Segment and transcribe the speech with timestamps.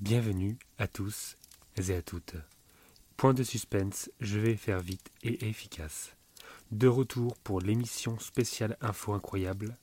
[0.00, 1.36] Bienvenue à tous
[1.76, 2.36] et à toutes.
[3.16, 6.14] Point de suspense, je vais faire vite et efficace.
[6.70, 9.76] De retour pour l'émission spéciale Info Incroyable,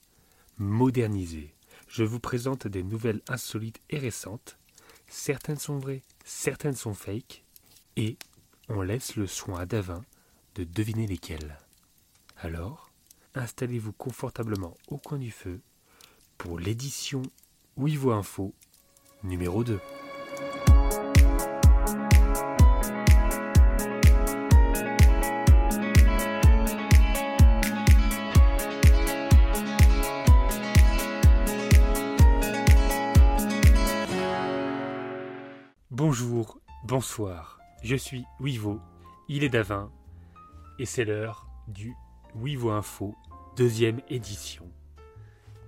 [0.58, 1.54] modernisée.
[1.90, 4.58] Je vous présente des nouvelles insolites et récentes.
[5.10, 7.44] Certaines sont vraies, certaines sont fake.
[7.98, 8.18] Et
[8.70, 10.02] on laisse le soin à Davin
[10.56, 11.58] de deviner lesquelles.
[12.38, 12.90] Alors,
[13.34, 15.60] installez-vous confortablement au coin du feu
[16.38, 17.22] pour l'édition
[17.76, 18.54] Ouivo Info
[19.26, 19.78] numéro 2.
[36.96, 38.80] Bonsoir, je suis Wivo,
[39.28, 39.92] il est Davin,
[40.80, 41.94] et c'est l'heure du
[42.36, 43.14] Wivo Info,
[43.58, 44.72] deuxième édition.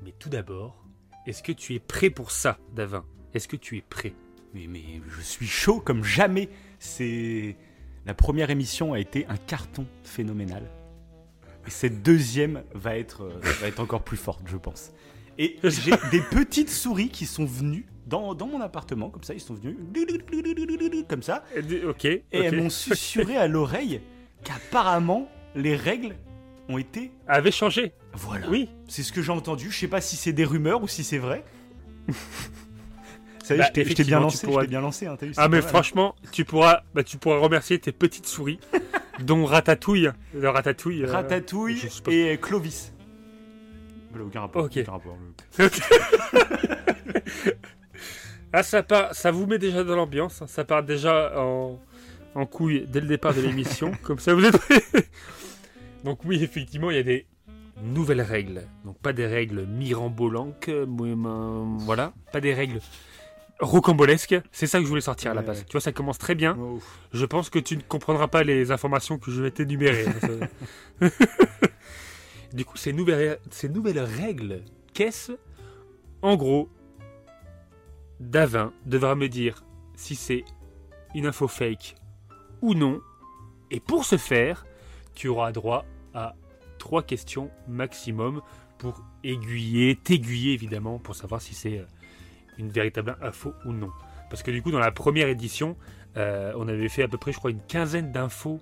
[0.06, 0.86] Mais tout d'abord,
[1.26, 3.04] est-ce que tu es prêt pour ça, Davin?
[3.34, 4.14] Est-ce que tu es prêt?
[4.54, 6.48] Mais, mais je suis chaud comme jamais.
[6.80, 7.58] C'est
[8.06, 10.64] la première émission a été un carton phénoménal.
[11.68, 14.94] Et cette deuxième va être, euh, va être encore plus forte, je pense.
[15.38, 19.40] Et j'ai des petites souris qui sont venues dans, dans, mon appartement, comme ça, ils
[19.40, 19.76] sont venus,
[21.08, 21.44] comme ça.
[21.88, 22.06] Ok.
[22.06, 24.02] Et elles m'ont susurré à l'oreille
[24.44, 26.16] qu'apparemment, les règles
[26.70, 27.12] ont été.
[27.28, 27.94] Avaient changé.
[28.14, 28.48] Voilà.
[28.50, 28.70] Oui.
[28.88, 29.72] C'est ce que j'ai entendu.
[29.72, 31.44] Je sais pas si c'est des rumeurs ou si c'est vrai.
[33.44, 35.08] Ça y est, Bah, je t'ai- bien lancé, pourras- je t'ai bien lancé.
[35.08, 35.70] Hein, vu, Ah mais mal.
[35.70, 38.60] franchement, tu pourras, bah, tu pourras remercier tes petites souris,
[39.22, 41.04] dont Ratatouille, le Ratatouille.
[41.04, 42.94] euh, Ratatouille et Clovis.
[44.20, 44.66] Aucun rapport.
[44.66, 44.78] Ok.
[44.78, 45.18] aucun rapport.
[48.54, 50.48] Ah ça part, ça vous met déjà dans l'ambiance, hein.
[50.48, 51.80] ça part déjà en,
[52.36, 54.82] en couille dès le départ de l'émission, comme ça vous êtes prêts?
[56.04, 57.26] Donc oui, effectivement, il y a des
[57.84, 58.64] nouvelles règles.
[58.86, 60.72] Donc pas des règles mirambolanques,
[61.80, 62.80] voilà, pas des règles
[63.60, 64.40] rocambolesques.
[64.52, 65.60] C'est ça que je voulais sortir à la base.
[65.60, 65.66] ouais.
[65.66, 66.58] Tu vois, ça commence très bien.
[67.12, 70.06] Je pense que tu ne comprendras pas les informations que je vais t'énumérer.
[71.02, 71.08] Ça-
[72.54, 74.62] du coup, ces nouvelles, ces nouvelles règles,
[74.94, 75.34] qu'est-ce?
[76.22, 76.70] En gros,
[78.20, 79.64] Davin devra me dire
[79.96, 80.44] si c'est
[81.16, 81.96] une info fake
[82.62, 83.02] ou non.
[83.72, 84.66] Et pour ce faire,
[85.14, 86.36] tu auras droit à
[86.78, 88.42] trois questions maximum
[88.78, 91.86] pour aiguiller, t'aiguiller évidemment, pour savoir si c'est euh,
[92.58, 93.92] une véritable info ou non.
[94.30, 95.76] Parce que du coup, dans la première édition,
[96.18, 98.62] euh, on avait fait à peu près, je crois, une quinzaine d'infos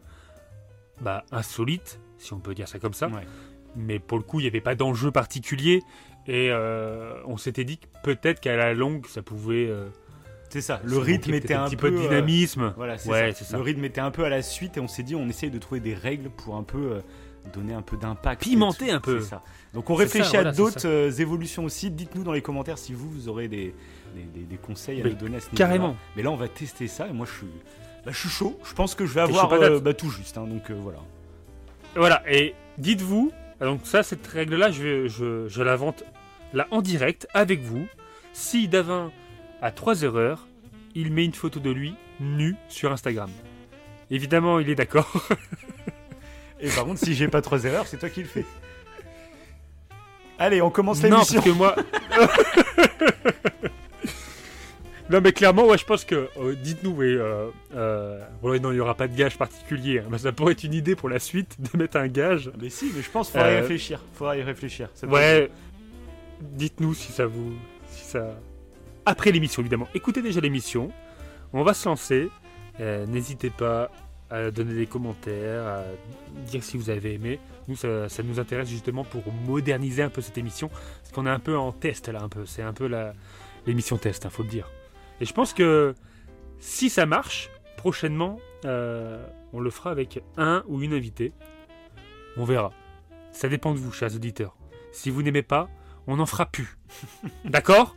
[1.01, 3.07] bah, insolites, si on peut dire ça comme ça.
[3.07, 3.25] Ouais.
[3.75, 5.81] Mais pour le coup, il n'y avait pas d'enjeu particulier.
[6.27, 9.67] Et euh, on s'était dit que peut-être qu'à la longue, ça pouvait.
[9.69, 9.87] euh,
[10.49, 10.81] C'est ça.
[10.83, 12.73] Le rythme était peut-être un petit peu peu de euh, dynamisme.
[12.77, 13.57] Voilà, c'est Ouais, ça.
[13.57, 15.59] Le rythme était un peu à la suite et on s'est dit on essaye de
[15.59, 17.01] trouver des règles pour un peu
[17.53, 18.41] donner un peu d'impact.
[18.41, 19.19] Pimenter un peu.
[19.19, 19.43] C'est ça.
[19.75, 21.91] Donc on réfléchit ça, à d'autres euh, évolutions aussi.
[21.91, 23.75] Dites-nous dans les commentaires si vous, vous aurez des,
[24.15, 25.95] des, des- des conseils à Mais nous donner à ce niveau Carrément.
[26.15, 27.47] Mais là on va tester ça et moi je suis,
[28.03, 28.59] bah, je suis chaud.
[28.63, 30.39] Je pense que je vais avoir euh, bah, tout juste.
[30.39, 30.97] hein, donc euh, voilà.
[31.95, 33.31] Voilà, et dites-vous,
[33.61, 36.03] donc ça, cette règle-là, je, je, je la vante
[36.53, 37.87] là en direct avec vous.
[38.33, 39.11] Si Davin
[39.61, 40.47] a trois erreurs,
[40.93, 43.29] il met une photo de lui nu sur Instagram.
[44.11, 45.11] Évidemment, il est d'accord.
[46.61, 48.45] Et par contre si j'ai pas trois erreurs c'est toi qui le fais.
[50.39, 51.35] Allez on commence non, l'émission.
[51.35, 51.75] parce que moi.
[55.09, 56.29] non, mais clairement, ouais, je pense que.
[56.39, 57.13] euh, Dites-nous, oui.
[57.15, 59.99] Euh, euh, ouais, non, il n'y aura pas de gage particulier.
[59.99, 62.51] hein, mais ça pourrait être une idée pour la suite de mettre un gage.
[62.59, 64.01] Mais si, mais je pense qu'il faudra y Euh, réfléchir.
[64.13, 64.89] Faudra y réfléchir.
[64.95, 65.49] Ça Ouais.
[66.41, 67.53] Dites-nous si ça vous.
[67.89, 68.39] Si ça...
[69.05, 69.87] Après l'émission, évidemment.
[69.93, 70.91] Écoutez déjà l'émission.
[71.53, 72.29] On va se lancer.
[72.79, 73.89] Euh, N'hésitez pas
[74.29, 75.83] à donner des commentaires, à
[76.47, 77.39] dire si vous avez aimé.
[77.67, 80.69] Nous, ça, ça nous intéresse justement pour moderniser un peu cette émission.
[80.69, 82.45] Parce qu'on est un peu en test là, un peu.
[82.45, 82.89] C'est un peu
[83.65, 84.69] l'émission test, il faut le dire.
[85.21, 85.93] Et je pense que
[86.59, 89.23] si ça marche, prochainement, euh,
[89.53, 91.31] on le fera avec un ou une invitée.
[92.37, 92.73] On verra.
[93.31, 94.57] Ça dépend de vous, chers auditeurs.
[94.91, 95.69] Si vous n'aimez pas,
[96.07, 96.77] on n'en fera plus.
[97.45, 97.95] D'accord?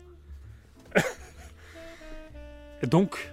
[2.84, 3.31] Donc,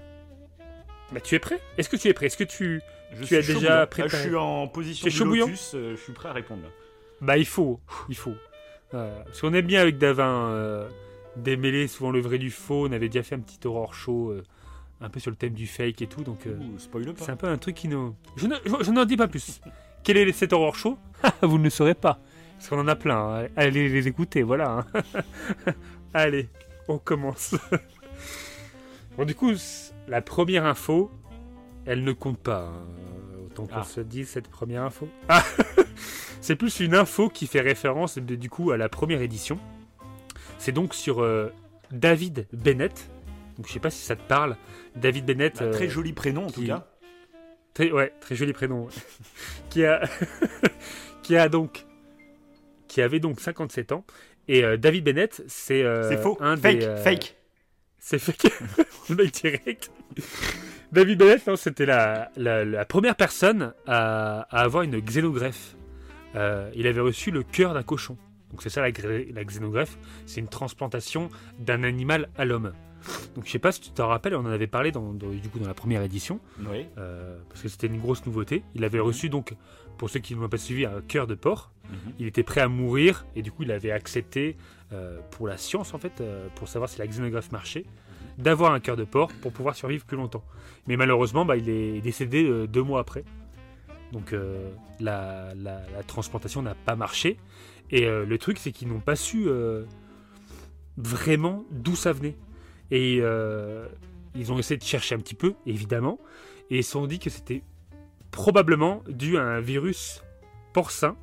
[1.12, 1.60] bah, tu es prêt?
[1.78, 2.26] Est-ce que tu es prêt?
[2.28, 2.82] Est-ce que tu...
[3.14, 4.24] Je Tu as déjà préparé.
[4.24, 5.12] Je suis en position de
[5.48, 6.64] lotus, euh, je suis prêt à répondre.
[7.22, 7.80] Bah il faut,
[8.10, 8.34] il faut.
[8.94, 10.90] Euh, parce qu'on aime bien avec Davin euh,
[11.38, 12.88] démêler souvent le vrai du faux.
[12.88, 14.44] On avait déjà fait un petit horror show euh,
[15.00, 16.24] un peu sur le thème du fake et tout.
[16.24, 16.58] Donc euh,
[17.18, 18.16] c'est un peu un truc qui nous...
[18.36, 19.62] Je ne- je- je n'en dis pas plus.
[20.04, 20.98] Quel est cet horror show?
[21.42, 22.20] Vous ne le saurez pas.
[22.58, 23.44] Parce qu'on en a plein.
[23.44, 23.48] hein.
[23.56, 24.86] Allez les écouter, voilà.
[24.96, 25.02] hein.
[26.14, 26.50] Allez,
[26.88, 27.56] on commence.
[29.18, 29.52] bon du coup,
[30.08, 31.12] la première info,
[31.86, 32.70] elle ne compte pas.
[32.72, 32.86] hein.
[33.46, 33.84] Autant qu'on Ah.
[33.84, 35.08] se dise cette première info.
[35.30, 35.44] Ah
[36.42, 39.58] C'est plus une info qui fait référence de- du coup à la première édition.
[40.60, 41.52] C'est donc sur euh,
[41.92, 43.10] David Bennett,
[43.58, 44.56] Donc je sais pas si ça te parle.
[44.96, 45.60] David Bennett.
[45.60, 46.88] Bah, très euh, joli prénom en tout cas.
[47.74, 48.88] Très, ouais, très joli prénom.
[49.70, 50.02] qui a,
[51.24, 51.85] qui a donc,
[52.96, 54.06] qui avait donc 57 ans.
[54.48, 56.38] Et euh, David Bennett, c'est euh, C'est faux.
[56.40, 57.36] un fake, des, euh, fake.
[58.00, 58.48] C'est fake.
[59.10, 59.92] Le mec direct.
[60.94, 65.76] David Bennett, non, c'était la, la, la première personne à, à avoir une xénogreffe.
[66.36, 68.18] Euh, il avait reçu le cœur d'un cochon.
[68.52, 68.90] Donc c'est ça la,
[69.34, 72.72] la xénogreffe, c'est une transplantation d'un animal à l'homme.
[73.36, 75.50] Donc je sais pas si tu t'en rappelles, on en avait parlé dans, dans- du
[75.50, 76.40] coup dans la première édition.
[76.72, 76.86] Oui.
[76.98, 78.64] Euh, parce que c'était une grosse nouveauté.
[78.74, 79.54] Il avait reçu donc,
[79.98, 81.72] pour ceux qui ne l'ont pas suivi, un cœur de porc.
[81.90, 81.98] Mhm.
[82.20, 84.56] Il était prêt à mourir et du coup il avait accepté,
[84.94, 87.86] euh, pour la science en fait, euh, pour savoir si la xénographe marchait,
[88.38, 90.44] d'avoir un cœur de porc pour pouvoir survivre plus longtemps.
[90.88, 93.24] Mais malheureusement, bah, il est décédé euh, deux mois après.
[94.12, 94.34] Donc
[95.00, 97.38] la, la- la transplantation n'a pas marché.
[97.92, 99.48] Et le truc, c'est qu'ils n'ont pas su
[100.98, 102.36] vraiment d'où ça venait.
[102.92, 103.16] Et
[104.36, 106.20] ils ont essayé de chercher un petit peu, évidemment,
[106.70, 107.62] et ils se sont dit que c'était
[108.36, 110.22] probablement dû à un virus
[110.74, 111.16] porcin,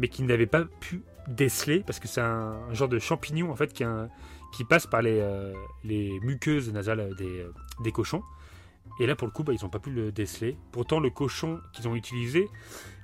[0.00, 3.72] mais qu'ils n'avaient pas pu déceler, parce que c'est un, genre de champignon en fait
[3.72, 3.84] qui,
[4.52, 5.54] qui passe par les, euh,
[5.84, 7.52] muqueuses nasales des, euh,
[7.84, 8.22] des cochons.
[8.98, 10.56] Et là, pour le coup, bah, ils n'ont pas pu le déceler.
[10.72, 12.48] Pourtant, le cochon qu'ils ont utilisé,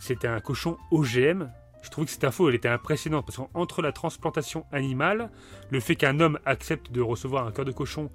[0.00, 1.48] c'était un cochon OGM.
[1.82, 5.30] Je trouve que cette info, elle était impressionnante parce qu'entre la transplantation animale,
[5.70, 8.10] le fait qu'un homme accepte de recevoir un cœur de cochon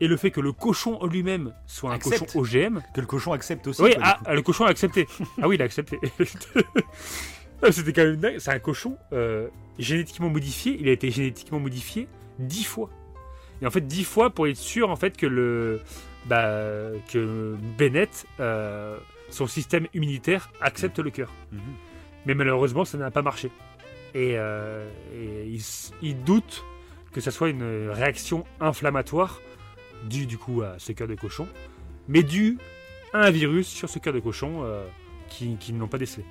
[0.00, 2.32] et le fait que le cochon lui-même soit un Accepte.
[2.32, 3.82] cochon OGM, Que le cochon accepte aussi.
[3.82, 5.06] oui, quoi, ah, le cochon a accepté.
[5.40, 5.98] ah oui, il a accepté.
[7.62, 8.38] Ah, C'était quand même dingue.
[8.38, 9.48] C'est un cochon euh,
[9.78, 10.76] génétiquement modifié.
[10.78, 12.06] Il a été génétiquement modifié
[12.38, 12.90] dix fois.
[13.62, 15.80] Et en fait, dix fois pour être sûr en fait que le
[16.26, 18.98] bah, que Bennett, euh,
[19.30, 21.32] son système immunitaire accepte le cœur.
[21.52, 21.60] Mhm.
[22.26, 23.50] Mais malheureusement, ça n'a pas marché.
[24.14, 25.62] Et, euh, et il,
[26.02, 26.62] il doute
[27.12, 29.40] que ça soit une réaction inflammatoire
[30.04, 31.46] due du coup à ce cœur de cochon,
[32.08, 32.58] mais due
[33.12, 34.86] à un virus sur ce cœur de cochon euh,
[35.28, 36.24] qui, qui n'ont pas décelé.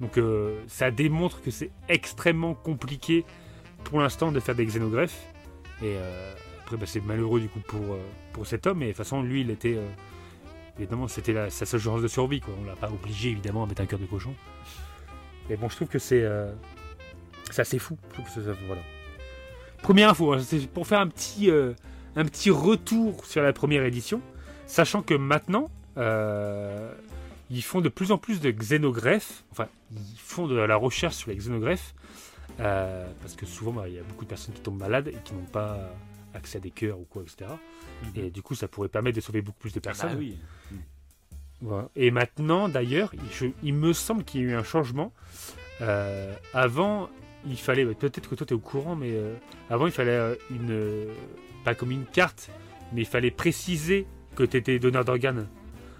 [0.00, 3.24] Donc euh, ça démontre que c'est extrêmement compliqué
[3.84, 5.20] pour l'instant de faire des xénogreffes.
[5.82, 7.96] Et euh, après, bah, c'est malheureux du coup pour,
[8.32, 8.78] pour cet homme.
[8.78, 9.78] Mais de toute façon, lui, il était.
[10.78, 12.40] évidemment, c'était sa seule chance de survie.
[12.40, 12.54] Quoi.
[12.60, 14.34] On l'a pas obligé évidemment à mettre un cœur de cochon.
[15.48, 16.52] Mais bon, je trouve que c'est euh,
[17.50, 17.96] c'est fou.
[18.28, 18.82] Ça- ça- voilà.
[19.82, 21.50] Première info, hein, c'est pour faire un petit,
[22.16, 24.20] un petit retour sur la première édition,
[24.66, 26.92] sachant que maintenant, euh,
[27.50, 31.30] ils font de plus en plus de xénogreffes, enfin, ils font de la recherche sur
[31.30, 31.94] les xénogreffes,
[32.60, 35.16] euh, parce que souvent, bah, il y a beaucoup de personnes qui tombent malades et
[35.24, 35.78] qui n'ont pas
[36.34, 37.50] accès à des cœurs ou quoi, etc.
[38.16, 40.18] Et du coup, ça pourrait permettre de sauver beaucoup plus de Bah personnes.
[41.60, 41.88] Voilà.
[41.94, 43.12] Et maintenant, d'ailleurs,
[43.62, 45.12] il me semble qu'il y a eu un changement.
[45.80, 47.08] Euh, avant,
[47.46, 49.34] il fallait, peut-être que toi tu es au courant, mais euh,
[49.70, 51.06] avant, il fallait une,
[51.62, 52.50] pas comme une carte,
[52.92, 54.06] mais il fallait préciser
[54.36, 55.46] que tu étais donneur d'organes.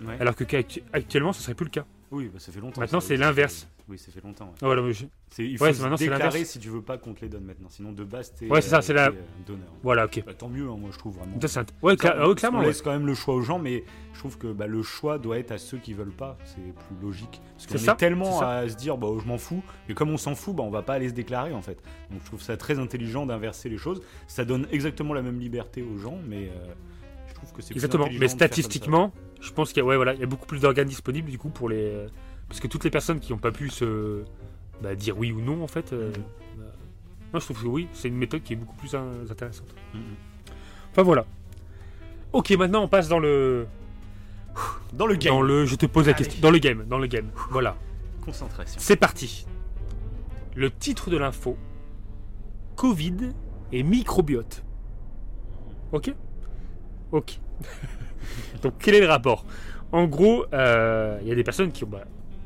[0.04, 0.16] Ouais.
[0.20, 1.84] Alors que qu'actu- actuellement, ce serait plus le cas.
[2.10, 2.80] Oui, bah, ça fait longtemps.
[2.80, 3.68] Maintenant, ça, c'est oui, l'inverse.
[3.88, 4.46] Oui, ça fait longtemps.
[4.46, 4.52] ouais.
[4.62, 7.14] Ah, Voilà, mais je- C'est- il faut Ouais, se déclarer si tu veux pas qu'on
[7.14, 7.68] te les donne maintenant.
[7.70, 9.12] Sinon, de base, t'es Ouais, c'est ça, euh, c'est la- euh,
[9.46, 9.66] donneur.
[9.82, 10.22] voilà, ok.
[10.26, 11.34] Bah, tant mieux, hein, moi, je trouve vraiment.
[11.46, 12.60] Ça, ouais, cla- ah ouais, On clairement.
[12.60, 12.66] ouais.
[12.66, 13.82] laisse quand même le choix aux gens, mais
[14.12, 16.36] je trouve que bah, le choix doit être à ceux qui veulent pas.
[16.44, 17.40] C'est plus logique.
[17.54, 19.62] Parce qu'on C'est est, ça, tellement à se dire, bah, je m'en fous.
[19.88, 21.82] Mais comme on s'en fout, bah, on va pas aller se déclarer en fait.
[22.10, 24.02] Donc je trouve ça très intelligent d'inverser les choses.
[24.28, 26.74] Ça donne exactement la même liberté aux gens, mais euh,
[27.28, 28.06] je trouve que c'est Exactement.
[28.20, 30.88] Mais statistiquement, je pense qu'il y a, ouais, voilà, il y a beaucoup plus d'organes
[30.88, 32.06] disponibles du coup pour les.
[32.52, 34.24] Parce que toutes les personnes qui n'ont pas pu se
[34.82, 35.94] bah, dire oui ou non, en fait.
[35.94, 36.22] euh, Mhm.
[36.58, 36.64] bah,
[37.32, 39.74] moi, je trouve que oui, c'est une méthode qui est beaucoup plus euh, intéressante.
[39.94, 40.00] Mhm.
[40.90, 41.24] Enfin voilà.
[42.34, 43.66] Ok, maintenant on passe dans le.
[44.92, 45.64] Dans le game, Dans le.
[45.64, 46.24] Je te pose la Allez.
[46.24, 46.42] question.
[46.42, 46.84] Dans le game.
[46.86, 47.30] Dans le game.
[47.50, 47.74] Voilà.
[48.22, 48.78] concentration.
[48.78, 49.46] C'est parti.
[50.54, 51.56] Le titre de l'info
[52.76, 53.30] Covid
[53.72, 54.62] et microbiote.
[55.92, 56.14] Ok?
[57.12, 57.40] Ok.
[58.62, 59.46] Donc, quel est le rapport?
[59.90, 62.04] En gros, euh, il y a des personnes qui ont bah,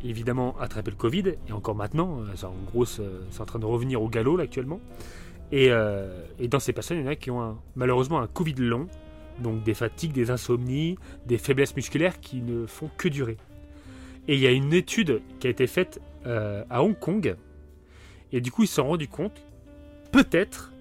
[0.09, 3.67] évidemment attrapé le Covid, et encore maintenant, euh, en gros, c'est c'est en train de
[3.67, 4.81] revenir au galop là, actuellement.
[5.53, 8.55] Et, euh, et dans ces personnes, il y en a qui ont malheureusement un Covid
[8.55, 8.89] long,
[9.39, 13.37] donc des fatigues, des insomnies, des faiblesses musculaires qui ne font que durer.
[14.29, 17.37] Et il y a une étude qui a été faite euh, à Hong Kong,
[18.33, 19.41] et du coup, ils se sont rendus compte,
[20.11, 20.73] peut-être,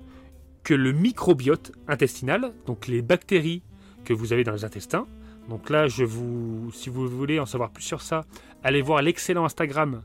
[0.63, 3.61] que le microbiote intestinal, donc les bactéries
[4.03, 5.05] que vous avez dans les intestins,
[5.49, 8.25] donc là, je vous, si vous voulez en savoir plus sur ça,
[8.65, 10.01] allez voir l'excellent Instagram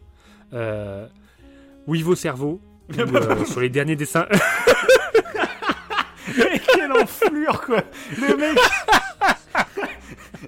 [0.52, 1.06] euh,
[1.86, 4.26] Oui vos cerveaux, où, euh, sur les derniers dessins.
[6.74, 7.82] Quelle enflure, quoi
[8.20, 8.56] Le mec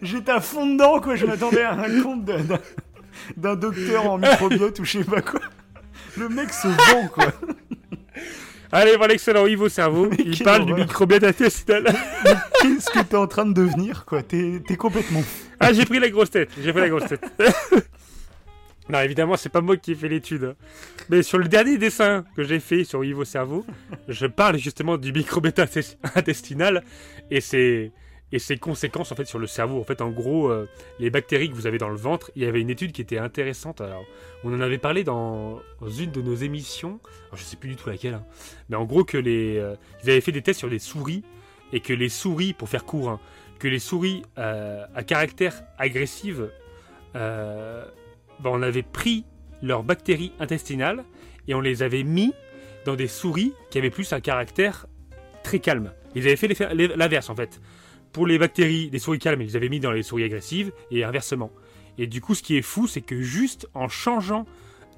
[0.02, 4.84] J'étais à fond dedans, quoi Je m'attendais à un compte d'un- docteur en microbiote ou
[4.84, 5.40] je sais pas quoi.
[6.16, 7.26] Le mec se vend, quoi
[8.74, 10.08] Allez, voir l'excellent Yves au cerveau.
[10.10, 11.84] Mais Il parle du microbiote intestinal.
[12.60, 14.22] Qu'est-ce que t'es en train de devenir, quoi?
[14.22, 15.22] T'es complètement.
[15.60, 16.50] Ah, j'ai pris la grosse tête.
[16.62, 17.24] J'ai pris la grosse tête.
[18.92, 20.54] non, évidemment, c'est pas moi qui ai fait l'étude.
[21.08, 23.64] Mais sur le dernier dessin que j'ai fait sur au cerveau,
[24.06, 26.84] je parle justement du microbiote intes- intestinal
[27.30, 27.90] et ses,
[28.32, 29.80] et ses conséquences en fait sur le cerveau.
[29.80, 30.68] En fait, en gros, euh,
[30.98, 33.16] les bactéries que vous avez dans le ventre, il y avait une étude qui était
[33.16, 33.80] intéressante.
[33.80, 34.04] Alors,
[34.44, 35.60] on en avait parlé dans,
[35.98, 37.00] une de nos émissions.
[37.28, 38.14] Alors, je sais plus du tout laquelle.
[38.14, 38.24] hein.
[38.68, 41.24] Mais en gros, que les, euh, ils avaient fait des tests sur des souris
[41.72, 43.20] et que les souris, pour faire court, hein,
[43.58, 46.50] que les souris euh, à caractère agressive,
[47.16, 47.84] euh,
[48.42, 49.24] ben, on avait pris
[49.62, 51.04] leurs bactéries intestinales
[51.48, 52.32] et on les avait mis
[52.84, 54.86] dans des souris qui avaient plus un caractère
[55.42, 55.92] très calme.
[56.14, 56.48] Ils avaient fait
[56.96, 57.60] l'inverse en fait.
[58.12, 61.04] Pour les bactéries des souris calmes, ils les avaient mis dans les souris agressives et
[61.04, 61.50] inversement.
[61.98, 64.46] Et du coup, ce qui est fou, c'est que juste en changeant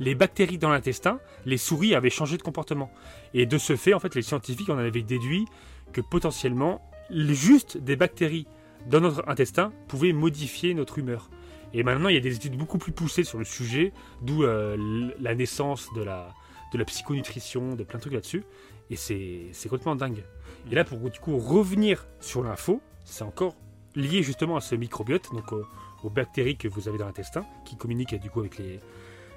[0.01, 2.91] les bactéries dans l'intestin, les souris avaient changé de comportement.
[3.33, 5.47] Et de ce fait, en fait, les scientifiques en avaient déduit
[5.93, 8.47] que potentiellement, juste des bactéries
[8.87, 11.31] dans notre intestin pouvaient modifier notre humeur.
[11.75, 15.11] Et maintenant, il y a des études beaucoup plus poussées sur le sujet, d'où euh,
[15.21, 16.33] la naissance de la,
[16.73, 18.45] de la psychonutrition, de plein de trucs là-dessus.
[18.90, 20.25] Et c'est complètement dingue.
[20.71, 23.57] Et là, pour du coup revenir sur l'info, c'est encore
[23.97, 25.66] lié justement à ce microbiote, donc aux,
[26.04, 28.78] aux bactéries que vous avez dans l'intestin, qui communiquent du coup avec les,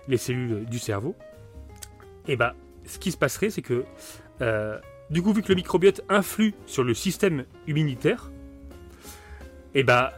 [0.08, 1.16] les cellules du cerveau.
[2.28, 3.84] Et bah, ce qui se passerait, c'est que
[4.42, 4.80] euh,
[5.10, 8.30] du coup, vu que le microbiote influe sur le système immunitaire,
[9.74, 10.14] et bah,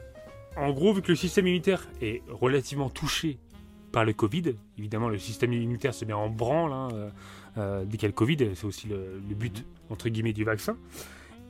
[0.60, 3.40] en gros, vu que le système immunitaire est relativement touché
[3.92, 7.10] par le Covid, évidemment, le système immunitaire se met en branle hein, euh,
[7.58, 10.78] euh, dès qu'il y a le Covid, c'est aussi le, but, entre guillemets, du vaccin.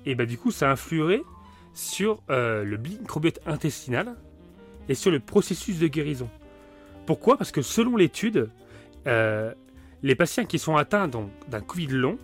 [0.06, 1.24] Et bah, du coup, ça influerait
[1.74, 4.16] sur euh, le microbiote intestinal
[4.88, 6.30] et sur le processus de guérison.
[7.06, 7.36] Pourquoi?
[7.38, 8.50] Parce que selon l'étude,
[9.06, 12.20] les patients qui sont atteints d'un Covid long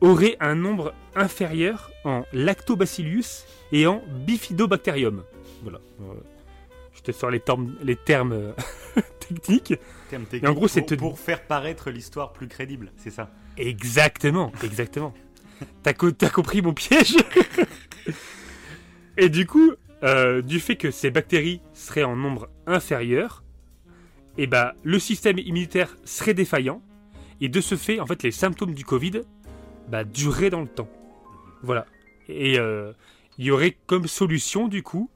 [0.00, 5.22] auraient un nombre inférieur en lactobacillus et en bifidobacterium.
[5.64, 5.80] Voilà.
[6.94, 8.52] Je te sors les termes, les termes euh,
[9.20, 9.74] techniques.
[10.44, 13.30] En gros, c'est pour, faire paraître l'histoire plus crédible, c'est ça?
[13.56, 15.12] Exactement, exactement.
[15.82, 17.16] T'as co- t'as compris mon piège?
[19.16, 23.42] Et du coup, euh, du fait que ces bactéries seraient en nombre inférieur,
[24.36, 26.82] et bah, le système immunitaire serait défaillant,
[27.40, 29.22] et de ce fait, en fait, les symptômes du Covid
[29.88, 30.88] bah, dureraient dans le temps.
[31.62, 31.86] Voilà.
[32.28, 32.92] Et euh,
[33.38, 35.10] il y aurait comme solution, du coup,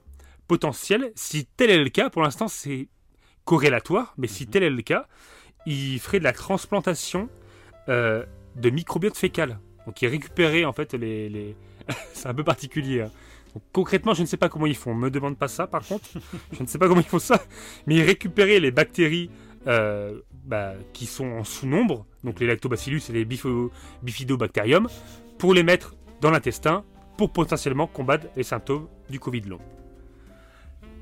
[0.48, 2.88] potentielle, si tel est le cas, pour l'instant c'est
[3.44, 4.50] corrélatoire, mais si Mhm.
[4.50, 5.06] tel est le cas,
[5.66, 7.28] il ferait de la transplantation
[7.88, 8.24] euh,
[8.56, 9.60] de microbiote fécal.
[9.86, 11.28] Donc il récupérait en fait les...
[11.28, 11.56] les...
[12.12, 13.02] c'est un peu particulier.
[13.02, 13.10] hein.
[13.54, 14.94] Donc, concrètement, je ne sais pas comment ils font.
[14.94, 16.06] Me demande pas ça par contre.
[16.52, 17.40] je ne sais pas comment ils font ça.
[17.86, 19.30] Mais ils récupéraient les bactéries
[19.66, 23.24] euh, bah, qui sont en sous-nombre, donc les lactobacillus et les
[24.02, 24.88] bifidobacterium,
[25.38, 26.84] pour les mettre dans l'intestin
[27.16, 29.58] pour potentiellement combattre les symptômes du Covid long.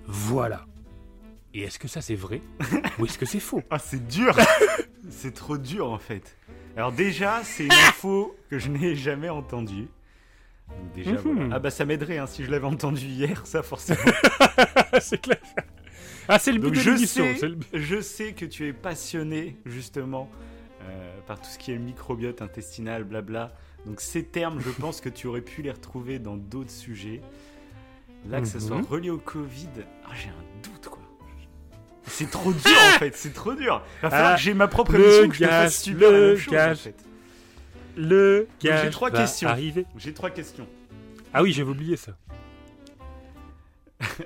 [0.07, 0.67] Voilà.
[1.55, 2.41] Et est-ce que ça c'est vrai
[2.99, 3.63] ou est-ce que c'est faux?
[3.71, 4.37] Ah, c'est dur
[5.11, 6.37] C'est trop dur en fait.
[6.77, 9.89] Alors déjà, c'est une info que je n'ai jamais entendue.
[10.69, 11.21] Donc déjà, Mhm.
[11.23, 11.55] voilà.
[11.55, 14.01] Ah bah ça m'aiderait hein, si je l'avais entendu hier, ça forcément.
[15.01, 15.39] C'est clair.
[16.29, 17.25] Ah, c'est le but Donc de je l'émission.
[17.25, 20.29] sais, c'est le- je sais que tu es passionné justement
[20.83, 23.55] euh, par tout ce qui est microbiote intestinal, blabla.
[23.87, 27.21] Donc ces termes, je pense que tu aurais pu les retrouver dans d'autres sujets.
[28.31, 29.69] Là, que ça soit relié au Covid,
[30.05, 31.01] ah, j'ai un doute quoi.
[32.07, 32.61] C'est trop dur
[32.95, 33.83] en fait, c'est trop dur.
[34.03, 36.11] Va falloir Ah, que j'ai ma propre le émission que je te gage, fasse super
[36.11, 36.79] la le même chose, en gage.
[36.79, 36.95] fait.
[37.97, 39.49] Le j'ai gage trois va questions.
[39.49, 39.87] arriver.
[39.97, 40.67] J'ai trois questions.
[41.33, 42.13] Ah oui, j'avais oublié ça.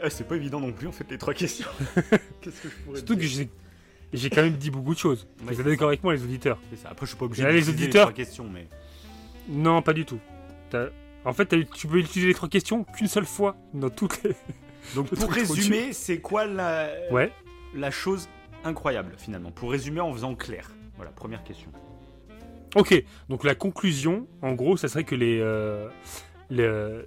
[0.02, 1.68] Ah, c'est pas évident non plus en fait les trois questions.
[2.40, 3.48] Qu'est-ce que je pourrais Surtout que dire j'ai
[4.12, 5.28] j'ai quand même dit beaucoup de choses.
[5.46, 6.88] Ouais, Vous êtes d'accord avec moi, les auditeurs C'est ça.
[6.90, 8.66] Après, je suis pas obligé Là, de les utiliser auditeurs- trois questions, mais
[9.48, 10.18] Non, pas du tout.
[10.70, 10.88] T'as-
[11.24, 14.34] En fait, tu peux utiliser les trois questions qu'une seule fois dans toutes les.
[14.94, 17.30] donc pour résumer, c'est quoi la Ouais.
[17.74, 18.28] la chose
[18.64, 19.50] incroyable finalement?
[19.50, 20.70] Pour résumer en faisant clair.
[20.96, 21.70] Voilà, première question.
[22.74, 23.02] Ok.
[23.28, 25.88] Donc la conclusion, en gros, ça serait que les, euh,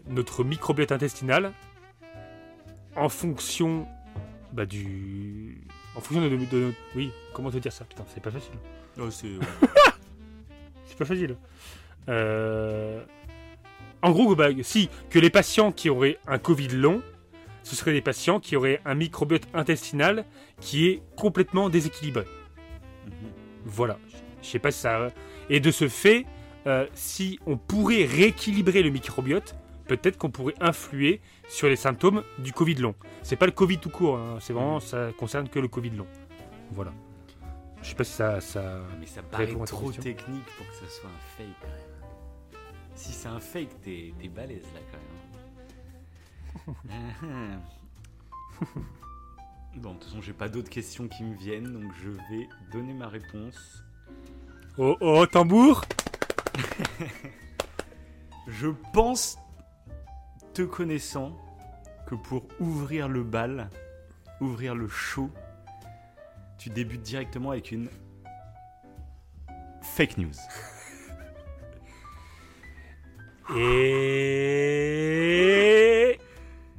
[0.08, 1.51] notre microbiote intestinal,
[2.96, 3.88] en fonction
[4.51, 5.62] bah, du,
[5.96, 7.86] en fonction de, de- de- oui, comment te dire ça?
[7.86, 8.53] Putain, c'est pas facile.
[9.00, 9.27] Oh, c'est
[10.86, 11.36] C'est pas facile.
[12.10, 13.03] Euh,
[14.03, 17.01] En gros, bah, si, que les patients qui auraient un Covid long,
[17.63, 20.25] ce seraient des patients qui auraient un microbiote intestinal
[20.60, 22.25] qui est complètement déséquilibré.
[23.05, 23.12] Mhm.
[23.63, 23.98] Voilà.
[24.41, 25.07] Je sais pas si ça.
[25.50, 26.25] Et de ce fait,
[26.67, 29.55] euh, si on pourrait rééquilibrer le microbiote,
[29.88, 32.95] peut-être qu'on pourrait influer sur les symptômes du Covid long.
[33.22, 36.07] C'est pas le Covid tout court, hein, c'est vraiment ça concerne que le Covid long.
[36.72, 36.91] Voilà.
[37.81, 38.81] Je sais pas si ça, ça...
[39.00, 41.92] Mais ça paraît trop technique pour que ça soit un fake.
[42.95, 45.23] Si c'est un fake, t'es t'es balèze là quand même.
[49.77, 52.93] bon, de toute façon, j'ai pas d'autres questions qui me viennent, donc je vais donner
[52.93, 53.83] ma réponse.
[54.77, 55.83] Oh, oh, tambour
[58.47, 59.38] Je pense,
[60.53, 61.38] te connaissant,
[62.07, 63.69] que pour ouvrir le bal,
[64.41, 65.29] ouvrir le show,
[66.57, 67.89] tu débutes directement avec une
[69.81, 70.33] fake news.
[74.43, 76.17] Et...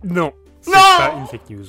[0.04, 1.66] Non C'est Non pas une fake news.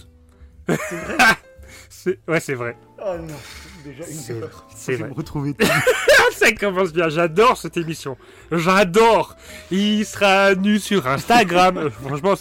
[1.89, 2.77] C'est- ouais, c'est vrai.
[2.99, 3.35] Oh non,
[3.83, 4.33] déjà C'est
[4.75, 5.09] c'est vrai.
[5.11, 5.53] retrouver.
[6.33, 8.17] Ça commence bien, j'adore cette émission.
[8.51, 9.35] J'adore.
[9.71, 11.89] Il sera nu sur Instagram.
[12.03, 12.33] Franchement,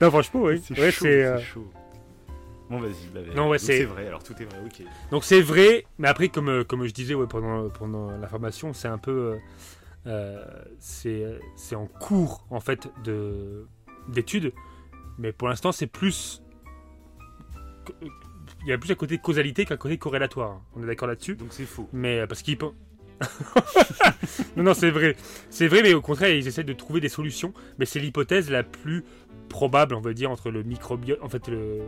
[0.00, 0.62] non, franchement, oui.
[0.66, 1.70] C'est Ouais, chaud, c'est, euh, chaud.
[2.70, 2.92] Bon, vas-y.
[3.12, 3.34] bah, vas-y.
[3.36, 4.82] Non, ouais, Donc, c'est- c'est vrai, alors tout est vrai, ok.
[5.10, 8.72] Donc c'est vrai, mais après, comme, euh, comme je disais ouais, pendant, pendant la formation,
[8.72, 9.10] c'est un peu.
[9.10, 9.36] euh,
[10.06, 10.44] euh,
[10.78, 13.66] c'est en cours, en fait, de
[14.08, 14.52] d'études.
[15.18, 16.42] Mais pour l'instant, c'est plus.
[18.62, 20.60] Il y a plus un côté causalité qu'un côté corrélatoire.
[20.74, 21.88] On est d'accord là-dessus Donc c'est faux.
[21.92, 22.58] Mais euh, parce qu'ils
[24.56, 25.16] non, non, c'est vrai.
[25.48, 27.54] C'est vrai, mais au contraire, ils essaient de trouver des solutions.
[27.78, 29.04] Mais c'est l'hypothèse la plus
[29.48, 31.20] probable, on va dire, entre le microbiote.
[31.22, 31.82] En fait, le.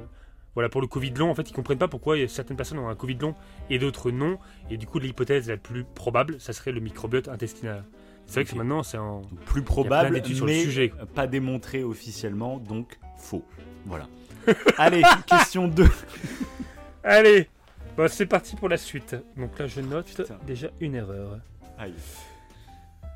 [0.55, 2.95] Voilà, pour le Covid long, en fait, ils comprennent pas pourquoi certaines personnes ont un
[2.95, 3.35] Covid long
[3.71, 4.39] et d'autres non.
[4.71, 7.85] Et du coup, l'hypothèse la plus probable, ça serait le microbiote intestinal.
[8.27, 9.21] C'est vrai que maintenant, c'est en.
[9.21, 10.93] Donc, plus probable, d'études sur le mais sujet.
[11.15, 13.45] pas démontré officiellement, donc faux.
[13.85, 14.09] Voilà.
[14.79, 15.87] Allez, question 2.
[17.03, 17.49] Allez
[17.97, 19.15] Bon, c'est parti pour la suite.
[19.37, 20.39] Donc là, je note Putain.
[20.47, 21.39] déjà une erreur.
[21.79, 21.95] Aïe.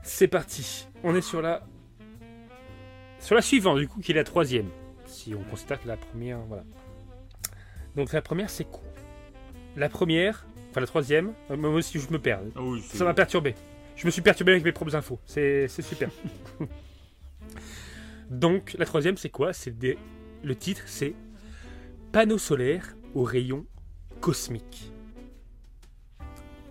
[0.02, 0.88] C'est parti.
[1.02, 1.62] On est sur la
[3.18, 4.68] sur la suivante du coup qui est la troisième.
[5.06, 5.42] Si on
[5.76, 6.62] que la première, voilà.
[7.96, 8.82] Donc la première c'est quoi
[9.76, 11.32] La première, enfin la troisième.
[11.50, 12.40] euh, Moi aussi je me perds.
[12.54, 13.54] Ah oui, Ça m'a perturbé.
[13.98, 15.18] Je me suis perturbé avec mes propres infos.
[15.26, 16.08] C'est super.
[18.30, 19.52] Donc la troisième c'est quoi?
[19.52, 19.98] C'est des...
[20.44, 21.14] le titre c'est
[22.12, 23.66] panneau solaire aux rayons
[24.20, 24.92] cosmiques.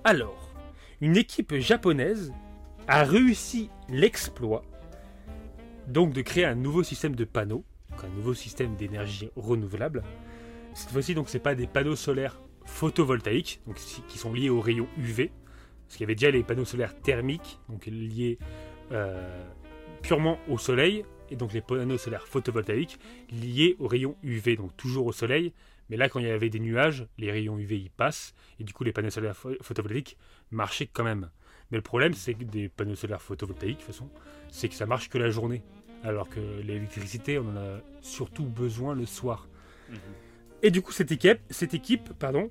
[0.05, 0.53] Alors,
[1.01, 2.31] une équipe japonaise
[2.87, 4.63] a réussi l'exploit
[5.87, 7.65] donc de créer un nouveau système de panneaux,
[8.03, 10.03] un nouveau système d'énergie renouvelable.
[10.73, 13.75] Cette fois-ci donc c'est pas des panneaux solaires photovoltaïques donc
[14.07, 15.31] qui sont liés aux rayons UV,
[15.87, 18.37] parce qu'il y avait déjà les panneaux solaires thermiques donc liés
[18.91, 19.45] euh,
[20.01, 22.99] purement au soleil et donc les panneaux solaires photovoltaïques
[23.31, 25.53] liés aux rayons UV donc toujours au soleil.
[25.89, 28.73] Mais là, quand il y avait des nuages, les rayons UV y passent, et du
[28.73, 30.17] coup, les panneaux solaires pho- photovoltaïques
[30.51, 31.29] marchaient quand même.
[31.71, 34.09] Mais le problème, c'est que des panneaux solaires photovoltaïques, de toute façon,
[34.49, 35.63] c'est que ça marche que la journée.
[36.03, 39.47] Alors que l'électricité, on en a surtout besoin le soir.
[40.61, 42.49] Et du coup, cette équipe, cette équipe pardon,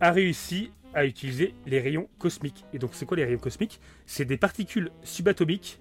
[0.00, 2.64] a réussi à utiliser les rayons cosmiques.
[2.72, 3.80] Et donc, c'est quoi les rayons cosmiques?
[4.06, 5.78] C'est des particules subatomiques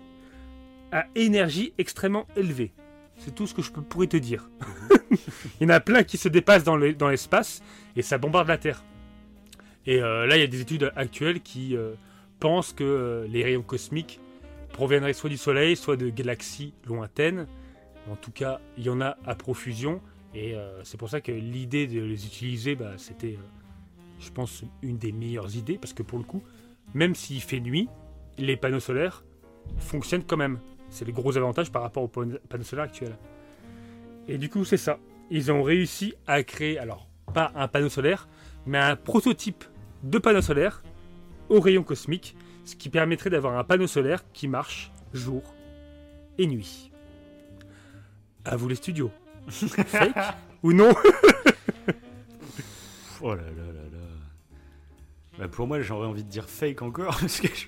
[0.91, 2.71] à énergie extrêmement élevée.
[3.17, 4.49] C'est tout ce que je peux- pourrais te dire.
[5.12, 7.62] il y en a plein qui se dépassent dans le- dans l'espace
[7.95, 8.84] et ça bombarde la Terre.
[9.86, 11.93] Et euh, là, il y a des études actuelles qui euh,
[12.39, 14.19] pensent que euh, les rayons cosmiques
[14.71, 17.47] proviendraient soit du Soleil, soit de galaxies lointaines.
[18.10, 20.02] En tout cas, il y en a à profusion.
[20.36, 23.38] Et c'est pour ça que l'idée de les utiliser, bah, c'était,
[24.23, 25.77] je pense, une des meilleures idées.
[25.77, 26.41] Parce que pour le coup,
[26.93, 27.88] même s'il fait nuit,
[28.38, 29.23] les panneaux solaires
[29.77, 30.59] fonctionnent quand même.
[30.89, 33.17] C'est le gros avantage par rapport aux pan- panneaux solaires actuels.
[34.27, 34.99] Et du coup, c'est ça.
[35.29, 38.27] Ils ont réussi à créer, alors, pas un panneau solaire,
[38.65, 39.63] mais un prototype
[40.03, 40.83] de panneau solaire
[41.49, 45.41] aux rayons cosmiques, ce qui permettrait d'avoir un panneau solaire qui marche jour
[46.38, 46.91] et nuit.
[48.45, 49.12] À vous les studios.
[49.49, 50.15] Fake
[50.62, 50.93] ou non?
[53.21, 53.92] Oh là là là là.
[55.38, 57.17] Bah pour moi, j'aurais envie de dire fake encore.
[57.22, 57.67] parce que je-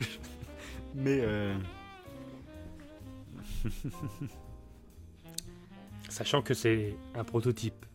[0.94, 1.56] Mais euh,
[6.10, 7.86] Sachant que c'est un prototype.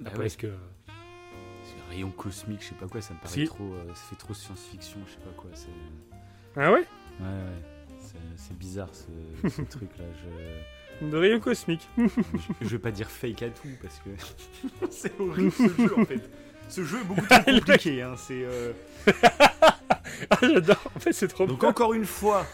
[0.00, 0.52] bah ouais, est-ce que...
[0.86, 3.44] c'est un rayon cosmique, je sais pas quoi, ça me paraît Si.
[3.44, 3.64] trop.
[3.64, 5.50] euh, ça fait trop science-fiction, je sais pas quoi.
[5.54, 5.68] C'est...
[6.56, 6.86] Ah ouais?
[7.20, 7.62] Ouais, ouais.
[8.36, 10.04] C'est, bizarre ce, ce truc-là.
[11.02, 11.06] Je...
[11.10, 11.86] De rayons cosmiques.
[11.98, 12.04] je...
[12.62, 14.08] je vais pas dire fake à tout parce que
[14.90, 16.30] c'est horrible ce jeu en fait.
[16.68, 18.02] Ce jeu est beaucoup trop compliqué.
[18.02, 18.14] Hein.
[18.16, 18.72] C'est, euh,
[20.30, 20.82] ah, j'adore.
[20.94, 21.68] En fait, c'est trop Donc bien.
[21.68, 22.46] encore une fois,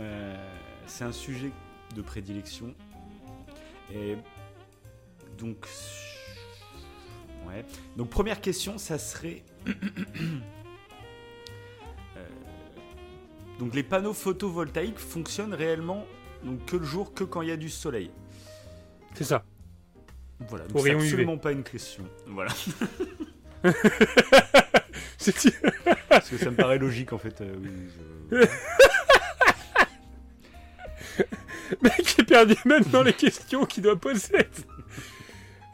[0.00, 0.36] euh,
[0.86, 1.50] c'est un sujet
[1.94, 2.74] de prédilection.
[3.94, 4.16] Et
[5.38, 5.66] donc,
[7.46, 7.64] ouais.
[7.96, 9.42] Donc première question, ça serait
[12.16, 12.26] Euh,
[13.60, 16.04] donc les panneaux photovoltaïques fonctionnent réellement
[16.42, 18.10] donc que le jour, que quand il y a du soleil.
[19.14, 19.44] C'est ça.
[20.48, 21.00] Voilà, donc c'est UV.
[21.04, 22.04] absolument pas une question.
[22.26, 22.50] Voilà,
[26.08, 27.40] parce que ça me paraît logique en fait.
[27.40, 27.70] euh, oui,
[28.30, 28.36] je-
[31.82, 34.46] Mec est perdu même dans les questions qu'il doit poser.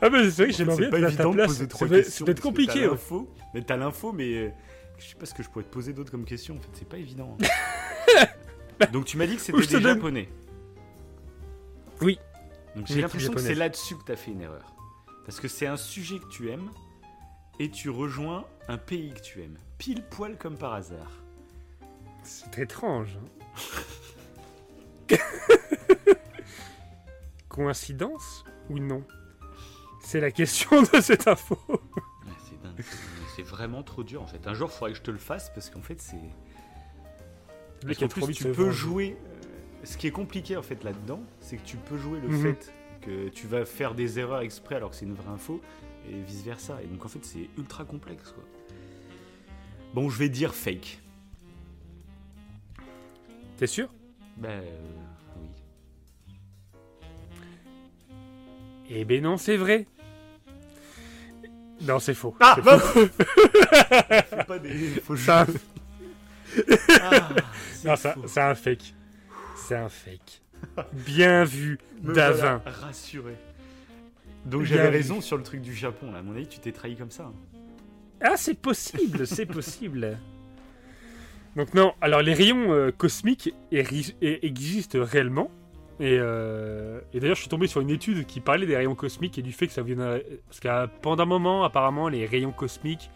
[0.01, 1.47] Ah bah c'est vrai que j'ai envie C'est pas d'être à ta de place.
[1.47, 2.27] poser trois Ça va- questions.
[2.27, 2.87] Ça va être parce que compliqué.
[2.87, 4.51] L'info, mais t'as l'info, mais euh,
[4.99, 6.57] je sais pas ce que je pourrais te poser d'autre comme question.
[6.57, 7.37] En fait, c'est pas évident.
[8.93, 10.29] Donc tu m'as dit que c'était des donne- japonais.
[12.01, 12.19] Oui.
[12.75, 14.75] Donc j'ai l'impression que c'est là-dessus que t'as fait une erreur.
[15.25, 16.71] Parce que c'est un sujet que tu aimes
[17.61, 19.59] et tu rejoins un pays que tu aimes.
[19.79, 21.11] Pile poil comme par hasard.
[22.23, 23.19] C'est étrange.
[25.11, 25.17] hein.
[27.49, 29.05] Coïncidence ou non?
[30.01, 31.59] C'est la question de cette info.
[31.69, 31.79] Ouais,
[32.49, 32.85] c'est dingue.
[33.37, 34.47] C'est vraiment trop dur en fait.
[34.47, 36.17] Un jour, il faudrait que je te le fasse parce qu'en fait, c'est.
[37.87, 39.17] Parce qu'en plus, tu peux jouer.
[39.19, 42.43] euh, ce qui est compliqué en fait là-dedans, c'est que tu peux jouer le Mhm.
[42.43, 45.61] fait que tu vas faire des erreurs exprès alors que c'est une vraie info
[46.11, 46.79] et vice versa.
[46.83, 48.45] Et donc en fait, c'est ultra complexe quoi.
[49.95, 50.99] Bon, je vais dire fake.
[53.57, 53.89] T'es sûr?
[54.37, 54.81] Ben euh,
[55.41, 55.49] oui.
[58.91, 59.87] Eh ben non, c'est vrai.
[61.83, 62.35] Non, c'est faux.
[62.41, 63.07] Ah, C'est bah, faux.
[64.47, 65.25] Pas des faux jeux.
[65.25, 65.47] C'est un-
[67.03, 67.29] Ah,
[67.85, 68.95] Non, ça- c'est un fake.
[69.57, 70.41] C'est un fake.
[70.93, 72.61] Bien vu, Me Davin.
[72.65, 73.37] voilà rassuré.
[74.47, 76.19] Donc j'avais raison sur le truc du Japon là.
[76.19, 77.31] À mon avis, tu t'es trahi comme ça.
[78.21, 80.19] Ah, c'est possible, c'est possible.
[81.57, 85.51] Donc non, alors les rayons euh, cosmiques existent réellement.
[86.01, 89.39] Et, euh, et d'ailleurs, je suis tombé sur une étude qui parlait des rayons cosmiques
[89.39, 90.27] et du fait que ça viendrait...
[90.49, 93.11] Parce qu'à pendant un moment, apparemment, les rayons cosmiques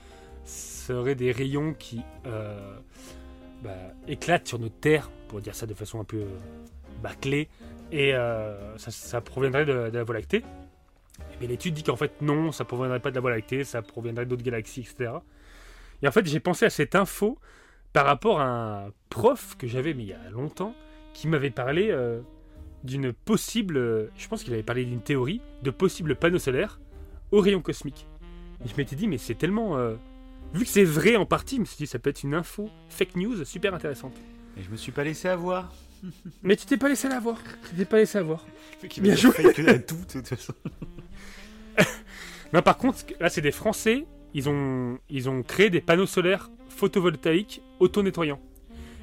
[0.44, 2.76] seraient des rayons qui euh,
[3.64, 3.74] bah,
[4.06, 6.22] éclatent sur notre Terre, pour dire ça de façon un peu
[7.02, 7.48] bâclée.
[7.90, 10.44] Et ça, ça proviendrait de, de la Voie lactée.
[11.40, 14.26] Mais l'étude dit qu'en fait non, ça proviendrait pas de la Voie lactée, ça proviendrait
[14.26, 15.12] d'autres galaxies, etc.
[16.02, 17.38] Et en fait, j'ai pensé à cette info
[17.92, 20.74] par rapport à un prof que j'avais mais il y a longtemps,
[21.14, 22.20] qui m'avait parlé euh,
[22.85, 26.81] d'une possible, je pense qu'il avait parlé d'une théorie de possibles panneaux solaires
[27.33, 28.07] aux rayons cosmiques.
[28.64, 29.94] Et je m'étais dit mais c'est tellement, euh,
[30.54, 32.68] vu que c'est vrai en partie, je me suis dit ça peut être une info
[32.88, 34.16] fake news super intéressante.
[34.57, 35.72] Et je me suis pas laissé avoir.
[36.42, 38.44] Mais tu t'es pas laissé la voir, tu t'es pas laissé avoir.
[39.00, 39.32] Bien joué.
[39.87, 40.52] tout, de toute façon.
[42.52, 44.06] Non, par contre, là, c'est des Français.
[44.34, 48.40] Ils ont, ils ont créé des panneaux solaires photovoltaïques auto-nettoyants.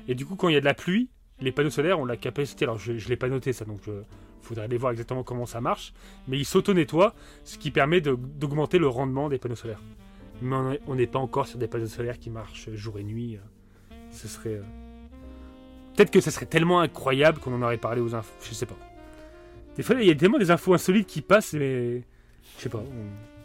[0.07, 2.17] Et du coup, quand il y a de la pluie, les panneaux solaires ont la
[2.17, 2.65] capacité.
[2.65, 3.93] Alors, je ne l'ai pas noté ça, donc il
[4.41, 5.93] faudrait aller voir exactement comment ça marche.
[6.27, 9.81] Mais ils s'auto-nettoient, ce qui permet d'augmenter le rendement des panneaux solaires.
[10.41, 13.03] Mais on est- on n'est pas encore sur des panneaux solaires qui marchent jour et
[13.03, 13.35] nuit.
[13.37, 13.95] euh.
[14.11, 14.55] Ce serait.
[14.55, 14.63] euh,
[15.95, 18.33] Peut-être que ça serait tellement incroyable qu'on en aurait parlé aux infos.
[18.47, 18.77] Je sais pas.
[19.77, 22.01] Des fois, il y a tellement des infos insolites qui passent, mais.
[22.57, 22.83] Je sais pas.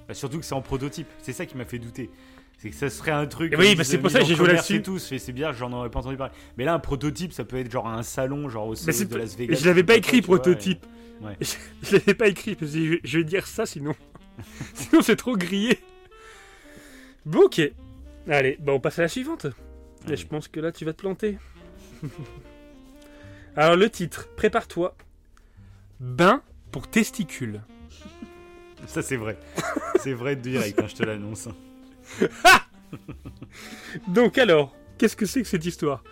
[0.09, 1.09] Bah, surtout que c'est en prototype.
[1.23, 2.11] C'est ça qui m'a fait douter.
[2.59, 3.53] C'est que ça serait un truc.
[3.53, 4.83] Et oui, bah, c'est pour ça que j'ai joué là-dessus.
[4.99, 6.33] C'est bien, j'en aurais pas entendu parler.
[6.59, 9.37] Mais là, un prototype, ça peut être genre un salon, genre au c'est de Las
[9.37, 9.57] Vegas.
[9.61, 10.85] je l'avais pas écrit prototype.
[11.21, 11.37] Ouais.
[11.41, 13.95] Je, je l'avais pas écrit parce que je, je vais dire ça sinon.
[14.75, 15.79] sinon c'est trop grillé.
[17.27, 17.61] Bon ok.
[18.29, 19.47] Allez, bah on passe à la suivante.
[20.09, 21.39] Et je pense que là tu vas te planter.
[23.57, 24.95] Alors le titre, prépare-toi.
[26.01, 27.61] Bain pour testicules.
[28.87, 29.39] Ça, c'est vrai.
[30.01, 31.49] c'est vrai direct, hein, je te l'annonce.
[34.09, 36.03] Donc alors, qu'est-ce que c'est que cette histoire?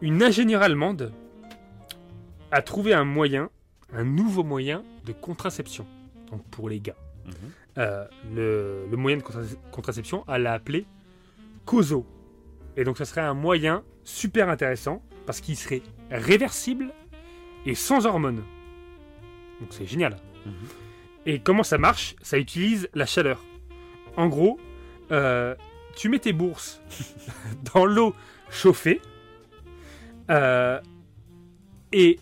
[0.00, 1.12] Une ingénieure allemande
[2.50, 3.50] a trouvé un moyen,
[3.92, 5.86] un nouveau moyen de contraception.
[6.30, 6.96] Donc pour les gars.
[7.26, 7.32] Mhm.
[7.78, 10.86] Euh, le, le moyen de contra- contraception, elle l'a appelé
[11.64, 12.06] COSO.
[12.76, 16.92] Et donc ça serait un moyen super intéressant parce qu'il serait réversible
[17.66, 18.42] et sans hormones.
[19.60, 20.16] Donc c'est génial.
[20.46, 20.52] Mhm.
[21.26, 22.16] Et comment ça marche?
[22.22, 23.44] Ça utilise la chaleur.
[24.16, 24.58] En gros,
[25.12, 25.54] euh,
[25.94, 26.80] tu mets tes bourses
[27.74, 28.14] dans l'eau
[28.50, 29.02] chauffée
[30.30, 30.80] euh,
[31.92, 32.18] et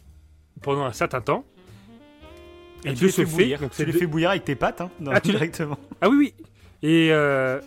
[0.62, 1.44] pendant un certain temps.
[2.84, 3.60] Et, Et de tu les ce fais fait, bouillir.
[3.60, 5.78] donc Tu c'est les de- fais bouillir avec tes pattes, hein, Ah, tu directement.
[6.00, 6.34] ah oui, oui.
[6.82, 7.12] Et.
[7.12, 7.60] euh,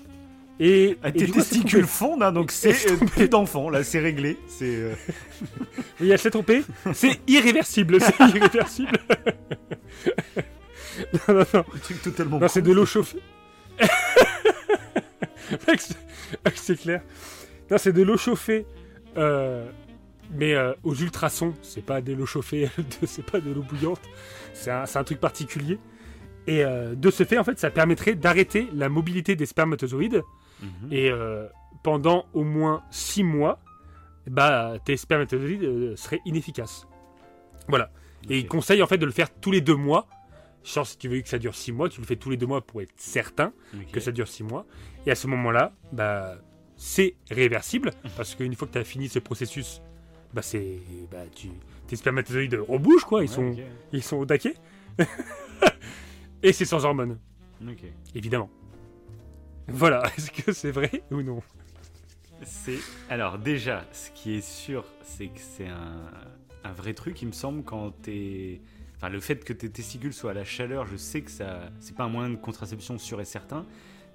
[0.60, 4.38] et, Ah, et tes testicules fondent, hein, donc c'est euh, plus d'enfants, là, c'est réglé.
[4.48, 4.66] C'est.
[4.76, 4.94] euh,
[6.02, 6.64] Oui, elle s'est trompée.
[6.94, 8.00] C'est irréversible.
[8.02, 8.98] C'est irréversible.
[11.28, 11.60] non, non, non.
[11.76, 12.40] un truc totalement.
[12.40, 13.20] Non, c'est de l'eau chauffée.
[16.56, 17.02] C'est- clair.
[17.72, 18.66] Non, c'est de l'eau chauffée.
[19.18, 19.70] euh,
[20.32, 21.56] mais euh, aux ultrasons.
[21.62, 22.70] C'est pas de l'eau chauffée.
[23.06, 24.02] c'est pas de l'eau bouillante.
[24.54, 25.80] C'est un, truc particulier.
[26.48, 30.22] Et de ce fait, en fait, ça permettrait d'arrêter la mobilité des spermatozoïdes.
[30.62, 30.92] Mhm.
[30.92, 31.48] Et euh,
[31.84, 33.60] pendant au moins 6 mois,
[34.28, 36.88] bah, tes spermatozoïdes euh, seraient inefficaces.
[37.68, 37.92] Voilà.
[38.30, 40.08] Et il conseille en fait de le faire tous les deux mois.
[40.64, 42.46] Genre, si tu veux que ça dure 6 mois, tu le fais tous les deux
[42.46, 43.54] mois pour être certain
[43.94, 44.66] que ça dure 6 mois.
[45.06, 46.36] Et à ce moment-là, bah,
[46.76, 49.82] c'est réversible parce qu'une fois que tu as fini ce processus,
[50.34, 50.80] bah c'est.
[51.10, 51.50] Bah tu.
[51.88, 53.56] Tes spermatozoïdes rebougent quoi, ils, Ouais, sont,
[53.94, 54.54] ils sont au taquet.
[56.44, 57.18] Et c'est sans hormones,
[58.16, 58.50] évidemment.
[59.72, 61.42] Voilà, est-ce que c'est vrai ou non?
[62.44, 62.80] C'est
[63.10, 66.10] alors déjà, ce qui est sûr, c'est que c'est un,
[66.64, 67.22] un vrai truc.
[67.22, 68.62] Il me semble quand t'es,
[68.96, 71.96] enfin le fait que tes testicules soient à la chaleur, je sais que ça, c'est
[71.96, 73.66] pas un moyen de contraception sûr et certain.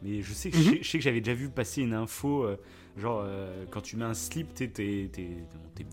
[0.02, 0.78] Mais je sais que, Mhm.
[0.82, 2.56] je sais que j'avais déjà vu passer une info, euh,
[2.96, 5.10] genre euh, quand tu mets un slip, t'es, t'es,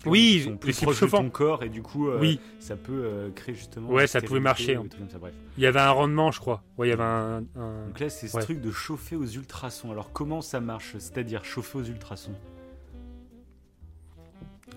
[0.06, 3.30] Oui, sont plus proches de ton corps et du coup, euh, Oui, ça peut euh,
[3.30, 3.88] créer justement.
[3.90, 4.84] Ouais, ça pouvait marcher, hein.
[5.10, 5.34] ça, bref.
[5.56, 6.62] il y avait un rendement, je crois.
[6.78, 7.42] Ouais, il y avait un.
[7.56, 8.42] un- Donc là, c'est ce Ouais.
[8.42, 9.90] truc de chauffer aux ultrasons.
[9.90, 12.34] Alors comment ça marche C'est-à-dire chauffer aux ultrasons?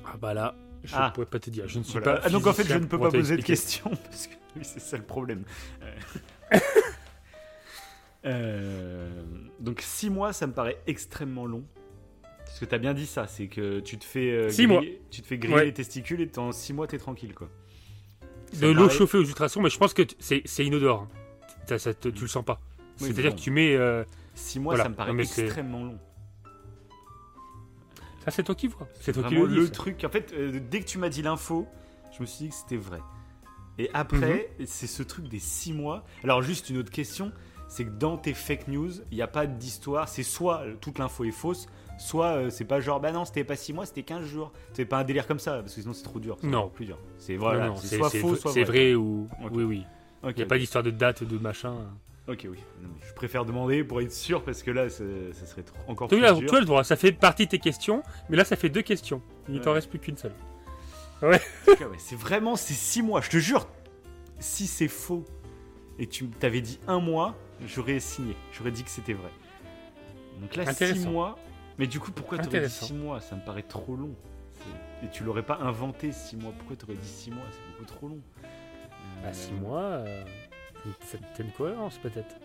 [0.06, 1.08] Ah bah là, je Ah.
[1.10, 1.68] ne pourrais pas te dire.
[1.68, 2.18] Je ne suis Voilà.
[2.18, 2.22] pas.
[2.26, 4.80] Ah, donc en fait, je ne peux pas poser de questions parce que oui, c'est
[4.80, 5.44] ça le problème.
[9.60, 11.64] Donc 6 mois, ça me paraît extrêmement long.
[12.56, 15.22] Parce que t'as bien dit ça, c'est que tu te fais euh, Six griller, tu
[15.22, 15.66] te fais griller Ouais.
[15.66, 17.50] les testicules et en 6 mois t'es tranquille quoi.
[18.62, 21.06] De l'eau chauffée aux ultrasons, mais je pense que c'est inodore.
[21.68, 22.62] Ça- ça tu le sens pas.
[23.02, 23.36] Oui, C'est-à-dire bon.
[23.36, 23.76] que tu mets.
[23.76, 24.84] euh, 6 mois, Voilà.
[24.86, 26.00] ça me paraît Non, extrêmement long.
[28.24, 28.88] Ça, c'est toi qui vois.
[29.02, 30.04] C'est toi qui le le truc.
[30.06, 31.68] En fait, euh, dès que tu m'as dit l'info,
[32.16, 33.00] je me suis dit que c'était vrai.
[33.78, 34.66] Et après, Mhm.
[34.66, 36.06] c'est ce truc des 6 mois.
[36.24, 37.32] Alors, juste une autre question
[37.68, 40.08] c'est que dans tes fake news, il n'y a pas d'histoire.
[40.08, 41.66] C'est soit euh, toute l'info est fausse,
[41.98, 44.52] soit euh, c'est pas genre, bah non, c'était pas 6 mois, c'était 15 jours.
[44.74, 46.38] C'est pas un délire comme ça, parce que sinon c'est trop dur.
[46.44, 46.70] Non.
[46.70, 46.98] plus dur.
[47.18, 48.94] C'est voilà, c'est soit faux, soit C'est vrai.
[48.94, 49.28] vrai ou.
[49.52, 49.84] Oui, oui.
[50.28, 51.76] Il n'y a pas d'histoire de date, de machin.
[52.28, 52.58] ok, oui.
[52.82, 55.04] Non, mais je préfère demander pour être sûr, parce que là, ça
[55.46, 56.40] serait trop- encore plus dur.
[56.48, 58.82] tu as le droit, ça fait partie de tes questions, mais là, ça fait deux
[58.82, 59.22] questions.
[59.50, 59.76] Il t'en Ouais.
[59.76, 60.34] reste plus qu'une seule.
[61.22, 61.40] Ouais,
[61.98, 63.68] c'est vraiment c'est 6 mois, je te jure.
[64.40, 65.24] Si c'est faux
[65.98, 69.30] et tu t'avais dit un mois, j'aurais signé, j'aurais dit que c'était vrai.
[70.42, 71.12] Donc là, 6 Intéressant.
[71.12, 71.38] mois.
[71.78, 72.86] Mais du coup, pourquoi t'aurais dit Intéressant.
[72.88, 73.22] 6 mois?
[73.22, 74.16] Ça me paraît trop long.
[75.04, 76.54] Et tu l'aurais pas inventé 6 mois.
[76.58, 77.44] Pourquoi t'aurais dit 6 mois?
[77.52, 78.22] C'est beaucoup trop long.
[79.22, 80.24] Bah, Euh, six mois, euh,
[80.86, 82.36] une certaine cohérence peut-être.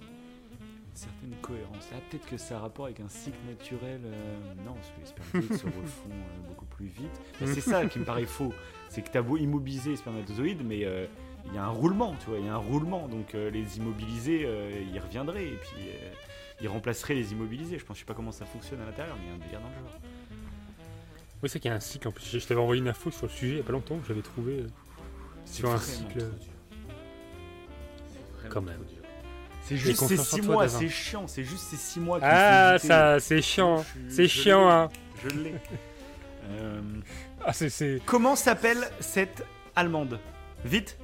[0.00, 1.88] Une certaine cohérence.
[1.92, 4.00] Ah, peut-être que ça a rapport avec un cycle naturel.
[4.04, 7.20] euh, Non, parce que les spermatozoïdes se refont euh, beaucoup plus vite.
[7.40, 8.52] Bah, c'est ça qui me paraît faux.
[8.88, 11.06] C'est que tu as beau immobiliser les spermatozoïdes, mais euh,
[11.46, 13.08] il y a un roulement, tu vois, il y a un roulement.
[13.08, 15.88] Donc les immobilisés, euh, ils reviendraient et puis
[16.56, 17.78] euh, ils remplaceraient les immobilisés.
[17.78, 19.38] Je pense, je sais pas comment ça fonctionne à l'intérieur, mais il y a un
[19.38, 20.00] délire dans le genre.
[21.42, 22.38] Oui, c'est qu'il y a un cycle en plus.
[22.38, 24.22] Je t'avais envoyé une info sur le sujet il y a pas longtemps que j'avais
[24.22, 24.60] trouvé.
[24.60, 24.66] euh,
[25.44, 26.30] C'est Sur un cycle-
[28.48, 28.80] Quand même.
[29.62, 32.20] C'est juste ces confiance en 6 toi, mois, c'est chiant, c'est juste ces 6 mois
[32.20, 33.84] qui me Ah, ça, c'est chiant.
[34.08, 34.88] C'est chiant, hein.
[35.24, 35.54] Je l'ai.
[36.50, 36.80] Euh,
[37.44, 37.68] Ah, c'est.
[37.68, 39.44] c'est- Comment s'appelle cette
[39.76, 40.18] allemande?
[40.64, 40.96] Vite,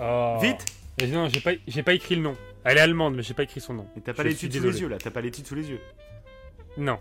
[0.00, 0.38] Oh.
[0.40, 0.64] vite?
[1.08, 2.36] Non, j'ai pas, j'ai pas écrit le nom.
[2.64, 3.88] Elle est allemande, mais j'ai pas écrit son nom.
[3.94, 5.80] Mais t'as pas Je l'étude sous les yeux là, t'as pas l'étude sous les yeux.
[6.76, 7.00] Non.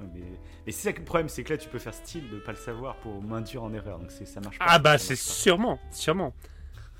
[0.00, 0.20] Mais,
[0.66, 2.52] mais c'est ça que le problème, c'est que là tu peux faire style de pas
[2.52, 4.64] le savoir pour m'induire en erreur, donc ça marche pas.
[4.68, 5.78] Ah, bah, Ça c'est sûrement.
[5.90, 6.34] Sûrement.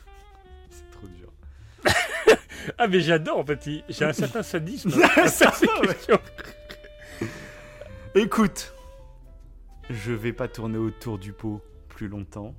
[0.70, 1.32] C'est trop dur.
[2.78, 3.68] Ah, mais j'adore en fait.
[3.88, 4.90] J'ai un certain sadisme.
[5.28, 6.18] Ça à ces questions.
[8.16, 8.74] Écoute,
[9.88, 12.56] je vais pas tourner autour du pot plus longtemps.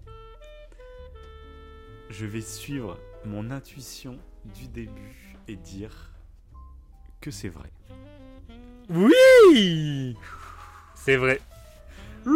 [2.10, 4.17] Je vais suivre mon intuition
[4.55, 5.15] du début
[5.47, 6.12] et dire
[7.21, 7.69] que c'est vrai.
[8.89, 10.15] Oui
[10.95, 11.39] C'est vrai.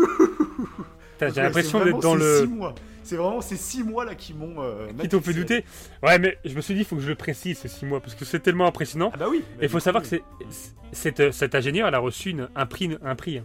[1.22, 2.46] J'ai l'impression d'être dans le.
[2.48, 2.82] six.
[3.04, 4.56] C'est vraiment ces six mois là qui m'ont.
[4.62, 5.66] euh, Qui t'ont fait douter
[6.02, 8.00] Ouais, mais je me suis dit, il faut que je le précise, ces 6 mois,
[8.00, 9.12] parce que c'est tellement impressionnant.
[9.14, 9.44] Ah bah oui.
[9.60, 12.66] Et il faut savoir que c'est, c'est- cette, cette ingénieure, elle a reçu une- un
[12.66, 12.98] prix.
[13.04, 13.44] Un prix hein.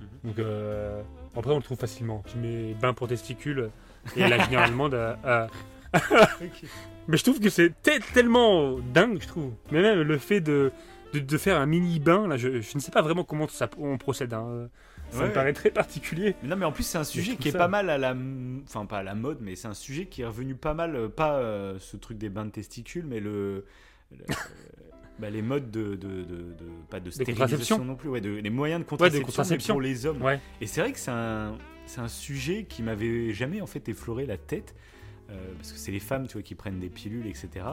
[0.00, 0.08] Mhm.
[0.30, 1.00] Donc, euh,
[1.36, 2.22] après, on le trouve facilement.
[2.26, 3.70] Tu mets bain pour testicules,
[4.16, 5.46] et l'ingénieure allemande a-.
[7.08, 9.52] Mais je trouve que c'est te- tellement dingue, je trouve.
[9.72, 10.70] Mais même le fait de,
[11.14, 13.68] de, de faire un mini bain, là, je, je ne sais pas vraiment comment ça,
[13.78, 14.32] on procède.
[14.34, 14.68] hein.
[15.10, 15.28] Ça Ouais.
[15.28, 16.34] me paraît très particulier.
[16.42, 18.14] Mais non, mais en plus, c'est un sujet qui est ça- pas mal à la.
[18.64, 20.94] Enfin, pas à la mode, mais c'est un sujet qui est revenu pas mal.
[20.96, 23.64] euh, Pas euh, ce truc des bains de testicules, mais le.
[24.12, 24.24] le-
[25.18, 26.54] bah, les modes de, de, de, de-
[26.90, 27.84] Pas de stérilisation contraception.
[27.86, 30.22] non plus, ouais, les moyens de contraception, pour les hommes.
[30.60, 31.56] Et c'est vrai que c'est un,
[31.96, 34.74] un sujet qui m'avait jamais en fait effleuré la tête,
[35.30, 37.66] euh, parce que c'est les femmes, tu vois, qui prennent des pilules, etc.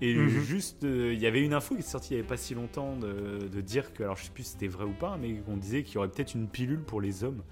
[0.00, 0.28] Et Mhm.
[0.28, 2.54] juste, euh, il y avait une info qui est sortie il y avait pas si
[2.54, 5.34] longtemps de, de dire que, alors je sais plus si c'était vrai ou pas, mais
[5.38, 7.42] qu'on disait qu'il y aurait peut-être une pilule pour les hommes.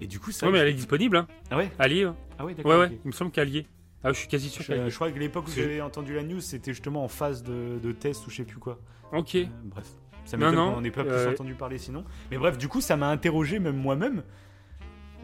[0.00, 0.46] Et du coup, ça.
[0.46, 2.14] Ouais, mais elle est disponible, hein, Ah ouais, lire.
[2.38, 2.72] ah ouais, d'accord.
[2.72, 3.66] Ouais, ouais, il me semble qu'elle y est.
[4.04, 6.40] Ah, je suis quasi sûr Je, je crois que l'époque où j'avais entendu la news,
[6.40, 8.80] c'était justement en phase de, de test ou je sais plus quoi.
[9.12, 9.36] Ok.
[9.36, 9.86] Euh, bref,
[10.24, 12.04] ça Non, m'étonne n'en ait pas plus entendu parler sinon.
[12.32, 14.24] Mais bref, du coup, ça m'a interrogé même moi-même.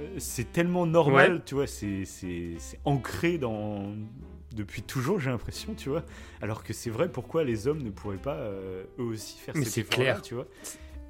[0.00, 1.42] Euh, C'est tellement normal, Ouais.
[1.44, 2.04] tu vois, c'est
[2.84, 3.92] ancré dans
[4.54, 6.02] depuis toujours, j'ai l'impression, tu vois.
[6.40, 9.64] Alors que c'est vrai, pourquoi les hommes ne pourraient pas euh, eux aussi faire Mais
[9.64, 10.22] cet c'est effort-là, clair.
[10.22, 10.46] tu vois?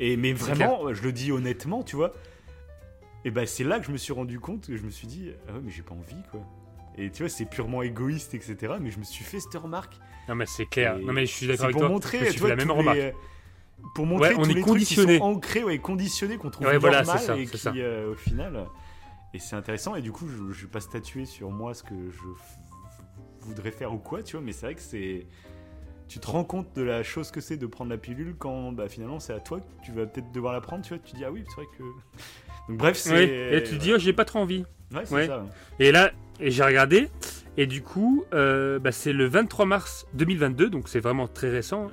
[0.00, 2.12] Et mais vraiment, je le dis honnêtement, tu vois.
[3.24, 5.30] Et bah c'est là que je me suis rendu compte que je me suis dit,
[5.48, 6.40] ah ouais, mais j'ai pas envie quoi.
[6.96, 8.74] Et tu vois, c'est purement égoïste, etc.
[8.80, 9.94] Mais je me suis fait cette remarque.
[10.28, 10.98] Non, mais c'est clair.
[10.98, 11.90] Et Non, mais je suis d'accord avec pour toi.
[11.90, 12.96] montrer, je me suis tu fait vois, la même remarque.
[12.98, 13.12] les-
[13.94, 15.18] Pour montrer Ouais, on tous est les trucs qui conditionné.
[15.18, 17.72] sont ancrés, ouais, conditionnés, qu'on trouve Ouais, voilà, normal c'est ça, et c'est qui, ça.
[17.76, 18.66] euh, au final,
[19.34, 19.94] et c'est intéressant.
[19.94, 23.92] Et du coup, je, je vais pas statuer sur moi ce que je voudrais faire
[23.92, 24.44] ou quoi, tu vois.
[24.44, 25.26] Mais c'est vrai que c'est,
[26.08, 28.88] tu te rends compte de la chose que c'est de prendre la pilule quand, bah,
[28.88, 31.02] finalement, c'est à toi que tu vas peut-être devoir la prendre, tu vois.
[31.04, 31.82] Tu dis ah oui, c'est vrai que.
[32.68, 33.54] Donc bref, c'est.
[33.54, 34.64] Et tu te dis, oh, j'ai pas trop envie.
[34.94, 35.26] Ouais, c'est ouais.
[35.26, 35.44] ça.
[35.78, 36.10] Et là,
[36.40, 37.08] et j'ai regardé,
[37.56, 41.86] et du coup, euh, bah, c'est le 23 mars 2022, donc c'est vraiment très récent,
[41.86, 41.90] Ouais.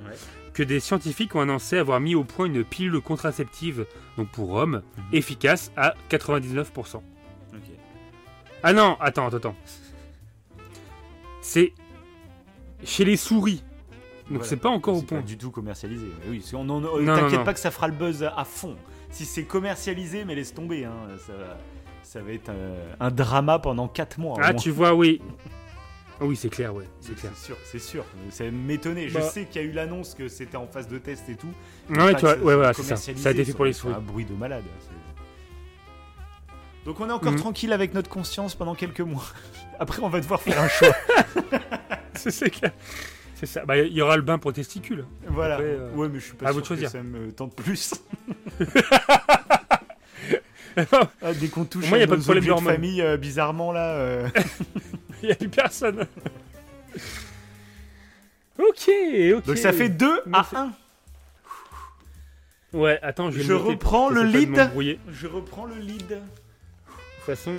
[0.56, 3.84] Que des scientifiques ont annoncé avoir mis au point une pilule contraceptive,
[4.16, 5.04] donc pour hommes, Mhm.
[5.12, 7.02] efficace à 99%.
[7.52, 7.60] Ok.
[8.62, 9.56] Ah non, attends, attends, attends.
[11.42, 11.74] C'est
[12.84, 13.62] chez les souris.
[14.28, 14.44] Donc Voilà.
[14.44, 15.18] c'est pas encore au C'est point.
[15.20, 16.06] Pas du tout commercialisé.
[16.24, 16.66] Mais oui, c'est- on
[17.04, 18.76] t'inquiète pas que ça fera le buzz à fond.
[19.10, 20.94] Si c'est commercialisé, mais laisse tomber, hein,
[21.26, 21.58] ça, va,
[22.02, 24.36] ça va être euh, un drama pendant 4 mois.
[24.40, 24.60] Ah, moins.
[24.60, 25.20] tu vois, oui.
[26.18, 27.30] Ah oui, c'est clair, ouais, c'est clair.
[27.34, 28.04] C'est sûr, c'est sûr.
[28.30, 29.08] Ça m'étonner.
[29.08, 29.22] Je Bah.
[29.22, 31.52] sais qu'il y a eu l'annonce que c'était en phase de test et tout.
[31.90, 32.96] Ouais, tu vois, ouais, voilà, c'est ça.
[32.96, 33.92] Ça a été fait pour les souris.
[33.94, 34.64] Un bruit de malade.
[36.86, 37.38] Donc on est encore Mhm.
[37.38, 39.24] tranquille avec notre conscience pendant quelques mois.
[39.80, 40.94] Après, on va devoir faire un choix.
[42.14, 42.72] C'est clair.
[43.34, 43.64] C'est ça.
[43.66, 45.04] Bah, il y aura le bain pour testicules.
[45.28, 45.56] voilà.
[45.56, 46.90] Après, euh, Ouais, mais je suis pas à sûr vous de que choisir.
[46.90, 47.92] ça me tente plus.
[51.22, 53.72] Ah, dès qu'on touche Moi, y a à pas de problème de famille, euh, bizarrement
[53.72, 53.94] là.
[53.94, 54.28] euh,
[55.26, 56.06] Il n'y a plus personne.
[58.58, 58.90] ok,
[59.34, 59.44] ok.
[59.44, 60.72] Donc ça fait 2 Mais à c'est- 1.
[62.72, 64.70] Ouais, attends, je vais Je noter reprends le lead.
[65.10, 66.06] Je reprends le lead.
[66.08, 67.54] De toute façon,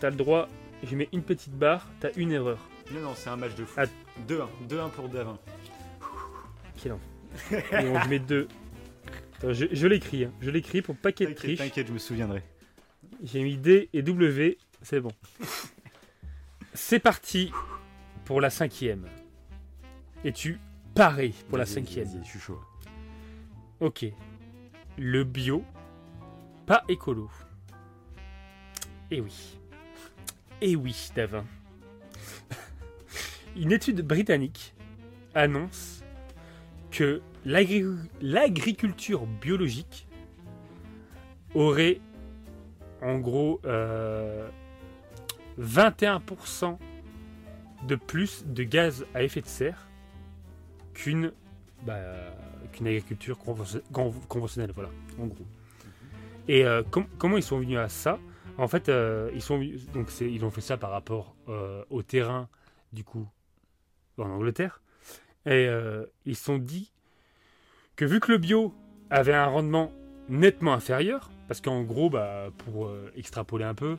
[0.00, 0.46] t'as le droit.
[0.82, 2.58] Je mets une petite barre, t'as une erreur.
[2.92, 3.64] Non, non, c'est un match de.
[3.78, 3.84] Ah.
[4.28, 4.46] 2-1.
[4.68, 5.38] 2-1 pour Davin.
[6.82, 7.82] Quel enfer.
[7.82, 8.46] Et on je mets deux.
[9.38, 10.32] Attends, je je l'écris, hein.
[10.42, 11.58] je l'écris pour ait de triche.
[11.58, 12.42] t'inquiète, je me souviendrai.
[13.22, 15.12] J'ai mis D et W, c'est bon.
[16.74, 17.52] C'est parti
[18.24, 19.06] pour la cinquième.
[20.24, 20.58] Es-tu
[20.94, 22.08] paré pour la cinquième?
[22.24, 22.60] Je suis chaud.
[23.80, 24.04] Ok.
[24.98, 25.64] Le bio,
[26.66, 27.30] pas écolo.
[29.10, 29.58] Eh oui.
[30.60, 31.44] Eh oui, Davin.
[33.56, 34.74] Une étude britannique
[35.34, 36.02] annonce
[36.90, 37.84] que l'agri-
[38.20, 40.08] l'agriculture biologique
[41.54, 42.00] aurait
[43.02, 44.48] en gros euh,
[45.60, 46.78] 21%
[47.86, 49.86] de plus de gaz à effet de serre
[50.94, 51.32] qu'une
[51.82, 51.98] bah,
[52.72, 55.44] qu'une agriculture conven- con- conventionnelle, voilà, en gros.
[56.48, 58.18] Et euh, com- comment ils sont venus à ça?
[58.56, 59.60] En fait, euh, ils sont
[59.92, 62.48] donc ils ont fait ça par rapport euh, au terrain
[62.92, 63.28] du coup
[64.18, 64.80] en Angleterre,
[65.46, 65.68] et
[66.24, 66.92] ils se sont dit
[67.96, 68.72] que vu que le bio
[69.10, 69.92] avait un rendement
[70.28, 73.98] nettement inférieur, parce qu'en gros, bah, pour extrapoler un peu,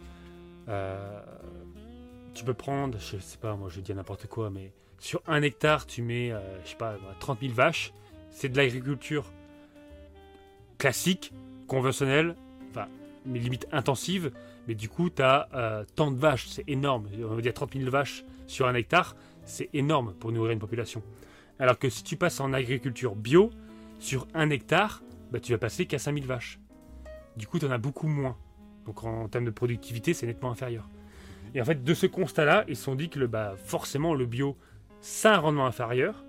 [2.35, 5.87] tu peux prendre, je sais pas, moi je dis n'importe quoi, mais sur un hectare,
[5.87, 7.93] tu mets, euh, je sais pas, moi, 30 000 vaches.
[8.29, 9.31] C'est de l'agriculture
[10.77, 11.31] classique,
[11.67, 12.35] conventionnelle,
[12.69, 12.87] enfin,
[13.25, 14.31] mais limite intensive.
[14.67, 15.47] Mais du coup, tu as
[15.95, 17.07] tant de vaches, c'est énorme.
[17.23, 21.01] On va dire 30 000 vaches sur un hectare, c'est énorme pour nourrir une population.
[21.59, 23.51] Alors que si tu passes en agriculture bio,
[23.99, 26.59] sur un hectare, bah, tu vas passer qu'à 5 000 vaches.
[27.37, 28.35] Du coup, tu en as beaucoup moins.
[28.85, 30.89] Donc en termes de productivité, c'est nettement inférieur.
[31.55, 34.25] Et en fait, de ce constat-là, ils se sont dit que le, bah, forcément, le
[34.25, 34.57] bio,
[34.99, 36.25] ça a un rendement inférieur.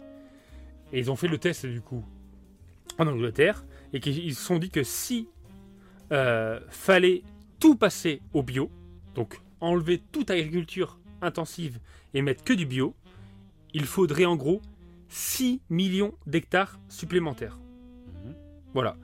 [0.92, 2.04] Et ils ont fait le test, du coup,
[2.98, 3.64] en Angleterre.
[3.92, 5.28] Et qu'ils se sont dit que si
[6.12, 7.24] euh, fallait
[7.58, 8.70] tout passer au bio,
[9.16, 11.80] donc enlever toute agriculture intensive
[12.14, 12.94] et mettre que du bio,
[13.74, 14.62] il faudrait en gros
[15.08, 17.58] 6 millions d'hectares supplémentaires.
[18.06, 18.34] Mhm.
[18.74, 18.96] Voilà.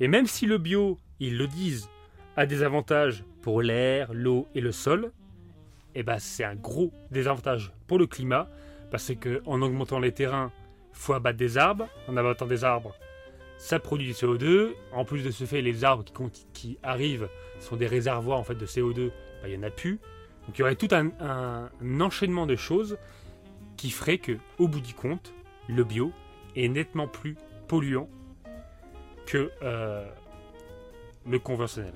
[0.00, 1.88] Et même si le bio, ils le disent,
[2.36, 5.12] a des avantages pour l'air, l'eau et le sol,
[5.94, 8.48] eh ben c'est un gros désavantage pour le climat
[8.90, 10.52] parce que en augmentant les terrains,
[10.92, 11.88] faut abattre des arbres.
[12.08, 12.94] En abattant des arbres,
[13.56, 14.72] ça produit du CO2.
[14.92, 16.04] En plus de ce fait, les arbres
[16.52, 17.28] qui, arrivent
[17.60, 19.10] sont des réservoirs en fait de CO2.
[19.42, 19.98] Ben, il y en a plus.
[20.46, 22.98] Donc il y aurait tout un, un- un enchaînement de choses
[23.76, 25.32] qui ferait que, au bout du compte,
[25.68, 26.12] le bio
[26.56, 27.36] est nettement plus
[27.68, 28.08] polluant
[29.26, 30.06] que euh,
[31.26, 31.94] le conventionnel.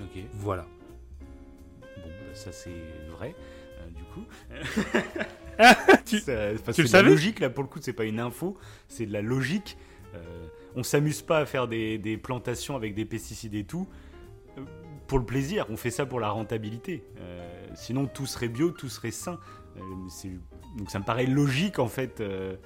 [0.00, 0.22] Ok.
[0.32, 0.66] Voilà.
[2.34, 2.70] Ça c'est
[3.10, 3.34] vrai.
[3.80, 4.24] euh, du coup.
[6.04, 8.56] Tu- tu c'est le savais logique là pour le coup, c'est pas une info,
[8.88, 9.76] c'est de la logique.
[10.14, 10.18] Euh,
[10.76, 13.86] on s'amuse pas à faire des, des plantations avec des pesticides et tout
[14.58, 14.62] euh,
[15.06, 15.66] pour le plaisir.
[15.70, 17.02] On fait ça pour la rentabilité.
[17.20, 19.38] Euh, sinon, tout serait bio, tout serait sain.
[19.76, 19.80] Euh,
[20.78, 22.20] donc ça me paraît logique en fait.
[22.20, 22.56] euh,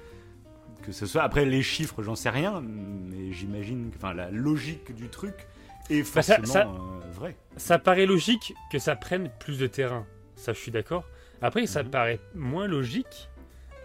[0.83, 4.93] que ce soit après les chiffres, j'en sais rien, mais j'imagine, que- enfin la logique
[4.95, 5.47] du truc
[5.89, 7.35] est Bah, ça- forcément ça- euh, vrai.
[7.57, 10.05] Ça paraît logique que ça prenne plus de terrain.
[10.35, 11.03] Ça, je suis d'accord.
[11.41, 11.89] Après, ça Mhm.
[11.89, 13.29] paraît moins logique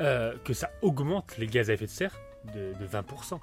[0.00, 2.16] euh, que ça augmente les gaz à effet de serre
[2.54, 3.38] de, de 20%.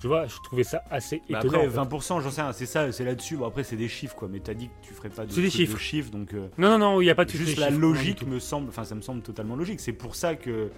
[0.00, 1.54] Tu vois, je trouvais ça assez Bah étonnant.
[1.54, 1.76] après, en fait.
[1.76, 3.36] 20%, j'en sais rien, c'est ça, c'est là-dessus.
[3.36, 4.28] Bon, après, c'est des chiffres, quoi.
[4.30, 5.78] Mais t'as dit que tu ferais pas de, C'est des trucs de chiffres.
[5.78, 6.32] chiffres, donc.
[6.34, 8.38] euh, Non, non, non, il n'y a pas de Juste la chiffres, du logique me
[8.38, 9.80] semble, enfin ça me semble totalement logique.
[9.80, 10.70] C'est pour ça que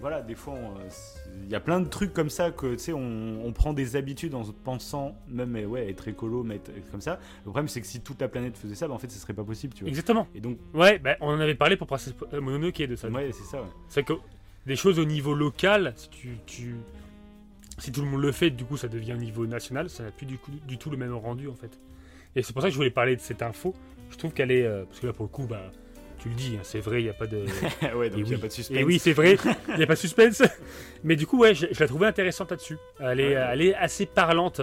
[0.00, 0.74] voilà, des fois on,
[1.44, 3.96] il y a plein de trucs comme ça que tu sais on, on prend des
[3.96, 7.18] habitudes en pensant même euh, ouais être écolo mais être, être comme ça.
[7.44, 9.32] Le problème c'est que si toute la planète faisait ça, bah, en fait ce serait
[9.34, 9.88] pas possible, tu vois.
[9.88, 10.26] Exactement.
[10.34, 13.08] Et donc Ouais, bah, on en avait parlé pour Princess euh, Mononoke de ça.
[13.08, 13.60] ouais, c'est ça.
[13.62, 13.68] ouais.
[13.88, 14.14] C'est que
[14.66, 16.76] des choses au niveau local, si tu, tu-
[17.78, 20.10] si tout le monde le fait, du coup ça devient au niveau national, ça n'a
[20.10, 21.78] plus du, coup, du tout le même rendu en fait.
[22.34, 23.74] Et c'est pour ça que je voulais parler de cette info.
[24.10, 25.70] Je trouve qu'elle est euh, parce que là pour le coup, bah
[26.26, 27.38] tu le dis, hein, c'est vrai, il n'y a pas de.
[27.96, 28.40] ouais, donc il y a oui.
[28.40, 28.78] pas de suspense.
[28.78, 29.36] Et oui, c'est vrai,
[29.68, 30.42] il n'y a pas de suspense.
[31.04, 32.76] Mais du coup, ouais, je, je la trouvais intéressante là-dessus.
[33.00, 33.46] Elle, est- Ouais.
[33.52, 34.60] elle est assez parlante.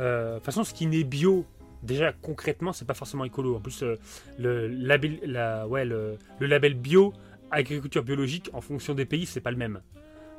[0.00, 1.44] Euh, De toute façon, ce qui n'est bio,
[1.82, 3.56] déjà concrètement, c'est pas forcément écolo.
[3.56, 3.96] En plus, euh,
[4.38, 7.12] le, label, la, ouais, le, le label bio,
[7.50, 9.80] agriculture biologique, en fonction des pays, c'est pas le même.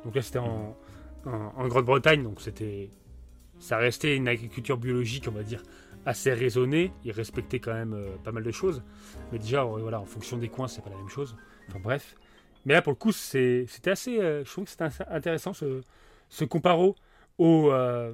[0.04, 0.76] Donc là, c'était en,
[1.26, 2.90] en, en Grande-Bretagne, donc c'était.
[3.58, 5.62] Ça restait une agriculture biologique, on va dire,
[6.06, 6.92] assez raisonnée.
[7.04, 8.82] Ils respectaient quand même euh, pas mal de choses.
[9.32, 11.36] Mais déjà, voilà, en fonction des coins, c'est pas la même chose.
[11.68, 12.14] Enfin bref.
[12.64, 14.18] Mais là, pour le coup, c'était assez.
[14.18, 15.82] euh, je trouve que c'était intéressant ce,
[16.28, 16.96] ce comparo
[17.38, 18.12] au, euh,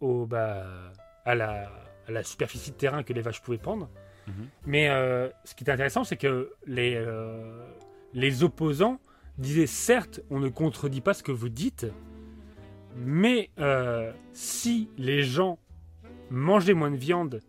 [0.00, 0.92] au, bah,
[1.24, 1.70] à, la,
[2.06, 3.88] à la superficie de terrain que les vaches pouvaient prendre.
[4.28, 4.48] Mhm.
[4.66, 4.88] Mais
[5.44, 7.04] ce qui est intéressant, c'est que les,
[8.14, 9.00] les opposants
[9.38, 11.86] disaient certes, on ne contredit pas ce que vous dites,
[12.96, 13.50] mais
[14.32, 15.58] si les gens
[16.30, 17.40] mangeaient moins de viande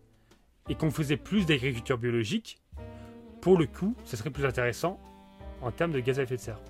[0.68, 2.58] et qu'on faisait plus d'agriculture biologique,
[3.40, 5.00] pour le coup, ce serait plus intéressant
[5.60, 6.60] en termes de gaz à effet de serre.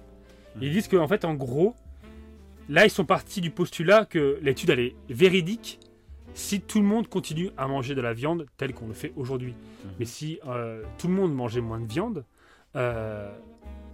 [0.60, 1.74] Ils disent qu'en fait, en gros,
[2.68, 5.80] là, ils sont partis du postulat que l'étude, elle est véridique
[6.34, 9.52] si tout le monde continue à manger de la viande telle qu'on le fait aujourd'hui.
[9.52, 9.90] Mhm.
[9.98, 12.24] Mais si euh, tout le monde mangeait moins de viande,
[12.76, 13.30] euh,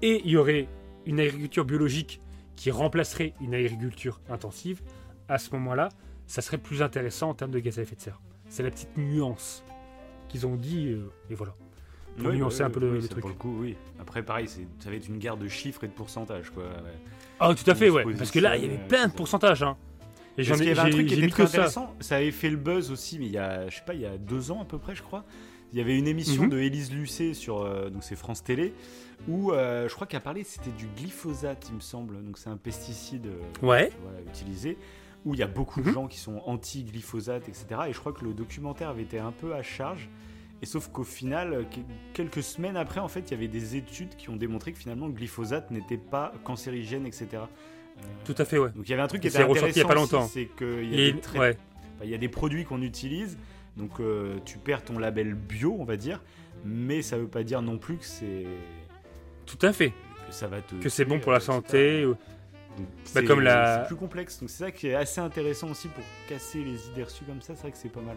[0.03, 0.69] et il y aurait
[1.07, 2.21] une agriculture biologique
[2.55, 4.83] qui remplacerait une agriculture intensive,
[5.29, 5.89] à ce moment-là,
[6.29, 8.21] ça serait plus intéressant en termes de gaz à effet de serre.
[8.49, 9.65] C'est la petite nuance
[10.29, 11.55] qu'ils ont dit, euh, et voilà.
[12.19, 13.21] Pour nuancer un peu le- oui, le ça, truc.
[13.23, 13.77] Pour le coup, oui.
[14.01, 16.65] Après, pareil, ça va être une guerre de chiffres et de pourcentages, quoi.
[17.41, 18.05] Ah, tout à fait, ouais.
[18.17, 19.63] Parce que là, il y avait plein de pourcentages.
[19.63, 19.77] Hein.
[20.37, 21.57] Et Parce qu'il y avait un truc qui était très que ça.
[21.59, 21.95] intéressant.
[22.01, 22.17] Ça.
[22.17, 24.17] avait fait le buzz aussi, mais il y a, je sais pas, il y a
[24.19, 25.25] deux ans à peu près, je crois.
[25.73, 26.51] Il y avait une émission Mhm.
[26.51, 28.73] de Élise Lucet sur, euh, donc c'est France Télé,
[29.29, 32.25] où euh, je crois qu'elle parlait, c'était du glyphosate, il me semble.
[32.25, 33.93] Donc c'est un pesticide euh, Ouais.
[34.03, 34.79] voilà, utilisé,
[35.25, 35.95] où il y a beaucoup de Mhm.
[35.95, 37.67] gens qui sont anti-glyphosate, etc.
[37.89, 40.09] Et je crois que le documentaire avait été un peu à charge.
[40.63, 41.81] Et sauf qu'au final, que-
[42.15, 45.07] quelques semaines après, en fait, il y avait des études qui ont démontré que finalement
[45.07, 47.27] le glyphosate n'était pas cancérigène, etc.
[47.35, 48.71] Euh, Tout à fait, ouais.
[48.71, 50.29] donc il y avait un truc qui était ressorti il y a intéressant pas longtemps.
[50.29, 51.57] c'est qu'il y a des trai- ouais.
[52.05, 53.39] il y a des produits qu'on utilise,
[53.77, 56.23] donc euh, tu perds ton label bio, on va dire,
[56.65, 58.45] mais ça veut pas dire non plus que c'est
[59.47, 59.91] Tout à fait.
[60.27, 62.05] que ça va te Que c'est bon pour la santé.
[62.07, 62.17] ou-
[62.85, 62.85] Bah,
[63.21, 64.41] c'est- comme la- c'est plus complexe.
[64.41, 67.55] Donc c'est ça qui est assez intéressant aussi pour casser les idées reçues comme ça.
[67.55, 68.17] C'est vrai que c'est pas mal.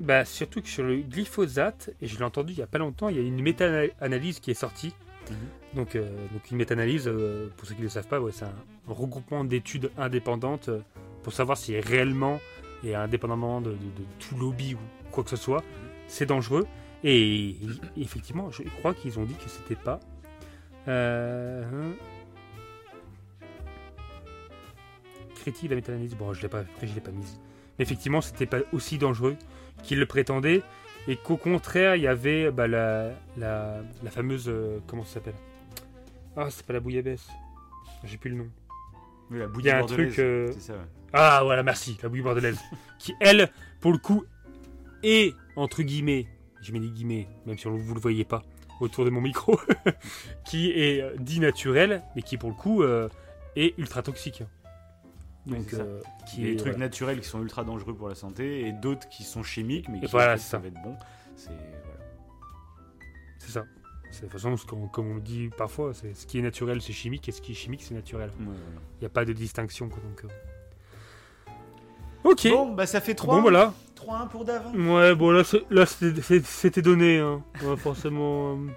[0.00, 3.08] Bah, surtout que sur le glyphosate, et je l'ai entendu il y a pas longtemps,
[3.08, 4.94] il y a une méta-analyse qui est sortie.
[5.30, 5.36] Mhm.
[5.76, 6.02] Donc, euh,
[6.32, 8.52] donc une méta-analyse, euh, pour ceux qui ne le savent pas, ouais, c'est un
[8.88, 10.80] regroupement d'études indépendantes euh,
[11.22, 12.40] pour savoir si réellement
[12.84, 14.78] et indépendamment de, de- de tout lobby ou
[15.12, 15.62] quoi que ce soit,
[16.08, 16.66] c'est dangereux.
[17.04, 17.56] Et, et
[17.98, 20.00] effectivement, je crois qu'ils ont dit que c'était pas.
[20.88, 21.64] Euh,
[25.44, 26.14] critique de la méta-analyse?
[26.16, 27.38] Bon, je l'ai pas, après, je l'ai pas mise.
[27.78, 29.36] Mais effectivement, c'était pas aussi dangereux
[29.82, 30.62] qu'ils le prétendaient.
[31.06, 34.46] Et qu'au contraire, il y avait bah, la, la, la fameuse.
[34.48, 35.34] euh, comment ça s'appelle?
[36.36, 37.28] Ah, c'est pas la bouillabaisse.
[38.04, 38.48] J'ai plus le nom.
[39.30, 40.18] Oui, la Il y a un truc.
[40.18, 40.72] euh, C'est ça.
[40.74, 40.78] ouais.
[41.12, 42.58] Ah, voilà, merci, la bouillie bordelaise.
[42.98, 44.24] qui, elle, pour le coup,
[45.02, 46.26] est, entre guillemets,
[46.62, 48.42] je mets des guillemets, même si on- vous le voyez pas
[48.80, 49.60] autour de mon micro,
[50.46, 53.08] qui est euh, dit naturel, mais qui, pour le coup, euh,
[53.56, 54.42] est ultra toxique.
[55.46, 55.76] Oui, Donc, ça.
[55.78, 56.86] euh, Il qui y a est, des trucs voilà.
[56.86, 60.06] naturels qui sont ultra dangereux pour la santé et d'autres qui sont chimiques mais qui
[60.06, 60.58] voilà, ça ça.
[60.58, 60.96] va être bon.
[61.36, 62.04] C'est voilà.
[63.38, 63.64] C'est ça.
[64.10, 64.56] C'est de toute façon,
[64.92, 67.50] comme on le dit parfois, c'est ce qui est naturel, c'est chimique, et ce qui
[67.50, 68.30] est chimique, c'est naturel.
[68.30, 68.58] Ouais, voilà.
[68.96, 69.88] Il n'y a pas de distinction.
[69.88, 70.28] Quoi, donc, euh.
[72.22, 72.48] Ok.
[72.48, 73.74] Bon, bah ça fait 3 Bon, voilà.
[73.96, 74.72] 3-1 pour Davin.
[74.72, 77.18] Ouais, bon, là, c'était donné.
[77.18, 77.42] Hein.
[77.64, 78.52] Ouais, forcément.
[78.56, 78.68] euh.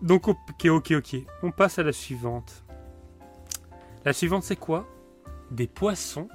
[0.00, 1.16] Donc, ok, ok, ok.
[1.42, 2.64] On passe à la suivante.
[4.06, 4.88] La suivante, c'est quoi?
[5.52, 6.28] Des poissons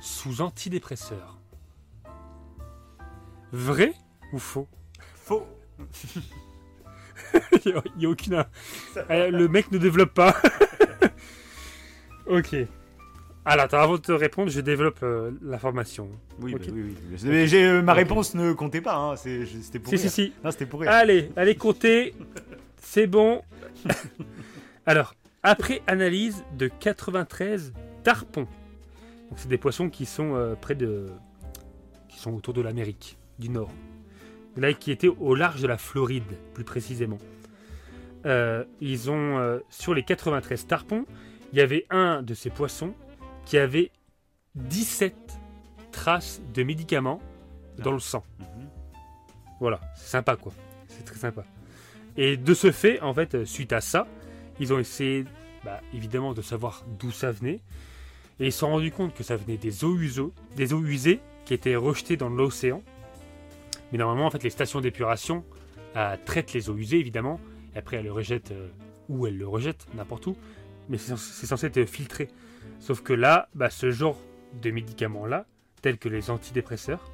[0.00, 1.40] sous antidépresseurs.
[3.50, 3.92] Vrai
[4.32, 4.68] ou faux?
[5.16, 5.44] Faux.
[7.64, 8.44] Il n'y a, aucune.
[9.10, 10.36] Euh, le mec ne développe pas.
[12.26, 12.54] ok.
[13.44, 16.08] Alors, avant de te répondre, je développe euh, l'information.
[16.40, 17.18] Oui, bah oui, oui.
[17.24, 19.16] Mais j'ai- euh, ma réponse ne comptait pas, hein.
[19.16, 20.10] C'était pour Si, rire.
[20.10, 20.32] si, si.
[20.44, 20.90] Non, c'était pour rire.
[20.92, 22.14] Allez, allez compter.
[22.80, 23.42] C'est bon.
[24.86, 27.72] Alors, après analyse de 93
[28.06, 28.46] tarpons.
[29.28, 31.08] Donc, c'est des poissons qui sont euh, près de.
[32.08, 33.72] qui sont autour de l'Amérique du Nord.
[34.56, 37.18] Là, qui étaient au large de la Floride, plus précisément.
[38.24, 39.38] Euh, ils ont.
[39.38, 41.04] euh, sur les 93 tarpons,
[41.52, 42.94] il y avait un de ces poissons
[43.44, 43.90] qui avait
[44.54, 45.16] 17
[45.90, 47.20] traces de médicaments
[47.78, 48.22] dans le sang.
[48.38, 48.68] Mhm.
[49.58, 50.52] Voilà, c'est sympa quoi.
[50.86, 51.42] C'est très sympa.
[52.16, 54.06] Et de ce fait, en fait, suite à ça,
[54.60, 55.24] ils ont essayé,
[55.64, 57.60] bah, évidemment, de savoir d'où ça venait.
[58.40, 61.20] Et ils se sont rendus compte que ça venait des eaux, uso- des eaux usées
[61.44, 62.82] qui étaient rejetées dans l'océan.
[63.92, 65.44] Mais normalement, en fait, les stations d'épuration
[65.96, 67.40] euh, traitent les eaux usées, évidemment.
[67.74, 68.68] Après, elles le rejettent euh,
[69.08, 70.36] où elles le rejettent, n'importe où.
[70.88, 71.14] Mais c'est
[71.46, 72.28] censé- être filtré.
[72.80, 74.18] Sauf que là, bah, ce genre
[74.62, 75.46] de médicaments-là,
[75.82, 77.10] tels que les antidépresseurs,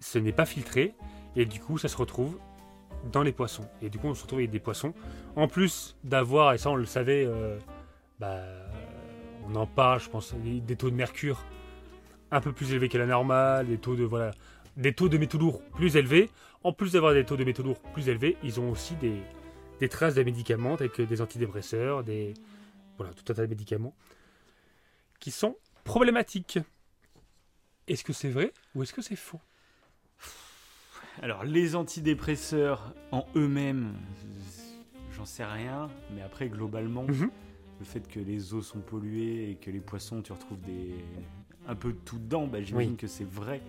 [0.00, 0.94] ce n'est pas filtré.
[1.36, 2.38] Et du coup, ça se retrouve
[3.12, 3.66] dans les poissons.
[3.82, 4.94] Et du coup, on se retrouve avec des poissons.
[5.36, 7.58] En plus d'avoir, et ça on le savait, euh,
[8.18, 8.40] bah,
[9.46, 11.44] on en parle, je pense, des, taux de mercure
[12.30, 14.32] un peu plus élevés que la normale, des taux de voilà,
[14.76, 16.30] des taux de métaux lourds plus élevés.
[16.62, 19.20] En plus d'avoir des taux de métaux lourds plus élevés, ils ont aussi des,
[19.80, 22.34] des traces de médicaments tels que des antidépresseurs, des
[22.98, 23.94] voilà, tout un tas de médicaments
[25.18, 26.58] qui sont problématiques.
[27.88, 29.40] Est-ce que c'est vrai ou est-ce que c'est faux?
[31.22, 33.94] Alors, les antidépresseurs en eux-mêmes,
[35.12, 35.88] j'en sais rien.
[36.14, 37.30] Mais après, globalement, Mhm.
[37.80, 40.94] Le fait que les eaux sont polluées et que les poissons, tu retrouves des...
[41.66, 42.96] un peu de tout dedans, bah, j'imagine Oui.
[42.96, 43.60] que c'est vrai.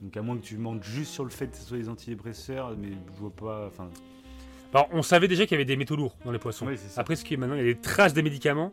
[0.00, 2.74] Donc, à moins que tu mentes juste sur le fait que ce soit des antidépresseurs,
[2.78, 3.66] mais je vois pas.
[3.66, 3.90] Enfin,
[4.72, 6.66] Alors, on savait déjà qu'il y avait des métaux lourds dans les poissons.
[6.96, 8.72] Après, ce qui est maintenant, il y a des traces de médicaments,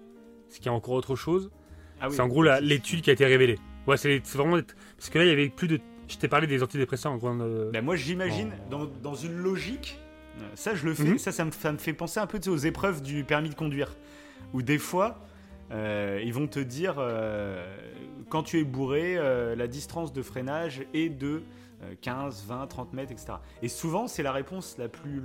[0.50, 1.52] ce qui est encore autre chose.
[2.00, 2.16] Ah oui.
[2.16, 3.58] c'est en gros l'étude qui a été révélée.
[3.88, 4.58] Ouais, c'est vraiment.
[4.58, 4.64] des-
[4.98, 5.80] Parce que là, il y avait plus de.
[6.08, 7.42] Je t'ai parlé des antidépresseurs en grande.
[7.42, 9.98] euh, Bah, moi, j'imagine, dans, dans une logique,
[10.40, 11.18] euh, ça, je le fais, Mhm.
[11.18, 13.50] ça, ça me, ça me fait penser un peu tu sais, aux épreuves du permis
[13.50, 13.96] de conduire.
[14.54, 15.20] Où des fois,
[15.72, 17.66] euh, ils vont te dire, euh,
[18.30, 21.42] quand tu es bourré, euh, la distance de freinage est de
[21.84, 23.34] euh, 15, 20, 30 mètres, etc.
[23.62, 25.22] Et souvent, c'est la réponse la plus,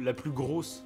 [0.00, 0.84] la plus grosse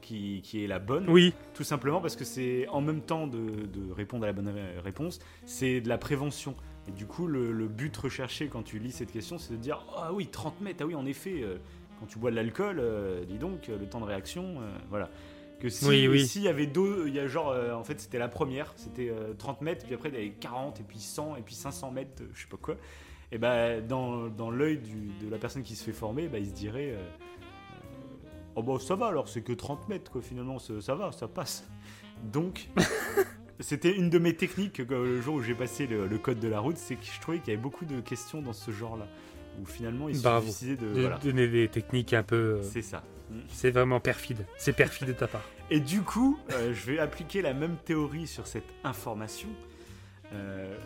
[0.00, 1.08] qui, qui est la bonne.
[1.08, 4.48] Oui, Tout simplement parce que c'est en même temps de, de répondre à la bonne
[4.48, 6.54] ré- réponse, c'est de la prévention.
[6.88, 9.84] Et du coup, le, le but recherché quand tu lis cette question, c'est de dire
[9.96, 11.44] Ah oui, 30 mètres, ah oui, en effet,
[11.98, 12.80] quand tu bois de l'alcool,
[13.26, 14.58] dis donc, le temps de réaction,
[14.88, 15.10] voilà.
[15.60, 16.26] Que si, Oui, oui.
[16.26, 19.08] s'il y avait deux, il y a genre, euh, en fait, c'était la première, c'était
[19.08, 21.90] euh, 30 mètres, puis après, il y avait 40, et puis 100, et puis 500
[21.92, 22.76] mètres, euh, je sais pas quoi.
[23.32, 24.78] Et ben dans, dans l'œil
[25.22, 27.02] de la personne qui se fait former, bah, il se dirait euh,
[28.54, 31.26] Oh bah ça va alors, c'est que 30 mètres quoi, finalement, ça, ça va, ça
[31.28, 31.68] passe.
[32.22, 32.68] Donc,
[33.60, 36.60] c'était une de mes techniques le jour où j'ai passé le, le code de la
[36.60, 39.06] route, c'est que je trouvais qu'il y avait beaucoup de questions dans ce genre-là.
[39.60, 40.46] Où finalement, Bravo.
[40.46, 40.92] décidaient de.
[40.94, 42.60] de Voilà, donner des techniques un peu.
[42.62, 43.02] c'est ça.
[43.48, 44.46] C'est vraiment perfide.
[44.56, 45.44] C'est perfide de ta part.
[45.70, 49.48] Et du coup, euh, je vais appliquer la même théorie sur cette information.
[50.32, 50.76] Euh,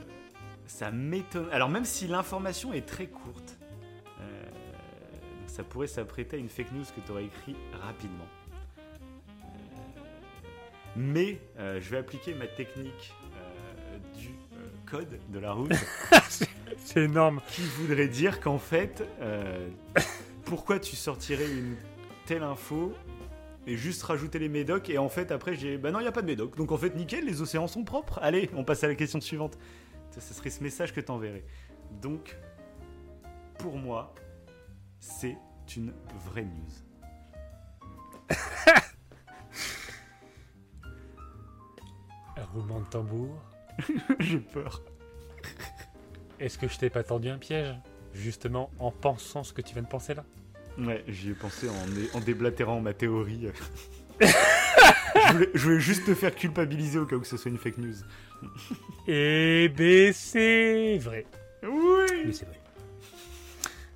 [0.66, 1.48] ça m'étonne.
[1.52, 3.58] Alors, même si l'information est très courte,
[4.20, 4.42] euh,
[5.46, 8.26] ça pourrait s'apprêter à une fake news que tu aurais écrit rapidement.
[10.96, 13.14] Mais je vais appliquer ma technique
[14.18, 14.30] du
[14.86, 15.72] code de la route
[16.78, 17.40] C'est énorme.
[17.48, 19.04] qui voudrait dire qu'en fait,
[20.44, 21.76] pourquoi tu sortirais une
[22.30, 22.94] telle info
[23.66, 26.12] et juste rajouter les médocs et en fait après j'ai bah non il y a
[26.12, 26.56] pas de médocs.
[26.56, 28.20] Donc en fait nickel les océans sont propres.
[28.22, 29.58] Allez on passe à la question suivante.
[30.12, 31.42] Ça, ça serait ce message que t'enverrais.
[32.00, 32.38] Donc
[33.58, 34.14] pour moi
[35.00, 35.36] c'est
[35.76, 35.92] une
[36.24, 36.70] vraie news.
[42.54, 43.42] Roulement de tambour.
[44.20, 44.82] j'ai peur.
[46.38, 47.74] Est-ce que je t'ai pas tendu un piège
[48.14, 50.24] Justement en pensant ce que tu viens de penser là?
[50.78, 53.48] Ouais j'y ai pensé en, dé- en déblatérant ma théorie
[54.20, 57.78] je, voulais, je voulais juste te faire culpabiliser au cas où ce soit une fake
[57.78, 57.94] news
[59.08, 61.26] Eh ben c'est vrai.
[61.62, 62.60] oui Mais c'est vrai.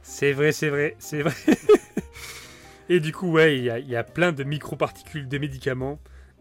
[0.02, 1.34] C'est vrai, c'est vrai, c'est vrai.
[2.88, 5.98] Et du coup, ouais, il y, a- il y a plein de microparticules de médicaments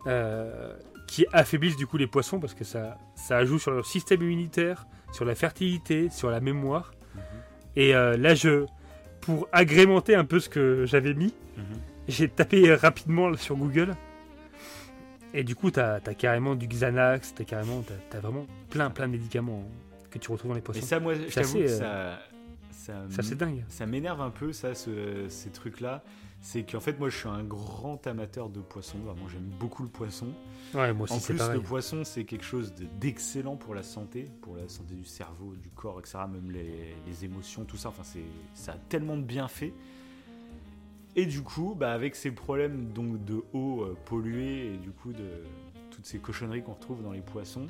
[0.07, 0.75] euh,
[1.07, 4.85] qui affaiblissent du coup les poissons parce que ça, ça joue sur leur système immunitaire,
[5.13, 6.93] sur la fertilité, sur la mémoire.
[7.75, 8.65] Et euh, là, je,
[9.25, 11.63] pour agrémenter un peu ce que j'avais mis, Mhm.
[12.07, 13.95] j'ai tapé rapidement sur Google.
[15.33, 19.07] Et du coup, t'as as carrément du Xanax, t'as carrément, t'as as vraiment plein, plein
[19.07, 19.63] de médicaments
[20.11, 20.85] que tu retrouves dans les Et poissons.
[20.85, 22.19] ça, moi, je C'est t'avoue que assez, ça,
[22.85, 23.63] ça, Ça, c'est dingue.
[23.69, 26.03] ça m'énerve un peu, ça, ce- ces trucs-là.
[26.41, 28.97] C'est qu'en fait, moi, je suis un grand amateur de poisson.
[28.97, 30.27] Vraiment, j'aime beaucoup le poisson.
[30.73, 31.55] Ouais, moi aussi, En plus, pareil.
[31.55, 35.53] le poisson, c'est quelque chose de- d'excellent pour la santé, pour la santé du cerveau,
[35.55, 36.17] du corps, etc.
[36.29, 37.87] Même les, les émotions, tout ça.
[37.89, 38.03] Enfin,
[38.53, 39.71] ça a tellement de bienfaits.
[41.15, 45.13] Et du coup, bah, avec ces problèmes donc de eau euh, polluée et du coup
[45.13, 45.43] de
[45.91, 47.67] toutes ces cochonneries qu'on retrouve dans les poissons,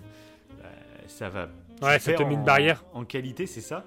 [0.58, 0.70] bah,
[1.08, 1.50] ça va.
[1.82, 2.84] Ouais, ça te met une barrière.
[2.94, 3.86] En qualité, c'est ça.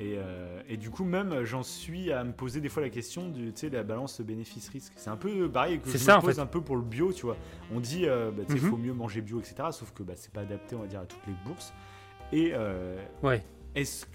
[0.00, 3.28] Et, euh, et du coup, même, j'en suis à me poser des fois la question
[3.28, 4.92] du, sais, la balance bénéfice-risque.
[4.96, 6.40] C'est un peu pareil que je me ça, en pose fait.
[6.40, 7.36] un peu pour le bio, tu vois.
[7.74, 8.56] On dit, euh, bah, Mhm.
[8.58, 9.56] faut mieux manger bio, etc.
[9.72, 11.72] Sauf que bah, c'est pas adapté, on va dire, à toutes les bourses.
[12.32, 13.42] Et euh, Ouais.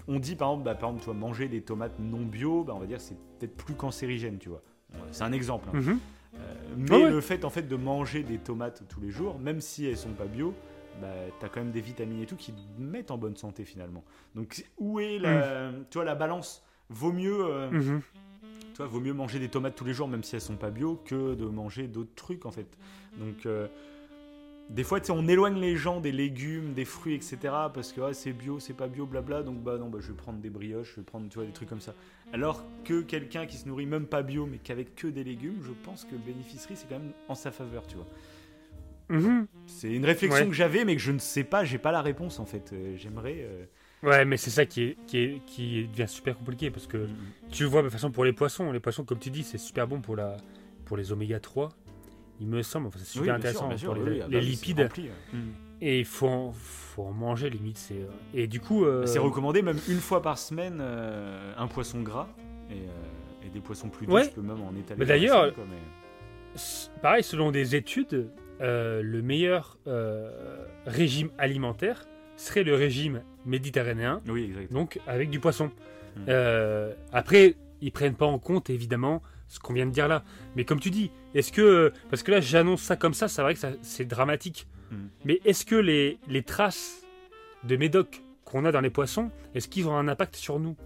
[0.06, 2.72] qu'on dit, par exemple, bah, par exemple, tu vois, manger des tomates non bio, bah,
[2.74, 4.62] on va dire, c'est peut-être plus cancérigène, tu vois.
[5.10, 5.68] C'est un exemple.
[5.72, 5.76] hein.
[5.80, 5.98] Mhm.
[6.36, 6.38] Euh,
[6.76, 7.10] mais ouais.
[7.10, 10.10] le fait en fait de manger des tomates tous les jours, même si elles sont
[10.10, 10.52] pas bio,
[11.00, 11.08] bah,
[11.40, 14.04] t'as quand même des vitamines et tout qui te mettent en bonne santé finalement.
[14.34, 16.62] Donc où est la, tu vois, la balance?
[16.90, 18.00] Vaut mieux, euh, Mhm.
[18.72, 20.70] tu vois, vaut mieux manger des tomates tous les jours même si elles sont pas
[20.70, 22.66] bio que de manger d'autres trucs en fait.
[23.18, 23.66] Donc euh,
[24.70, 27.36] des fois, tu on éloigne les gens des légumes, des fruits, etc.
[27.74, 29.42] Parce que ah, c'est bio, c'est pas bio, blabla.
[29.42, 31.52] Donc bah non, bah, je vais prendre des brioches, je vais prendre tu vois, des
[31.52, 31.92] trucs comme ça.
[32.32, 35.72] Alors que quelqu'un qui se nourrit même pas bio, mais qu'avec que des légumes, je
[35.84, 38.06] pense que le bénéficerie c'est quand même en sa faveur, tu vois.
[39.08, 39.46] Mhm.
[39.66, 40.48] C'est une réflexion Ouais.
[40.48, 42.70] que j'avais, mais que je ne sais pas, j'ai pas la réponse en fait.
[42.72, 43.36] Euh, J'aimerais.
[43.40, 43.64] euh,
[44.02, 47.08] Ouais, mais c'est ça qui, est, qui, est, qui devient super compliqué parce que
[47.50, 49.86] tu vois, de toute façon, pour les poissons, les poissons, comme tu dis, c'est super
[49.88, 50.36] bon pour, la,
[50.84, 51.70] pour les oméga 3.
[52.40, 54.40] Il me semble, enfin, c'est Oui, super bien intéressant bien sûr, pour les, bah oui,
[54.40, 54.80] lipides.
[54.80, 55.38] rempli, ouais.
[55.80, 57.78] Et il faut en, faut en manger, limite.
[57.78, 58.84] c'est, euh, Et du coup.
[58.84, 62.28] euh, C'est recommandé même une fois par semaine euh, un poisson gras
[62.70, 64.28] et, euh, et des poissons plus doux, Ouais.
[64.28, 64.98] tu peux même en étaler.
[64.98, 66.60] Mais d'ailleurs, mais-
[67.02, 68.28] pareil, selon des études,
[68.60, 75.70] euh, le meilleur euh, régime alimentaire serait le régime méditerranéen, Oui, donc avec du poisson.
[76.16, 76.20] Mm.
[76.28, 80.24] Euh, après, ils prennent pas en compte évidemment ce qu'on vient de dire là.
[80.56, 83.54] Mais comme tu dis, est-ce que parce que là j'annonce ça comme ça, c'est vrai
[83.54, 84.66] que c'est dramatique.
[84.90, 84.96] Mm.
[85.24, 87.02] Mais est-ce que les, les traces
[87.64, 90.76] de médoc qu'on a dans les poissons, est-ce qu'ils ont un impact sur nous?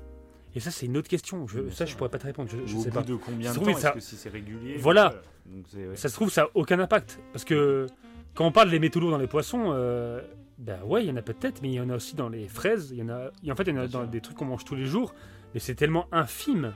[0.59, 1.47] Et ça c'est une autre question.
[1.47, 2.49] Je, ça je pourrais pas te répondre.
[2.51, 3.03] Je, je Au sais bout pas.
[3.05, 5.15] de combien Ça de temps ça- Est-ce que si c'est régulier Voilà.
[5.47, 5.95] Donc, ouais.
[5.97, 7.87] Ça se trouve ça a aucun impact parce que
[8.35, 9.71] quand on parle des métaux lourds dans les poissons.
[9.73, 10.21] euh,
[10.59, 12.49] ben ouais, il y en a peut-être, mais il y en a aussi dans les
[12.49, 12.91] fraises.
[12.91, 14.45] Il y en a, et en fait, il y en a dans des trucs qu'on
[14.45, 15.15] mange tous les jours,
[15.55, 16.75] mais c'est tellement infime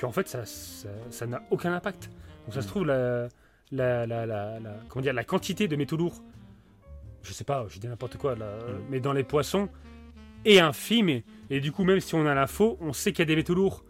[0.00, 2.08] qu'en fait, ça, ça, ça n'a aucun impact.
[2.46, 2.70] Donc ça se Mm.
[2.70, 3.28] trouve la,
[3.72, 6.22] la, la, la, la- comment dire, la quantité de métaux lourds,
[7.22, 8.72] je sais pas, je dis n'importe quoi là, Mm.
[8.88, 9.68] mais dans les poissons
[10.44, 11.08] est infime.
[11.08, 13.36] Et, et du coup, même si on a l'info, on sait qu'il y a des
[13.36, 13.84] métaux lourds.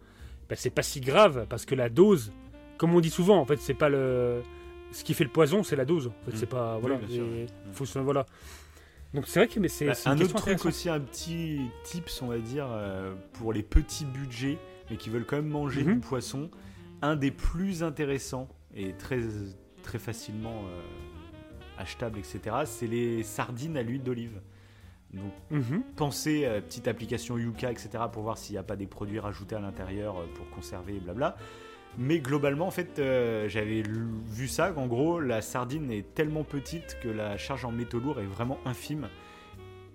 [0.48, 2.32] Ben, c'est pas si grave parce que la dose,
[2.78, 4.42] comme on dit souvent, en fait, c'est pas le
[4.92, 6.08] ce qui fait le poison, c'est la dose.
[6.08, 6.36] En fait, Mm.
[6.36, 6.98] c'est pas voilà.
[7.08, 7.24] sûr.
[7.26, 7.72] et Mm.
[7.72, 8.26] faut se- voilà.
[9.14, 12.26] Donc c'est vrai que mais c'est Bah, un autre truc aussi, un petit tips, on
[12.28, 14.58] va dire, euh, pour les petits budgets,
[14.90, 15.94] mais qui veulent quand même manger Mhm.
[15.94, 16.50] du poisson.
[17.02, 19.20] Un des plus intéressants et très,
[19.84, 20.80] très facilement euh,
[21.78, 24.40] achetable, etc., c'est les sardines à l'huile d'olive.
[25.12, 25.82] Donc, Mhm.
[25.96, 29.56] pensez à petite application Yuka, etc., pour voir s'il n'y a pas des produits rajoutés
[29.56, 31.36] à l'intérieur euh, pour conserver et blabla.
[31.98, 36.96] Mais globalement, en fait, euh, j'avais vu ça, qu'en gros, la sardine est tellement petite
[37.02, 39.08] que la charge en métaux lourds est vraiment infime.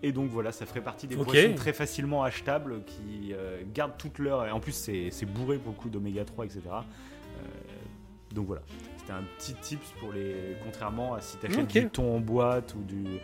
[0.04, 1.24] Et donc voilà, ça ferait partie des Ok.
[1.24, 4.46] poissons très facilement achetables qui euh, gardent toute leur...
[4.46, 6.60] Et en plus, c'est bourré pour le coup d'oméga 3, etc.
[6.68, 7.42] Euh,
[8.34, 8.62] donc voilà,
[8.98, 10.58] c'était un petit tips pour les...
[10.66, 11.72] Contrairement à si tu achètes Ok.
[11.72, 13.18] du thon en boîte ou du, euh,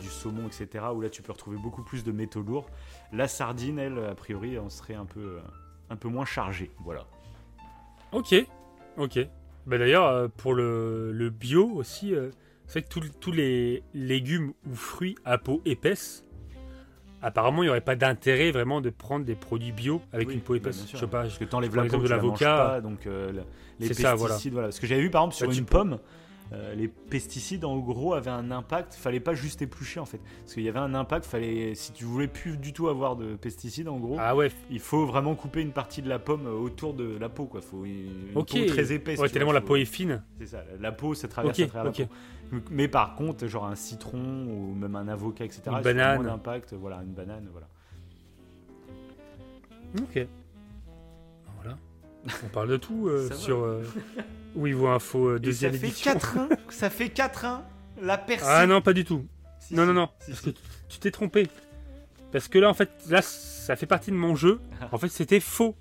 [0.00, 0.84] du saumon, etc.
[0.94, 2.68] Où là, tu peux retrouver beaucoup plus de métaux lourds.
[3.12, 5.40] La sardine, elle, a priori, en serait un peu, euh,
[5.90, 6.70] un peu moins chargée.
[6.84, 7.06] Voilà.
[8.12, 8.34] Ok,
[8.96, 9.18] ok.
[9.66, 12.30] Bah d'ailleurs, euh, pour le, le bio aussi, euh,
[12.66, 16.24] c'est vrai que tous- les légumes ou fruits à peau épaisse,
[17.22, 20.40] apparemment, il n'y aurait pas d'intérêt vraiment de prendre des produits bio avec Oui, une
[20.40, 20.84] peau bah, épaisse.
[20.86, 20.98] sûr.
[20.98, 21.22] Je sais pas.
[21.22, 22.80] Parce que t'enlèves la peau, de l'avocat.
[22.80, 23.42] donc euh, le-
[23.78, 24.36] les pesticides, ça, voilà.
[24.50, 24.66] voilà.
[24.68, 25.98] Parce que j'avais vu par exemple sur Bah, tu une pomme,
[26.52, 28.94] euh, les pesticides en gros avaient un impact.
[28.94, 31.24] Fallait pas juste éplucher en fait, parce qu'il y avait un impact.
[31.26, 34.80] Fallait, si tu voulais plus du tout avoir de pesticides en gros, Ah ouais, il
[34.80, 37.60] faut vraiment couper une partie de la pomme autour de la peau quoi.
[37.60, 39.20] Faut une peau très épaisse.
[39.20, 40.22] Ouais, tellement la peau est fine.
[40.38, 41.98] C'est ça, la peau ça traverse Ok, à travers ok.
[41.98, 42.12] la peau.
[42.70, 45.62] Mais par contre, genre un citron ou même un avocat, etc.
[45.66, 46.22] Une ça a banane.
[46.22, 46.74] moins d'impact.
[46.74, 47.68] Voilà, une banane, voilà.
[49.98, 50.26] Ok.
[52.44, 53.82] On parle de tout euh, sur euh,
[54.54, 56.12] Wivo Info euh, deuxième ça fait édition.
[56.14, 56.48] 4-1.
[56.68, 57.60] ça fait 4-1.
[58.02, 58.48] La personne.
[58.50, 59.26] Ah non, pas du tout.
[59.70, 60.08] non, non, non.
[60.26, 60.50] Parce que
[60.88, 61.48] tu t'es trompé.
[62.32, 64.60] Parce que là, en fait, là, ça fait partie de mon jeu.
[64.92, 65.76] En fait, c'était faux.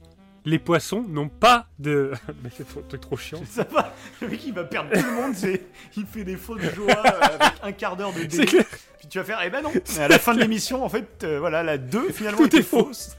[0.46, 2.12] Les poissons n'ont pas de.
[2.44, 3.42] Mais c'est trop, trop chiant.
[3.46, 5.62] Ça va, le mec il va perdre tout le monde, c'est-
[5.98, 8.46] il fait des fautes de joie euh, avec un quart d'heure de délai.
[8.46, 8.66] clair.
[9.00, 9.72] Puis tu vas faire, eh ben non.
[10.00, 12.64] À la fin de l'émission, en fait, euh, voilà, la 2 finalement Tout était est
[12.64, 12.86] faux.
[12.86, 13.18] fausse.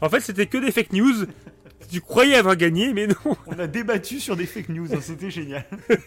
[0.00, 1.26] En fait, c'était que des fake news.
[1.90, 3.36] Tu croyais avoir gagné, mais non.
[3.46, 5.64] On a débattu sur des fake news, hein, c'était génial.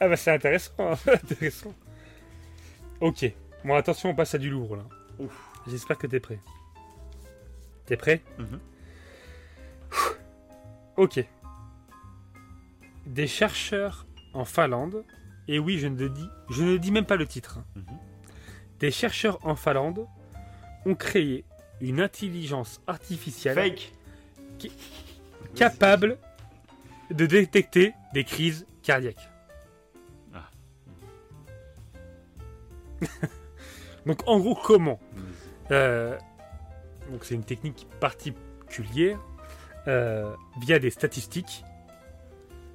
[0.00, 1.72] Ah bah c'est intéressant, hein, intéressant.
[3.00, 3.24] Ok.
[3.64, 4.82] Bon, attention, on passe à du lourd là.
[5.66, 6.40] J'espère que t'es prêt.
[7.86, 8.58] T'es prêt Mhm.
[10.96, 11.24] Ok.
[13.06, 15.04] Des chercheurs en Finlande,
[15.48, 17.58] et oui, je ne dis, je ne dis même pas le titre.
[17.58, 17.64] hein.
[17.76, 17.98] Mhm.
[18.80, 20.06] Des chercheurs en Finlande
[20.86, 21.44] ont créé
[21.80, 23.92] une intelligence artificielle Fake
[24.58, 24.72] Qui-
[25.54, 26.18] capable
[27.10, 29.28] de détecter des crises cardiaques.
[30.34, 30.48] Ah.
[34.06, 35.00] Donc en gros, comment
[35.70, 36.16] Euh,
[37.10, 39.18] Donc c'est une technique particulière
[39.88, 41.64] euh, via des statistiques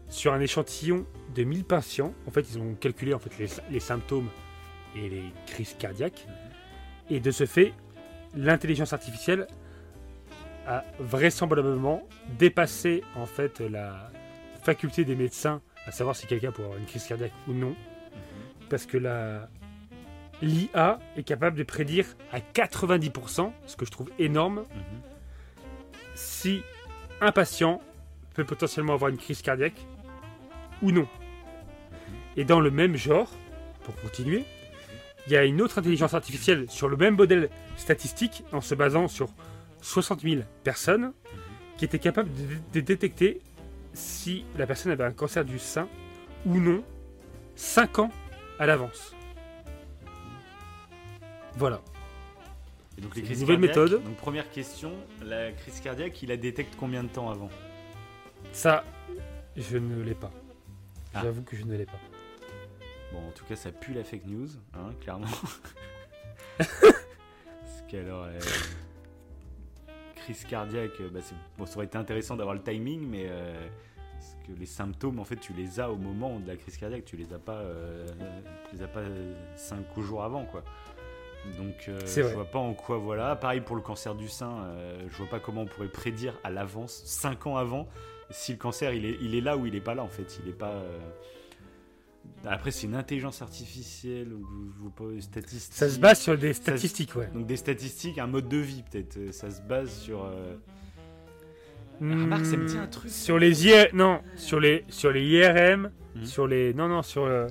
[0.08, 2.14] sur un échantillon de 1000 patients.
[2.28, 4.30] En fait, ils ont calculé en fait les, les symptômes
[4.95, 6.26] et les crises cardiaques.
[7.12, 7.74] Et de ce fait,
[8.36, 9.47] l'intelligence artificielle
[10.67, 12.07] a vraisemblablement
[12.38, 14.11] dépassé en fait la
[14.61, 17.75] faculté des médecins à savoir si quelqu'un pourrait avoir une crise cardiaque ou non,
[18.69, 19.49] parce que la
[20.41, 25.01] l'IA est capable de prédire à 90%, ce que je trouve énorme, Mhm.
[26.15, 26.61] si
[27.19, 27.82] un patient
[28.36, 29.86] peut potentiellement avoir une crise cardiaque
[30.82, 31.07] ou non.
[32.38, 33.30] Et dans le même genre,
[33.84, 34.45] pour continuer,
[35.30, 39.07] il y a une autre intelligence artificielle sur le même modèle statistique, en se basant
[39.07, 39.30] sur
[39.82, 41.13] 60 000 personnes,
[41.77, 43.39] qui était capable de, de détecter
[43.93, 45.88] si la personne avait un cancer du sein
[46.47, 46.84] ou non,
[47.55, 48.11] 5 ans
[48.57, 49.13] à l'avance.
[51.57, 51.80] Voilà.
[52.97, 54.03] Et donc les C'est crises une nouvelle méthode.
[54.03, 57.49] Donc première question, la crise cardiaque, il la détecte combien de temps avant?
[58.51, 58.84] Ça,
[59.55, 60.32] je ne l'ai pas.
[61.13, 61.21] Ah.
[61.23, 61.99] J'avoue que je ne l'ai pas.
[63.12, 65.28] Bon, en tout cas, ça pue la fake news, hein, clairement.
[66.57, 68.39] Parce qu'alors, euh,
[70.20, 71.20] crise cardiaque, euh, bah,
[71.57, 73.68] bon, ça aurait été intéressant d'avoir le timing, mais euh,
[74.14, 77.05] parce que les symptômes, en fait, tu les as au moment de la crise cardiaque,
[77.05, 78.05] tu les as pas, euh,
[78.70, 79.03] tu les as pas
[79.55, 80.64] 5 jours avant, quoi.
[81.57, 83.36] Donc, je vois pas en quoi, voilà.
[83.36, 84.68] Pareil pour le cancer du sein,
[85.07, 87.88] je vois pas comment on pourrait prédire à l'avance, 5 ans avant,
[88.30, 90.39] si le cancer il est, il est là ou il est pas là, en fait.
[90.43, 90.84] Il est pas.
[92.45, 95.73] Après, c'est une intelligence artificielle ou statistique.
[95.73, 97.30] Ça se base sur des statistiques, ouais.
[97.34, 99.17] Donc des statistiques, un mode de vie peut-être.
[99.17, 100.23] Euh, Ça se base sur.
[100.25, 100.55] euh,
[102.01, 103.11] remarque, ça me dit un Hmm, truc.
[103.11, 103.88] Sur les IR...
[103.93, 106.25] non, sur les sur les IRM, Mhm.
[106.25, 107.47] sur les non non sur euh,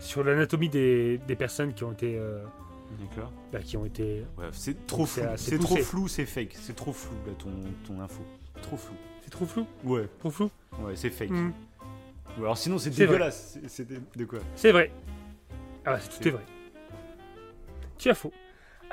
[0.00, 2.42] sur l'anatomie des, des personnes qui ont été euh,
[2.98, 3.32] D'accord.
[3.52, 5.22] bah, qui ont été Ouais, c'est trop flou.
[5.36, 6.56] C'est trop flou, c'est fake.
[6.60, 7.50] C'est trop flou là ton,
[7.86, 8.22] ton info.
[8.60, 8.94] Trop flou.
[9.22, 10.50] c'est trop flou, Ouais, trop flou?
[10.80, 11.30] ouais, c'est fake.
[11.30, 11.52] Hmm,
[12.38, 13.58] Ou alors sinon c'est dégueulasse.
[13.62, 14.90] C'est- C'était de quoi C'est vrai.
[15.84, 16.42] Ah, c'est- tout est vrai.
[17.98, 18.32] Tu as faux.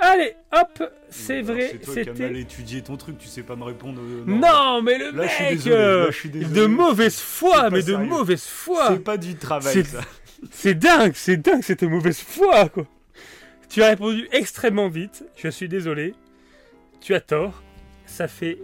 [0.02, 2.40] Allez, hop, c'est vrai, C'est toi qui as mal c'était.
[2.40, 3.18] étudié ton truc.
[3.18, 4.00] Tu sais pas me répondre.
[4.02, 5.76] euh, Non, mais le Là, je suis mec, désolé.
[5.76, 6.62] euh, Là, je suis désolé.
[6.62, 8.88] de mauvaise foi, mais de mauvaise foi.
[8.94, 10.02] C'est pas du travail C'est- ça.
[10.52, 12.86] C'est dingue, c'est dingue cette mauvaise foi, quoi.
[13.68, 15.26] Tu as répondu extrêmement vite.
[15.36, 16.16] Je suis désolé.
[17.02, 17.62] Tu as tort.
[18.06, 18.58] Ça fait.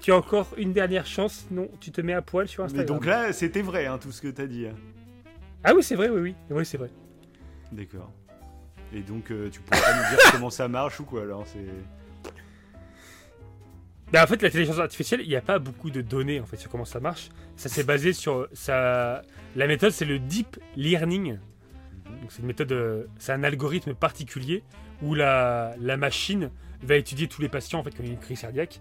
[0.00, 2.86] Tu as encore une dernière chance, sinon tu te mets à poil sur Mais Instagram.
[2.98, 4.66] donc là, c'était vrai hein, tout ce que t'as dit.
[5.64, 6.34] Ah oui, c'est vrai, oui, oui.
[6.50, 6.90] Oui, c'est vrai.
[7.72, 8.12] D'accord.
[8.92, 11.64] Et donc, euh, tu pourrais pas nous dire comment ça marche ou quoi alors c'est...
[14.12, 16.70] Ben, en fait, l'intelligence artificielle, il n'y a pas beaucoup de données en fait sur
[16.70, 17.30] comment ça marche.
[17.56, 19.22] Ça s'est basé sur ça.
[19.56, 21.38] La méthode, c'est le deep learning.
[22.04, 24.62] Donc, c'est une méthode, euh, c'est un algorithme particulier
[25.02, 26.50] où la, la machine
[26.82, 28.80] va étudier tous les patients en fait qui ont une crise cardiaque.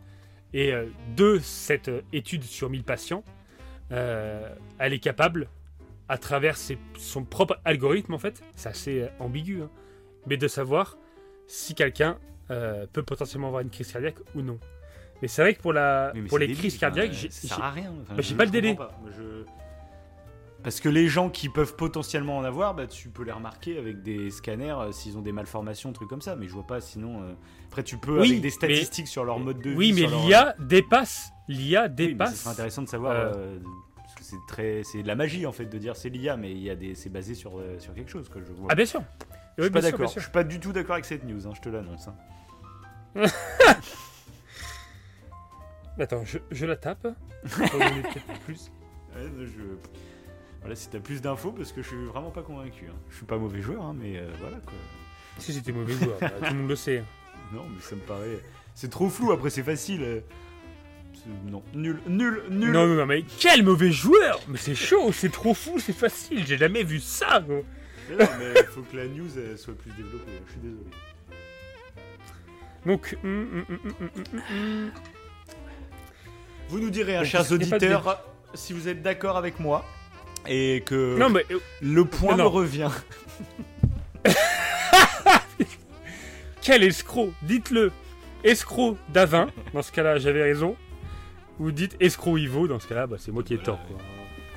[0.55, 0.85] Et euh,
[1.17, 3.23] de cette euh, étude sur 1000 patients,
[3.91, 4.49] euh,
[4.79, 5.49] elle est capable,
[6.07, 9.69] à travers ses- son propre algorithme en fait, c'est assez ambigu, hein,
[10.27, 10.97] mais de savoir
[11.45, 12.17] si quelqu'un
[12.51, 14.57] euh, peut potentiellement avoir une crise cardiaque ou non.
[15.21, 17.29] Mais c'est vrai que pour, la, Oui, mais pour c'est les débile, crises cardiaques, j'ai-
[17.31, 17.91] ça sert à rien.
[18.03, 18.75] Enfin, bah, j'ai pas le délai.
[18.75, 18.97] pas.
[19.17, 19.43] Je-
[20.65, 24.01] Parce que les gens qui peuvent potentiellement en avoir, bah, tu peux les remarquer avec
[24.01, 26.35] des scanners euh, s'ils ont des malformations, trucs comme ça.
[26.35, 27.21] Mais je vois pas sinon.
[27.21, 27.33] euh,
[27.67, 29.75] Après, tu peux Oui, avec des statistiques sur leur mode de vie.
[29.77, 32.31] oui, mais sur leur- l'IA dépasse, l'IA Oui, mais dépasse.
[32.31, 33.11] ce serait intéressant de savoir.
[33.13, 33.59] euh, euh,
[33.95, 36.51] parce que c'est très, c'est de la magie en fait de dire c'est l'IA, mais
[36.51, 38.67] il y a des, c'est basé sur euh, sur quelque chose que je vois.
[38.71, 39.03] Ah bien sûr.
[39.59, 40.09] je Oui, suis pas bien sûr, bien d'accord.
[40.13, 40.19] sûr.
[40.21, 41.45] Je suis pas du tout d'accord avec cette news.
[41.47, 42.07] hein, je te l'annonce.
[42.07, 42.15] hein.
[45.99, 47.07] Attends, je, je la tape.
[47.43, 48.71] Pour donner peut-être plus.
[49.15, 49.61] Ouais, je...
[50.65, 52.85] Voilà, si t'as plus d'infos, parce que je suis vraiment pas convaincu.
[52.89, 52.95] hein.
[53.09, 54.73] Je suis pas mauvais joueur, hein, mais euh, voilà quoi.
[55.37, 57.03] Si c'était mauvais joueur, bah, tout le monde le sait.
[57.53, 58.39] Non, mais ça me paraît.
[58.73, 60.01] C'est trop flou, après c'est facile.
[60.01, 60.19] euh.
[61.47, 62.71] Non, nul, nul, nul.
[62.71, 66.43] Non, non, non, mais quel mauvais joueur Mais c'est chaud, c'est trop fou, c'est facile,
[66.45, 67.63] j'ai jamais vu ça, gros.
[68.09, 70.89] Mais non, mais il faut que la news elle soit plus développée, je suis désolé.
[72.85, 74.91] Donc, hum, hum, hum, hum, hum, hum, hum.
[76.69, 78.23] Vous nous direz, hein, Donc, chers de- auditeurs,
[78.55, 79.85] si vous êtes d'accord avec moi
[80.47, 82.89] et que non mais euh, le point Non, me revient.
[86.61, 87.91] quel escroc Dites-le.
[88.43, 89.47] Escroc d'Avin.
[89.73, 90.75] Dans ce cas-là, j'avais raison.
[91.59, 92.67] Ou dites escroc Ivo.
[92.67, 93.79] Dans ce cas-là, bah, c'est moi qui ai tort.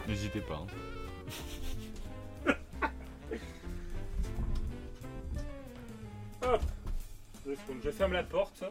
[0.06, 0.64] N'hésitez pas.
[2.46, 2.58] hein.
[7.46, 8.62] Deux secondes, Je ferme la porte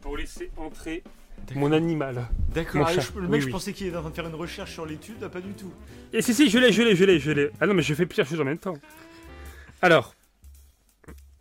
[0.00, 1.02] pour laisser entrer.
[1.54, 2.28] Mon animal.
[2.54, 3.52] D'accord, ah, le Oui, mec, je oui.
[3.52, 5.72] pensais qu'il était en train de faire une recherche sur l'étude, ah, pas du tout.
[6.12, 7.50] Et si, si, je l'ai, je l'ai, je l'ai, je l'ai.
[7.60, 8.76] Ah non, mais je fais plusieurs choses en même temps.
[9.82, 10.14] Alors,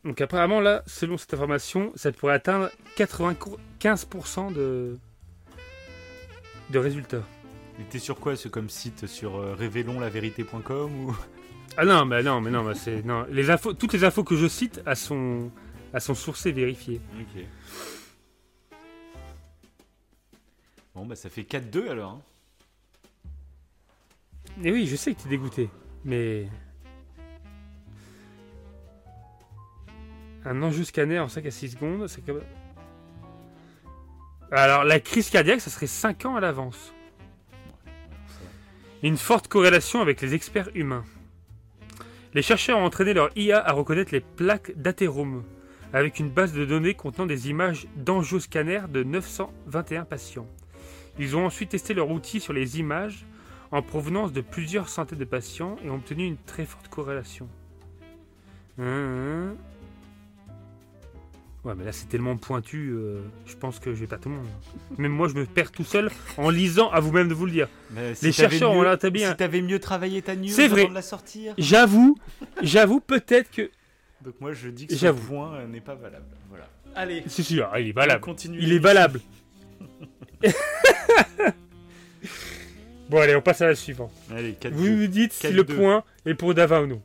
[0.03, 4.97] donc apparemment, là, selon cette information, ça pourrait atteindre 95% de,
[6.69, 7.23] de résultats.
[7.77, 11.15] Mais t'es sur quoi, ce comme site Sur euh, révélonlavérité.com ou?
[11.77, 13.25] Ah non, mais non, mais non, mais c'est non.
[13.29, 15.49] Les infos, toutes les infos que je cite, elles sont,
[15.93, 16.99] elles sont sourcées, vérifiées.
[17.19, 17.43] Ok.
[20.99, 22.11] Bon, bah ça fait 4-2 alors.
[22.11, 22.21] hein.
[24.65, 25.69] Et oui, je sais que t'es dégoûté,
[26.03, 26.49] mais
[30.43, 32.41] un enjeu scanner en 5 à 6 secondes, c'est comme.
[34.51, 36.93] Alors, la crise cardiaque, ça serait 5 ans à l'avance.
[39.01, 41.05] Une forte corrélation avec les experts humains.
[42.33, 45.45] Les chercheurs ont entraîné leur IA à reconnaître les plaques d'athérome,
[45.93, 50.49] avec une base de données contenant des images d'angioscanner de 921 patients.
[51.19, 53.25] Ils ont ensuite testé leur outil sur les images
[53.71, 57.47] en provenance de plusieurs centaines de patients et ont obtenu une très forte corrélation.
[58.79, 59.55] Hein, hein.
[61.65, 64.35] Ouais, mais là c'est tellement pointu, euh, je pense que je vais perdre tout le
[64.35, 64.47] monde.
[64.97, 67.67] Même moi je me perds tout seul en lisant à vous-même de vous le dire.
[68.13, 70.63] Si Les chercheurs ont mieux- établi un- Si t'avais mieux travaillé ta news vrai.
[70.83, 71.53] avant de la sortir.
[71.57, 72.17] J'avoue,
[72.61, 73.69] j'avoue peut-être que.
[74.23, 75.27] Donc moi je dis que ce J'avoue.
[75.27, 76.25] point euh, n'est pas valable.
[76.49, 76.69] Voilà.
[76.95, 78.21] Allez, C'est sûr, il est valable.
[78.21, 78.57] continue.
[78.61, 79.19] Il est valable.
[83.09, 84.11] Bon allez, on passe à la suivante.
[84.31, 85.51] Allez, 4 Vous nous dites si 4-2.
[85.51, 87.01] le point est pour Dava ou non.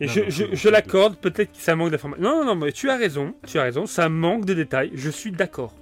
[0.00, 2.22] Et Non, je, l'accorde, peut-être que ça manque d'informations.
[2.22, 5.10] Non, non, non, mais tu as raison, tu as raison, ça manque de détails, je
[5.10, 5.74] suis d'accord.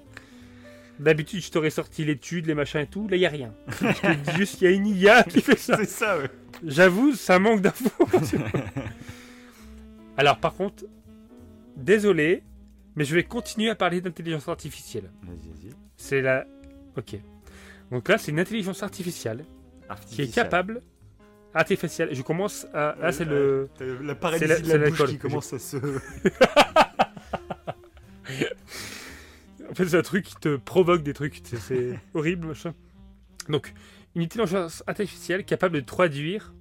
[0.99, 3.55] D'habitude, je t'aurais sorti l'étude, les machins et tout, là, il n'y a rien.
[3.81, 5.77] Je te dis juste, il y a une IA qui fait ça.
[5.77, 6.29] C'est ça, ouais.
[6.67, 8.09] J'avoue, ça manque d'infos.
[10.17, 10.85] Alors, par contre,
[11.77, 12.43] désolé,
[12.99, 15.11] mais je vais continuer à parler d'intelligence artificielle.
[15.23, 15.73] Vas-y, vas-y.
[15.97, 16.45] C'est la...
[16.97, 17.15] Ok.
[17.93, 19.45] Donc là, c'est une intelligence artificielle
[20.11, 20.83] qui est capable...
[21.55, 22.09] Artificielle.
[22.13, 22.97] Je commence à...
[23.01, 23.69] Là, c'est le...
[23.79, 25.77] T'as La C'est paralysie la- de c'est la bouche qui commence à se.
[29.71, 31.41] En fait, c'est un truc qui te provoque des trucs.
[31.45, 32.75] C'est- C'est horrible, machin.
[33.49, 33.73] Donc,
[34.15, 36.55] une intelligence artificielle capable de traduire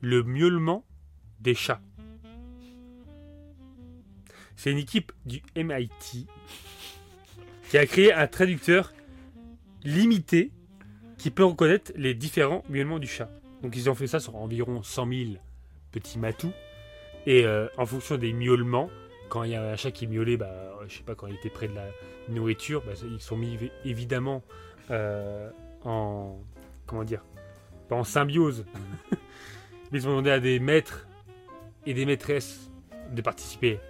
[0.00, 0.84] le miaulement
[1.40, 1.80] des chats.
[4.62, 6.28] C'est une équipe du MIT
[7.68, 8.92] qui a créé un traducteur
[9.82, 10.52] limité
[11.18, 13.28] qui peut reconnaître les différents miaulements du chat.
[13.64, 15.30] Donc, ils ont fait ça sur environ 100 000
[15.90, 16.52] petits matous.
[17.26, 18.88] Et euh, en fonction des miaulements,
[19.30, 21.50] quand il y a un chat qui miaulait, bah, je sais pas, quand il était
[21.50, 21.88] près de la
[22.28, 24.44] nourriture, bah, ils sont mis évi- évidemment
[24.92, 25.50] euh,
[25.82, 26.38] en.
[26.86, 27.24] Comment dire
[27.90, 28.64] en symbiose.
[29.90, 31.08] Mais ils ont demandé à des maîtres
[31.84, 32.70] et des maîtresses
[33.10, 33.80] de participer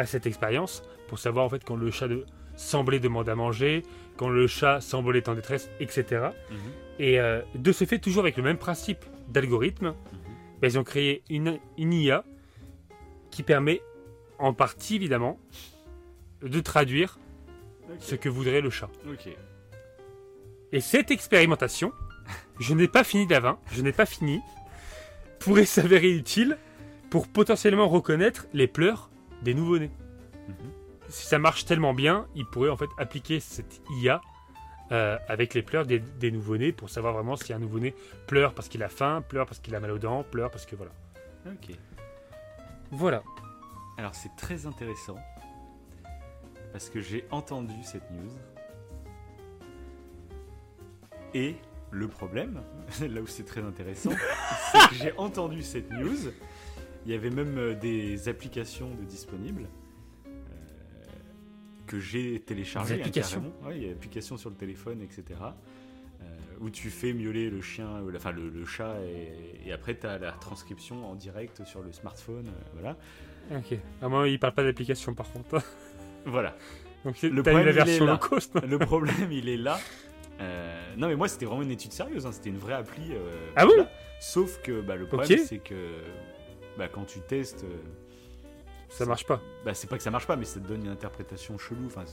[0.00, 2.24] à cette expérience pour savoir en fait quand le chat de-
[2.56, 3.82] semblait demander à manger,
[4.16, 6.30] quand le chat semblait en détresse, etc.
[6.50, 6.56] Mhm.
[6.98, 9.94] Et euh, de ce fait, toujours avec le même principe d'algorithme,
[10.60, 12.24] ben, ils ont créé une, une IA
[13.30, 13.80] qui permet,
[14.38, 15.38] en partie évidemment,
[16.42, 17.18] de traduire
[17.98, 18.90] ce que voudrait le chat.
[20.72, 21.92] Et cette expérimentation,
[22.60, 24.40] je n'ai pas fini d'avant, je n'ai pas fini,
[25.40, 26.58] pourrait s'avérer utile
[27.10, 29.09] pour potentiellement reconnaître les pleurs
[29.42, 29.90] des nouveau-nés.
[30.48, 30.54] Mhm.
[31.08, 34.20] Si ça marche tellement bien, ils pourraient en fait appliquer cette IA
[34.92, 37.94] euh, avec les pleurs des, des nouveau-nés pour savoir vraiment si un nouveau-né
[38.26, 40.76] pleure parce qu'il a faim, pleure parce qu'il a mal aux dents, pleure parce que
[40.76, 40.92] voilà.
[41.46, 41.74] Ok.
[42.90, 43.22] Voilà.
[43.98, 45.16] Alors c'est très intéressant
[46.72, 48.30] parce que j'ai entendu cette news
[51.34, 51.56] et
[51.90, 52.62] le problème,
[53.00, 54.10] là où c'est très intéressant,
[54.72, 56.32] c'est que j'ai entendu cette news.
[57.06, 59.68] Il y avait même euh, des applications de disponibles
[60.26, 60.30] euh,
[61.86, 62.94] que j'ai téléchargées.
[62.96, 63.68] Des hein, applications carrément.
[63.68, 65.22] Ouais, il y a des applications sur le téléphone, etc.
[65.40, 66.24] euh,
[66.60, 70.18] où tu fais miauler le chien, enfin le, le chat, et, et après tu as
[70.18, 72.46] la transcription en direct sur le smartphone.
[72.74, 72.96] voilà.
[73.56, 73.76] Ok.
[74.02, 75.62] À moi, il parle pas d'application par contre.
[76.26, 76.54] Voilà.
[77.04, 78.12] Donc Le problème, la il version est là.
[78.12, 78.54] low cost.
[78.62, 79.80] Le problème, il est là.
[80.38, 82.26] Euh, non, mais moi, c'était vraiment une étude sérieuse.
[82.26, 83.12] hein, C'était une vraie appli.
[83.12, 83.86] euh, Ah bon?
[84.20, 85.74] Sauf que bah, le problème, c'est que
[86.80, 87.76] bah, quand tu testes, euh,
[88.88, 89.38] Ça marche pas.
[89.66, 91.84] Bah, c'est pas que ça marche pas, mais ça te donne une interprétation chelou.
[91.84, 92.04] Enfin,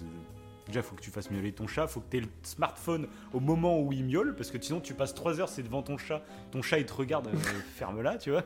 [0.67, 3.39] déjà, faut que tu fasses miauler ton chat, faut que tu aies le smartphone au
[3.39, 6.21] moment où il miaule, parce que sinon, tu passes 3 heures, c'est devant ton chat,
[6.51, 7.37] ton chat il te regarde, euh,
[7.77, 8.43] ferme-la, tu vois.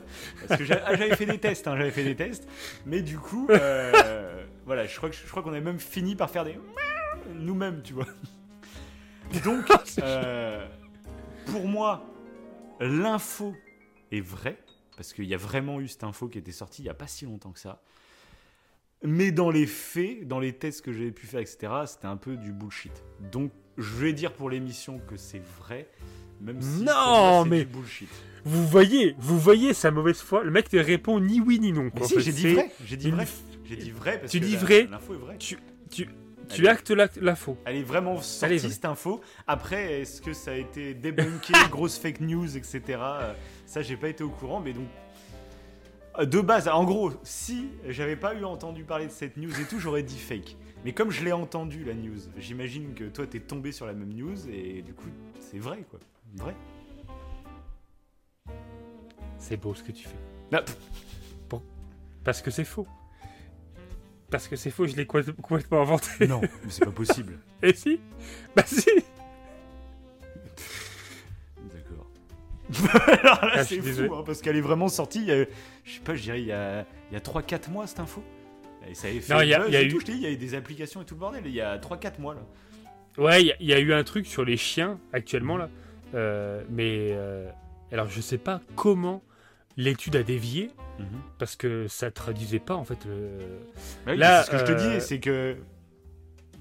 [0.47, 2.47] Parce que ah, j'avais fait des tests, hein, j'avais fait des tests,
[2.86, 6.30] mais du coup, euh, voilà, je crois que je crois qu'on a même fini par
[6.30, 6.59] faire des
[7.34, 8.05] nous-mêmes, tu vois.
[9.43, 9.65] Donc,
[9.99, 10.67] euh,
[11.47, 12.05] pour moi,
[12.80, 13.55] l'info
[14.11, 14.57] est vraie,
[15.02, 17.08] parce qu'il y a vraiment eu cette info qui était sortie il n'y a pas
[17.08, 17.82] si longtemps que ça.
[19.04, 22.36] Mais dans les faits, dans les tests que j'avais pu faire, etc., c'était un peu
[22.38, 22.91] du bullshit.
[23.32, 25.89] Donc, je vais dire pour l'émission que c'est vrai,
[26.39, 28.10] même si Non, mais- du bullshit.
[28.45, 30.43] Vous voyez, vous voyez sa mauvaise foi.
[30.43, 31.89] Le mec ne répond ni oui ni non.
[32.04, 33.28] Si, j'ai dit vrai, j'ai dit une- vrai,
[33.66, 34.88] j'ai dit vrai parce Tu que dis la- vrai.
[34.91, 35.38] l'info est vraie.
[35.39, 35.58] Tu,
[35.89, 36.08] tu,
[36.49, 36.93] tu actes
[37.36, 37.58] faux.
[37.66, 39.22] Elle est vraiment Elle sortie cette info.
[39.47, 40.93] Après, est-ce que ça a été
[41.49, 42.99] débunké, grosse fake news, etc.
[43.72, 44.88] Ça, j'ai pas été au courant, mais donc.
[46.19, 49.63] euh, De base, en gros, si j'avais pas eu entendu parler de cette news et
[49.63, 50.57] tout, j'aurais dit fake.
[50.84, 54.11] Mais comme je l'ai entendu la news, j'imagine que toi t'es tombé sur la même
[54.13, 55.07] news et du coup
[55.39, 55.99] c'est vrai quoi.
[56.36, 56.53] Vrai.
[59.38, 60.15] C'est beau ce que tu fais.
[60.51, 60.78] Ah, pff,
[62.26, 62.88] Parce que c'est faux.
[64.30, 66.28] Parce que c'est faux, je l'ai complè- complètement inventé.
[66.28, 67.39] non, mais c'est pas possible.
[67.63, 68.01] Et si?
[68.55, 68.89] Bah si
[73.53, 75.45] Ah, c'est fou, hein, parce qu'elle est vraiment sortie, il y a-
[75.84, 78.24] je sais pas, je dirais, il y a, il y a 3-4 mois cette info.
[78.89, 79.99] Et ça avait fait Non, il y a- buzz il y a et eu- tout,
[79.99, 81.61] je t'ai dit, il y a eu des applications et tout le bordel, il y
[81.61, 82.41] a 3-4 mois là.
[83.17, 85.69] Ouais, il y a- il y, a eu un truc sur les chiens actuellement là.
[86.15, 87.49] Euh, mais euh,
[87.91, 89.22] alors je sais pas comment
[89.78, 90.72] l'étude a dévié
[91.39, 93.38] parce que ça traduisait pas en fait le.
[94.05, 95.57] Bah oui, Là, ce que je te euh, dis, c'est que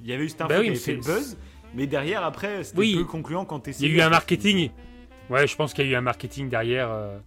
[0.03, 1.37] il y avait eu cette info Bah oui, qui avait fait le buzz,
[1.75, 2.95] mais derrière après c'était Oui.
[2.97, 4.71] peu concluant quand tu Il y a eu un marketing.
[5.31, 7.19] Ouais, je pense qu'il y a eu un marketing derrière euh,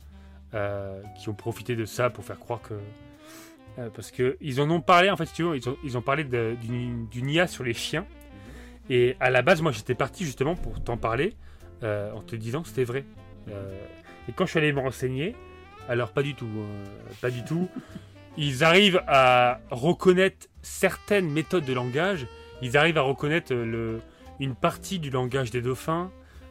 [0.53, 2.75] euh, qui ont profité de ça pour faire croire que.
[3.79, 5.97] euh, parce que ils en ont parlé en fait, si tu veux, ils ont, ils
[5.97, 8.05] ont parlé d'une IA sur les chiens.
[8.89, 11.33] Et à la base, moi j'étais parti justement pour t'en parler
[11.81, 13.03] en te disant que c'était vrai.
[14.29, 15.35] Et quand je suis allé me renseigner,
[15.89, 16.85] alors pas du tout, euh,
[17.21, 17.69] pas du tout.
[18.37, 22.25] Ils arrivent à reconnaître certaines méthodes de langage.
[22.61, 24.01] Ils arrivent à reconnaître le,
[24.39, 26.09] une partie du langage des dauphins,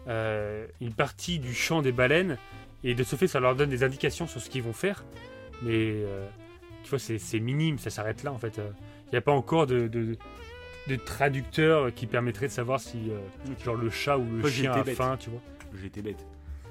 [0.08, 2.36] euh, une partie du chant des baleines,
[2.84, 5.04] et de ce fait, ça leur donne des indications sur ce qu'ils vont faire.
[5.62, 6.26] Mais euh,
[6.82, 8.56] tu vois, c'est minime, ça s'arrête là en fait.
[8.58, 10.16] Il n'y a pas encore de, de,
[10.88, 13.18] de traducteur qui permettrait de savoir si, euh,
[13.64, 14.96] genre, le chat ou le chien a bête.
[14.96, 15.40] faim, tu vois.
[15.84, 16.24] Été bête.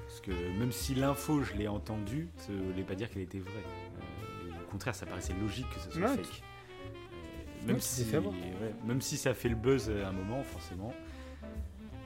[0.06, 3.38] Parce que même si l'info je l'ai entendue, ça ne voulait pas dire qu'elle était
[3.38, 3.50] vraie.
[3.52, 6.42] Euh, au contraire, ça paraissait logique que ça soit Ouais, fake.
[6.42, 8.34] Euh, même, Ouais, tu t'es si, fait avoir.
[8.34, 10.92] ouais, même si ça fait le buzz à un moment, forcément.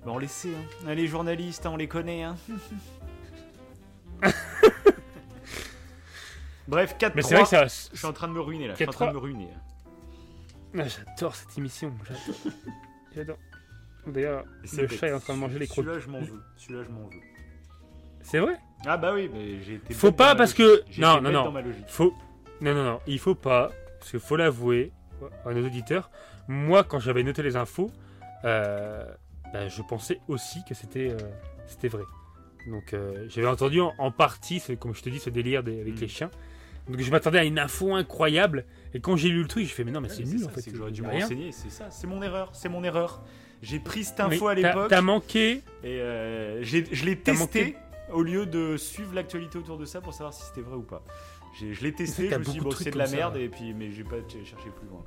[0.07, 0.85] Bah, on les sait, hein.
[0.87, 2.23] Ah, les journalistes, hein, on les connaît.
[2.23, 2.37] Hein.
[6.69, 7.67] Bref, 4 Mais c'est vrai que ça.
[7.67, 8.75] Je suis en train de me ruiner là.
[8.75, 8.93] Je suis en 4-3.
[8.93, 9.49] train de me ruiner.
[10.79, 11.93] Ah, J'adore cette émission.
[13.17, 13.39] J'adore.
[14.07, 14.93] D'ailleurs, le bête.
[14.97, 15.85] chat est en train de manger les crottes.
[15.85, 16.41] Celui-là, je m'en veux.
[16.57, 17.21] Celui-là, je m'en veux.
[18.23, 18.55] C'est vrai?
[18.87, 19.93] Ah bah oui, mais j'ai été.
[19.93, 21.53] Faut pas parce que- non, non, non.
[21.89, 22.15] Faut.
[22.61, 23.01] Non, non, non.
[23.09, 23.73] Il faut pas.
[23.99, 24.93] Parce qu'il faut l'avouer
[25.45, 26.11] à nos auditeurs.
[26.47, 27.91] Moi, quand j'avais noté les infos,
[28.45, 29.05] euh,
[29.61, 31.17] bah, je pensais aussi que c'était euh,
[31.67, 32.05] c'était vrai.
[32.69, 35.81] Donc, euh, j'avais entendu en, en partie, ce- comme je te dis, ce délire des-
[35.81, 36.01] avec Mm.
[36.01, 36.31] les chiens.
[36.89, 38.65] Donc, je m'attendais à une info incroyable.
[38.95, 40.47] Et quand j'ai lu le truc, je fais, mais non, mais Ouais, c'est nul ça,
[40.47, 40.61] en fait.
[40.63, 41.91] C'est que j'aurais dû me renseigner, c'est ça.
[41.91, 43.23] C'est mon erreur, c'est mon erreur.
[43.63, 45.63] J'ai pris cette Mais info à l'époque T'as manqué.
[45.83, 47.77] et euh, je l'ai testé
[48.13, 51.03] au lieu de suivre l'actualité autour de ça pour savoir si c'était vrai ou pas.
[51.59, 53.45] J'ai- Je l'ai testé, je me suis dit, bon, c'est de la ça, merde, ouais.
[53.45, 55.03] et puis, mais j'ai pas ch- cherché plus loin.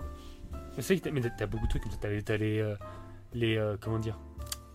[0.76, 1.98] Mais c'est que t'as- mais t'as beaucoup de trucs comme ça.
[2.02, 2.76] T'as les, les,
[3.34, 4.18] les, euh, comment dire,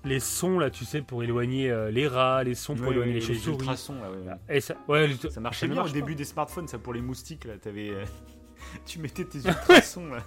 [0.04, 3.14] les sons là, tu sais, pour éloigner euh, les rats, les sons pour Ouais, éloigner
[3.14, 3.56] ouais, les les chauves-souris.
[3.58, 4.56] ultrasons, là, ouais, ouais.
[4.56, 5.08] Et ça, ouais,
[5.40, 6.18] marchait ça bien au début pas.
[6.18, 7.54] des smartphones, ça pour les moustiques, là.
[7.60, 8.04] T'avais, euh,
[8.86, 10.22] tu mettais tes ultrasons, là.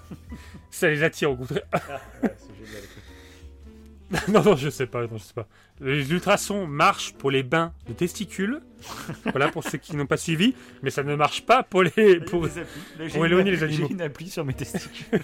[0.72, 1.64] Ça les attire au contraire.
[2.24, 2.84] Ouais, c'est génial.
[4.30, 5.48] non, non, je sais pas, non, je sais pas.
[5.82, 8.62] Les ultrasons marchent pour les bains de testicules.
[9.26, 12.20] voilà pour ceux qui n'ont pas suivi, mais ça ne marche pas pour les.
[12.22, 12.48] Pour...
[13.14, 13.88] pour éloigner les animaux.
[13.90, 15.20] J'ai une appli sur mes testicules.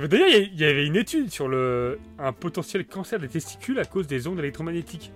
[0.00, 3.84] Ben, D'ailleurs, il y avait une étude sur le un potentiel cancer des testicules à
[3.84, 5.12] cause des ondes électromagnétiques.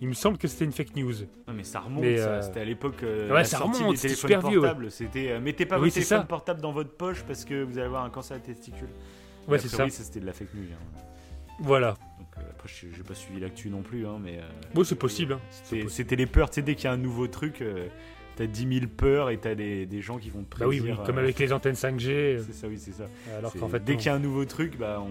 [0.00, 1.12] Il me semble que c'était une fake news.
[1.48, 4.08] Non mais ça remonte, euh, C'était à l'époque euh, ouais, la ça sortie remonte, des
[4.08, 4.54] c'était téléphones ouais.
[4.60, 4.90] portables.
[4.90, 6.24] C'était euh, mettez pas Oui, votre téléphone ça.
[6.24, 8.88] portable dans votre poche parce que vous allez avoir un cancer des testicules.
[9.48, 9.88] Ouais, c'est ça.
[9.88, 10.64] C'était de la fake news.
[10.72, 10.98] hein.
[11.60, 11.90] Voilà.
[12.18, 14.40] Donc après, je- j'ai pas suivi l'actu non plus, hein, mais.
[14.74, 15.34] Bon, c'est possible.
[15.34, 15.40] hein.
[15.50, 15.90] C'est C'était possible.
[15.90, 16.50] c'était les peurs.
[16.50, 17.62] Tu sais, dès qu'il y a un nouveau truc,
[18.36, 20.92] t'as 10 000 peurs et t'as des, des gens qui vont te Bah oui, oui,
[21.06, 22.08] comme euh, avec les antennes 5G.
[22.10, 23.04] euh, C'est ça, oui, c'est ça.
[23.36, 25.10] Alors qu'en fait, dès qu'il y a un nouveau truc, bah on.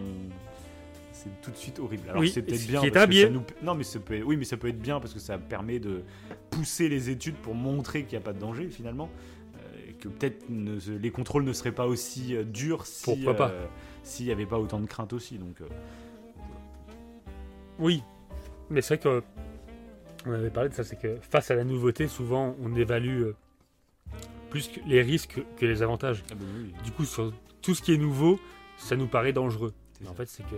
[1.11, 2.03] C'est tout de suite horrible.
[2.09, 2.81] Alors Oui, c'est peut-être ce bien.
[2.81, 4.21] qui est parce que ça nous- Non, mais ça peut.
[4.23, 6.03] Oui, mais ça peut être bien parce que ça permet de
[6.49, 9.09] pousser les études pour montrer qu'il n'y a pas de danger finalement.
[9.55, 13.49] Euh, que peut-être ne- les contrôles ne seraient pas aussi euh, durs si Pourquoi pas.
[13.51, 13.65] euh,
[14.03, 15.37] s'il n'y avait pas autant de crainte aussi.
[15.37, 15.65] Donc, euh,
[17.79, 18.03] Oui,
[18.69, 19.23] mais c'est vrai que
[20.25, 23.35] on avait parlé de ça, c'est que face à la nouveauté, souvent on évalue euh,
[24.49, 26.23] plus les risques que les avantages.
[26.31, 28.39] ah oui, Du coup, sur tout ce qui est nouveau,
[28.77, 29.73] ça nous paraît dangereux.
[30.01, 30.55] Mais en fait, c'est que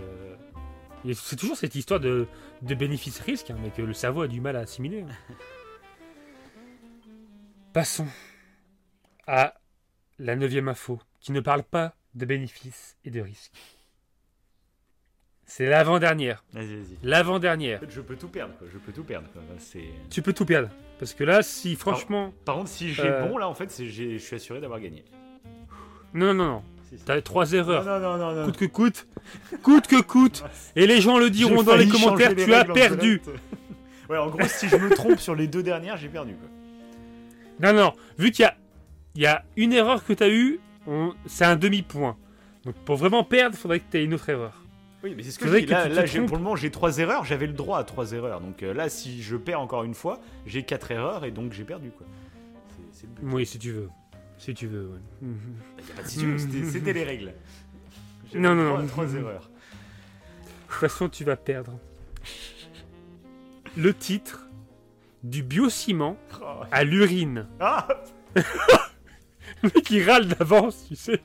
[1.08, 2.26] et c'est toujours cette histoire de,
[2.64, 5.02] de bénéfice-risque, hein, mais que le cerveau a du mal à assimiler.
[5.02, 5.08] hein.
[7.74, 8.08] Passons
[9.28, 9.54] à
[10.18, 13.75] la neuvième info, qui ne parle pas de bénéfices et de risques.
[15.46, 16.44] C'est l'avant-dernière.
[16.54, 16.98] Vas-y, vas-y.
[17.04, 17.80] L'avant-dernière.
[17.88, 18.68] Je peux tout perdre, quoi.
[18.72, 19.28] Je peux tout perdre.
[19.32, 19.42] quoi.
[19.60, 19.84] C'est...
[20.10, 20.70] Tu peux tout perdre.
[21.00, 22.34] Parce que là, si franchement.
[22.46, 23.28] Par contre, si j'ai Euh.
[23.28, 25.04] bon, là, en fait, c'est, j'ai- je suis assuré d'avoir gagné.
[26.14, 26.64] Non, non, non.
[26.90, 27.04] Si, si.
[27.06, 27.84] T'as trois erreurs.
[27.86, 28.46] Non, non, non, non.
[28.46, 29.08] Coûte que coûte.
[29.62, 30.44] Coûte que coûte.
[30.76, 33.22] Et les gens le diront dans les commentaires les tu as perdu.
[34.08, 36.36] Ouais, en gros, si je me trompe sur les deux dernières, j'ai perdu.
[36.36, 37.72] Quoi.
[37.74, 37.94] Non, non.
[38.20, 38.56] Vu qu'il y a,
[39.16, 42.16] il y a une erreur que t'as eue, on- c'est un demi-point.
[42.66, 44.62] Donc pour vraiment perdre, il faudrait que tu aies une autre erreur.
[45.06, 45.66] Oui, mais c'est ce que je dis.
[45.68, 47.26] que Là, là, pour le moment, j'ai trois erreurs.
[47.26, 48.42] J'avais le droit à trois erreurs.
[48.42, 51.64] Donc euh, là, si je perds encore une fois, j'ai quatre erreurs et donc j'ai
[51.64, 51.92] perdu.
[51.92, 52.08] Quoi.
[52.92, 53.34] C'est, c'est le but.
[53.36, 53.90] Oui, si tu veux.
[54.40, 55.00] Si tu veux, ouais.
[55.22, 57.34] Bah, y a pas de si tu veux, c'était, c'était les règles.
[58.32, 58.88] J'avais Non, non, non.
[58.88, 59.48] trois erreurs.
[59.52, 61.78] De toute façon, tu vas perdre.
[63.78, 64.48] Le titre
[65.24, 66.64] du biociment Oh.
[66.72, 67.48] à l'urine.
[67.60, 67.88] Ah
[68.36, 71.22] Le mec il râle d'avance, tu sais.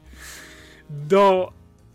[1.09, 1.51] Dans,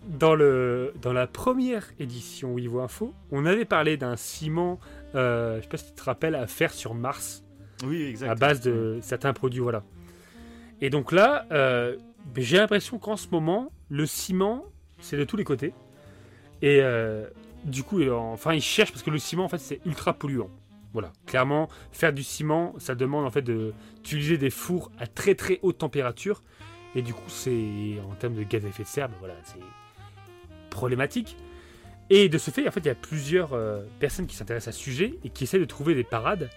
[0.08, 4.80] dans, le, dans la première édition Wivo Info, on avait parlé d'un ciment,
[5.16, 7.44] euh, je sais pas si tu te rappelles, à faire sur Mars,
[7.86, 8.30] Oui, exact.
[8.30, 9.84] à base de certains produits, voilà.
[10.82, 11.96] Et donc là, euh,
[12.36, 14.66] j'ai l'impression qu'en ce moment, le ciment,
[15.00, 15.74] c'est de tous les côtés.
[16.62, 17.28] Et euh,
[17.64, 20.50] du coup, enfin, ils cherchent parce que le ciment, en fait, c'est ultra polluant.
[20.94, 25.36] Voilà, clairement, faire du ciment, ça demande en fait de- d'utiliser des fours à très
[25.36, 26.42] très haute température.
[26.96, 29.60] Et du coup, c'est en termes de gaz à effet de serre, ben voilà, c'est
[30.76, 31.38] problématique.
[32.12, 34.78] Et de ce fait, en fait, il y a plusieurs euh, personnes qui s'intéressent à
[34.78, 36.50] ce sujet et qui essaient de trouver des parades.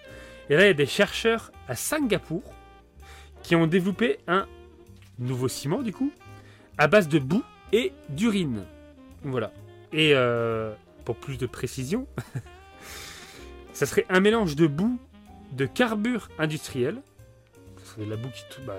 [0.49, 2.43] Et là, il y a des chercheurs à Singapour
[3.41, 4.45] qui ont développé un
[5.17, 6.11] nouveau ciment, du coup,
[6.77, 8.65] à base de boue et d'urine.
[9.23, 9.51] Voilà.
[9.91, 10.73] Et euh,
[11.05, 12.07] pour plus de précision,
[13.73, 14.99] ça serait un mélange de boue,
[15.53, 17.01] de carbure industriel.
[17.77, 18.77] Ça serait de la boue qui, bah,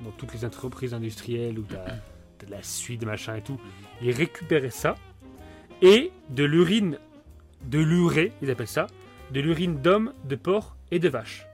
[0.00, 1.96] dans toutes les entreprises industrielles où tu as,
[2.44, 3.60] de la suie, de machin et tout.
[4.02, 4.94] Ils récupéraient ça.
[5.82, 6.98] Et de l'urine,
[7.64, 8.86] de l'urée, ils appellent ça,
[9.32, 11.46] de l'urine d'homme, de porc et de vache.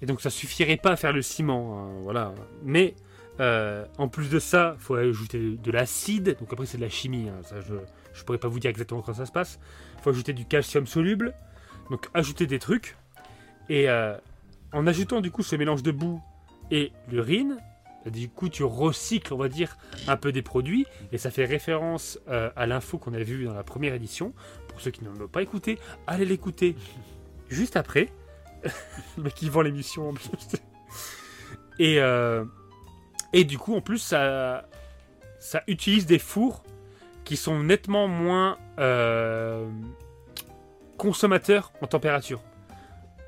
[0.00, 2.34] Et donc ça suffirait pas à faire le ciment, hein, voilà.
[2.64, 2.94] Mais
[3.40, 6.36] euh, en plus de ça, faut ajouter de l'acide.
[6.40, 7.74] Donc après c'est de la chimie, hein, ça je
[8.12, 9.58] je pourrais pas vous dire exactement comment ça se passe.
[10.02, 11.34] Faut ajouter du calcium soluble,
[11.90, 12.96] donc ajouter des trucs.
[13.68, 14.16] Et euh,
[14.72, 16.20] en ajoutant du coup ce mélange de boue
[16.70, 17.58] et l'urine,
[18.10, 19.76] du coup tu recycles, on va dire,
[20.08, 20.86] un peu des produits.
[21.12, 24.32] Et ça fait référence euh, à l'info qu'on a vue dans la première édition.
[24.68, 26.76] Pour ceux qui ne l'ont pas écouté, allez l'écouter
[27.48, 28.08] juste après.
[29.18, 30.28] Mec qui vend l'émission en plus.
[31.78, 32.44] Et, euh,
[33.32, 34.68] et du coup, en plus, ça,
[35.40, 36.62] ça utilise des fours
[37.24, 39.68] qui sont nettement moins euh,
[40.98, 42.42] consommateurs en température.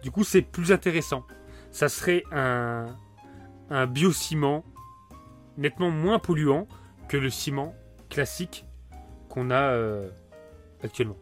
[0.02, 1.24] Du coup, c'est plus intéressant.
[1.70, 2.94] Ça serait un,
[3.70, 4.64] un biociment
[5.56, 6.66] nettement moins polluant
[7.08, 7.74] que le ciment
[8.10, 8.64] classique
[9.28, 10.08] qu'on a euh,
[10.82, 11.16] actuellement.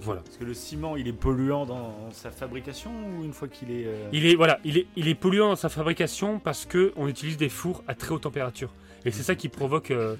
[0.00, 0.22] Voilà.
[0.22, 3.84] Parce que le ciment, il est polluant dans sa fabrication ou une fois qu'il est.
[3.86, 7.06] euh, Il est voilà, il est, il est polluant dans sa fabrication parce que on
[7.06, 8.72] utilise des fours à très haute température
[9.04, 10.16] et c'est ça qui provoque euh,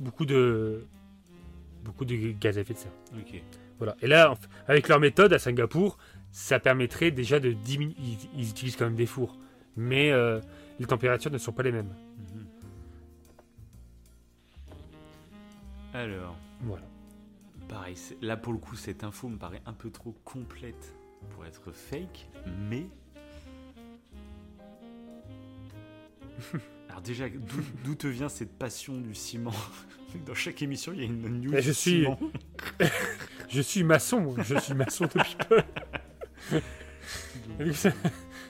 [0.00, 0.84] beaucoup de
[1.84, 2.92] beaucoup de gaz à effet de serre.
[3.16, 3.40] Ok.
[3.78, 3.94] Voilà.
[4.02, 4.34] Et là,
[4.66, 5.98] avec leur méthode à Singapour,
[6.32, 7.94] ça permettrait déjà de diminuer.
[7.98, 9.36] Ils, ils utilisent quand même des fours,
[9.78, 10.40] mais euh,
[10.80, 11.94] les températures ne sont pas les mêmes.
[12.34, 12.46] Mhm.
[15.94, 16.84] Alors, Voilà.
[17.68, 20.94] pareil, là pour le coup, cette info me paraît un peu trop complète
[21.30, 22.28] pour être fake,
[22.68, 22.86] mais.
[26.88, 27.26] Alors, déjà,
[27.84, 29.52] d'où te vient cette passion du ciment?
[30.26, 31.52] Dans chaque émission, il y a une news.
[31.60, 32.18] Je suis- ciment.
[33.50, 35.62] Je suis maçon, je suis maçon depuis peu.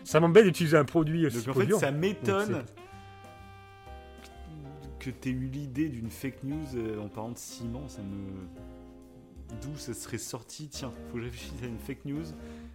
[0.08, 2.64] Ça m'embête d'utiliser un produit aussi Donc en fait, ça m'étonne
[4.98, 7.86] que tu aies eu l'idée d'une fake news euh, en parlant de ciment.
[7.88, 8.48] Ça me.
[9.60, 12.24] D'où ça serait sorti Tiens, faut que je réfléchisse à une fake news.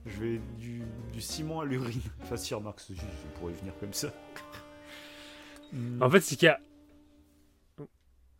[0.05, 2.01] Je vais du, du ciment à l'urine.
[2.22, 2.93] Enfin, si, remarque, ça
[3.39, 4.10] pourrait venir comme ça.
[6.01, 6.60] En fait, c'est qu'il y a.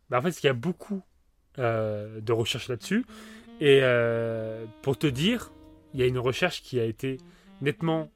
[0.08, 1.02] Bah, en fait, c'est qu'il y a beaucoup
[1.58, 3.04] euh, de recherches là-dessus.
[3.58, 5.50] Et euh, pour te dire,
[5.94, 7.18] il y a une recherche qui a été
[7.60, 8.08] nettement,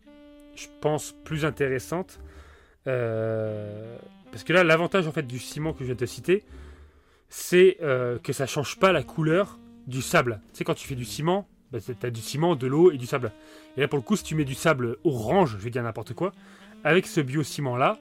[0.58, 2.20] je pense, plus intéressante.
[2.86, 3.96] Euh,
[4.30, 6.44] parce que là, l'avantage en fait du ciment que je viens de te citer,
[7.28, 10.40] c'est euh, que ça change pas la couleur du sable.
[10.52, 12.98] Tu sais, quand tu fais du ciment, bah, tu as du ciment, de l'eau et
[12.98, 13.32] du sable.
[13.76, 16.14] Et là, pour le coup, si tu mets du sable orange, je vais dire n'importe
[16.14, 16.32] quoi,
[16.84, 17.98] avec ce bio-ciment là,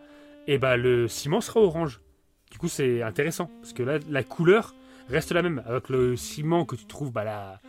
[0.47, 1.99] et bah, le ciment sera orange.
[2.51, 4.73] Du coup, c'est intéressant parce que là, la couleur
[5.09, 5.61] reste la même.
[5.65, 7.59] Avec le ciment que tu trouves bah, là,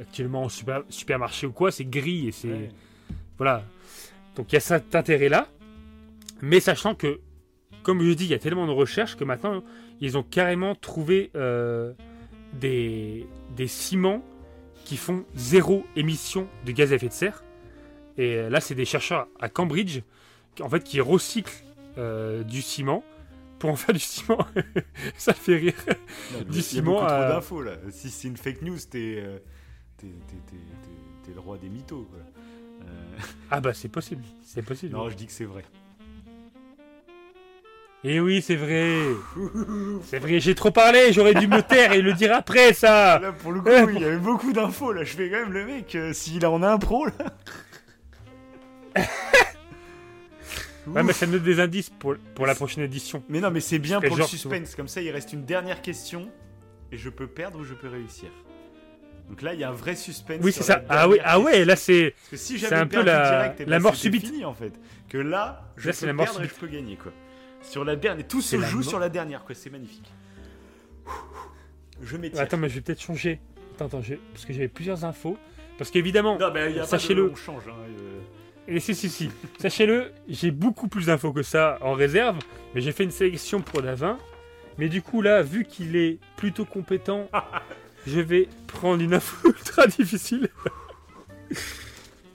[0.00, 2.48] actuellement en super- supermarché ou quoi, c'est gris et c'est.
[2.48, 2.70] Ouais.
[3.38, 3.64] Voilà.
[4.36, 5.48] Donc il y a cet intérêt-là.
[6.42, 7.20] Mais sachant que,
[7.82, 9.62] comme je dis, il y a tellement de recherches que maintenant,
[10.00, 11.92] ils ont carrément trouvé euh,
[12.54, 13.26] des,
[13.56, 14.22] des ciments
[14.84, 17.44] qui font zéro émission de gaz à effet de serre.
[18.16, 20.00] Et euh, là, c'est des chercheurs à Cambridge,
[20.54, 21.52] qui- en fait, qui recyclent
[21.98, 23.04] euh, du ciment
[23.58, 24.38] pour en faire du ciment.
[25.16, 25.74] Ça fait rire.
[26.32, 27.72] Non, Du Il y a ciment beaucoup à- trop d'infos là.
[27.90, 29.22] Si c'est une fake news, t'es
[29.98, 30.06] t'es- t'es-
[30.46, 32.08] t'es- t'es- t'es le roi des mythos.
[32.10, 32.20] Quoi.
[32.90, 34.92] Euh, Ah bah c'est possible, c'est possible.
[34.94, 35.64] non, je dis que c'est vrai.
[38.02, 38.96] Et oui, c'est vrai.
[40.04, 43.18] C'est vrai, j'ai trop parlé, j'aurais dû me taire et le dire après ça.
[43.18, 44.92] Là, pour le coup, il y avait beaucoup d'infos.
[44.94, 45.94] Là, je fais quand même le mec.
[45.94, 47.12] euh, S'il en a un pro, là.
[50.86, 53.22] Ouais, mais ça nous donne des indices pour, pour la prochaine édition.
[53.28, 54.74] Mais non, mais c'est bien pour le genre, suspense.
[54.74, 56.30] Comme ça, il reste une dernière question.
[56.90, 58.30] Et je peux perdre ou je peux réussir.
[59.30, 60.40] Donc là, il y a un vrai suspense.
[60.42, 60.78] Oui, c'est ça.
[60.78, 62.10] la Ah oui, ah ouais, là c'est.
[62.16, 64.26] Parce que si j'avais un peu la- direct, eh ben, la mort subite.
[64.26, 64.72] fini en fait.
[65.08, 67.12] Que là, je Là, peux la mort perdre et je peux gagner quoi.
[67.62, 69.54] Sur la dernière, tout se la joue sur la dernière quoi.
[69.54, 70.10] C'est magnifique.
[72.02, 72.40] Je m'étire.
[72.40, 73.40] Attends, mais je vais peut-être changer.
[73.74, 75.36] Attends, attends, je- parce que j'avais plusieurs infos.
[75.78, 76.38] Parce qu'évidemment,
[76.84, 77.32] sachez-le.
[77.48, 77.52] Hein,
[78.00, 78.20] euh.
[78.68, 82.36] et si, si, si, sachez-le, j'ai beaucoup plus d'infos que ça en réserve,
[82.74, 84.18] mais j'ai fait une sélection pour Davin.
[84.78, 87.28] Mais du coup, là, vu qu'il est plutôt compétent,
[88.06, 90.48] je vais prendre une info ultra difficile.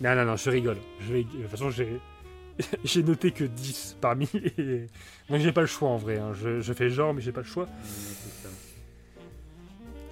[0.02, 0.78] non, non, non, je rigole.
[1.02, 1.24] Je vais...
[1.24, 2.00] De toute façon, j'ai.
[2.86, 4.30] J'ai noté que 10 parmi.
[4.58, 4.88] Et...
[5.30, 6.20] Donc j'ai pas le choix en vrai.
[6.20, 6.32] hein.
[6.34, 7.68] Je, je fais genre, mais j'ai pas le choix.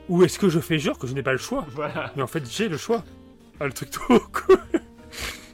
[0.09, 1.65] Ou est-ce que je fais genre que je n'ai pas le choix?
[1.71, 2.11] Voilà.
[2.17, 3.03] Mais en fait, j'ai le choix.
[3.61, 4.57] Ah, le truc trop cool.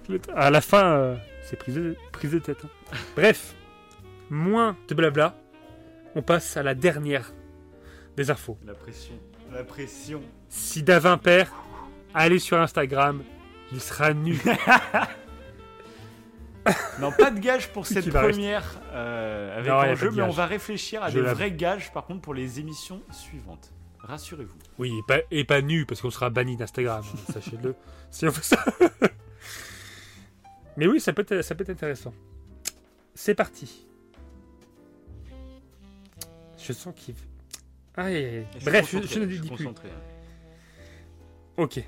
[0.09, 2.57] Le- À la fin, euh, c'est prise de, prise de tête.
[2.65, 2.97] hein.
[3.15, 3.53] Bref,
[4.31, 5.35] moins de blabla.
[6.15, 7.31] On passe à la dernière
[8.17, 8.57] des infos.
[8.65, 9.13] La pression.
[9.51, 10.21] La pression.
[10.49, 11.49] Si Davin perd,
[12.13, 13.23] allez sur Instagram.
[13.71, 14.39] Il sera nu.
[16.99, 20.45] Non, pas de gage pour cette première euh, avec Non, enjeu, de mais on va
[20.45, 23.71] réfléchir à Je des vrais gages par contre pour les émissions suivantes.
[23.99, 24.57] Rassurez-vous.
[24.77, 27.03] Oui, et pas, et pas nu, parce qu'on sera banni d'Instagram.
[27.03, 27.75] hein, Sachez-le.
[28.11, 28.63] Si on fait ça.
[30.77, 32.13] Mais oui, ça peut être, ça peut être intéressant.
[33.15, 33.87] C'est parti.
[36.57, 37.15] Je sens qu'il.
[37.97, 38.45] Aïe, aïe, aïe.
[38.55, 39.67] suis Bref, je, je ne dis plus.
[39.67, 39.73] hein.
[41.57, 41.83] Ok.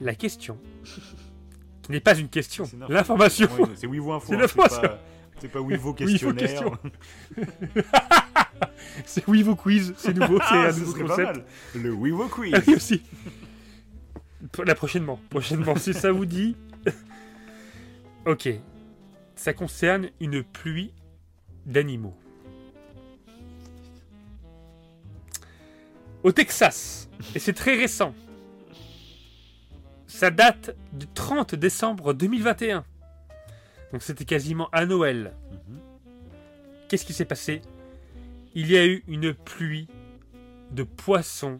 [0.00, 0.56] La question,
[1.82, 3.48] qui n'est pas une question, C'est l'information.
[3.74, 4.28] C'est Wivo Info.
[4.28, 4.80] C'est hein, l'information.
[4.80, 4.98] pas-
[5.40, 6.46] C'est pas Wivo Wivo questionnaire.
[6.48, 6.78] question.
[9.04, 11.36] C'est oui vos quiz, c'est nouveau, c'est Ah, un ce nouveau pas concept.
[11.36, 11.44] mal.
[11.82, 12.52] Le Wivo Quiz.
[12.54, 13.02] Ah oui aussi.
[14.64, 16.56] Là prochainement, prochainement, si ça vous dit.
[18.26, 18.48] ok.
[19.36, 20.92] Ça concerne une pluie
[21.66, 22.14] d'animaux.
[26.22, 28.14] Au Texas, et c'est très récent.
[30.06, 32.84] Ça date du 30 décembre 2021.
[33.92, 35.34] Donc c'était quasiment à Noël.
[35.68, 35.80] Mhm.
[36.88, 37.62] Qu'est-ce qui s'est passé?
[38.54, 39.88] Il y a eu une pluie
[40.72, 41.58] de poissons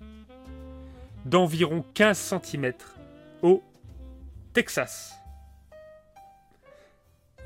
[1.24, 2.72] d'environ 15 cm
[3.42, 3.62] au
[4.52, 5.14] Texas.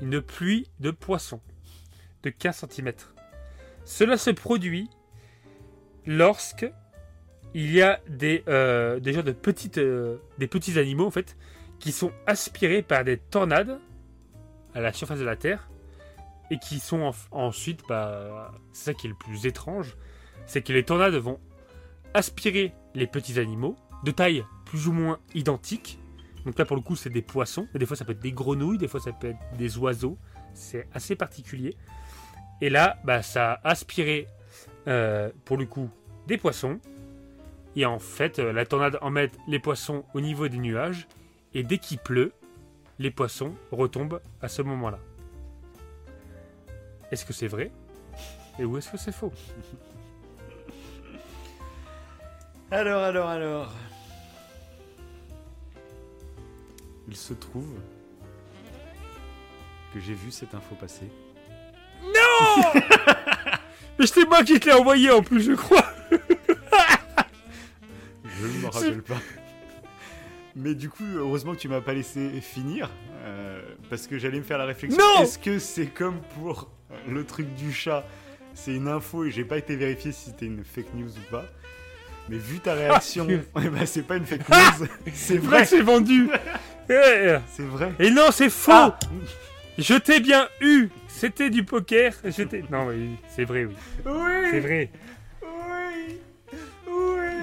[0.01, 1.41] Une pluie de poissons
[2.23, 2.91] de 15 cm.
[3.85, 4.89] Cela se produit
[6.05, 6.69] lorsque
[7.57, 11.37] il y a des, euh, des de petites, euh, petits animaux en fait
[11.79, 13.79] qui sont aspirés par des tornades
[14.73, 15.69] à la surface de la Terre
[16.51, 19.95] et qui sont en- ensuite, bah, c'est ça qui est le plus étrange,
[20.45, 21.39] c'est que les tornades vont
[22.13, 25.97] aspirer les petits animaux de taille plus ou moins identique.
[26.45, 27.67] Donc là, pour le coup, c'est des poissons.
[27.73, 30.17] Des fois, ça peut être des grenouilles, des fois, ça peut être des oiseaux.
[30.53, 31.75] C'est assez particulier.
[32.59, 34.27] Et là, bah, ça a aspiré,
[34.87, 35.89] euh, pour le coup,
[36.27, 36.79] des poissons.
[37.75, 41.07] Et en fait, euh, la tornade emmène les poissons au niveau des nuages.
[41.53, 42.31] Et dès qu'il pleut,
[42.99, 44.99] les poissons retombent à ce moment-là.
[47.11, 47.71] Est-ce que c'est vrai
[48.59, 49.33] Et où est-ce que c'est faux?
[52.71, 53.73] Alors, alors, alors.
[57.07, 57.75] Il se trouve
[59.93, 61.09] que j'ai vu cette info passer.
[63.99, 65.94] Mais c'est moi qui te l'ai envoyé en plus, je crois
[68.73, 69.21] Je ne me rappelle pas.
[70.55, 72.89] Mais du coup, heureusement que tu m'as pas laissé finir.
[73.25, 75.01] euh, parce que j'allais me faire la réflexion.
[75.01, 76.69] Non Est-ce que c'est comme pour
[77.09, 78.05] le truc du chat
[78.53, 81.43] C'est une info et j'ai pas été vérifié si c'était une fake news ou pas.
[82.29, 83.43] Mais vu ta réaction, purée.
[83.63, 86.27] eh ben, c'est pas une fake news, c'est Là, vrai, c'est vendu.
[86.89, 87.39] Ouais.
[87.47, 87.91] c'est vrai.
[87.99, 88.71] Et non, c'est faux.
[88.71, 88.97] Ah
[89.77, 90.89] Je t'ai bien eu.
[91.07, 92.13] C'était du poker.
[92.23, 93.75] Je Non, oui, c'est vrai, oui.
[94.05, 94.89] oui, C'est vrai.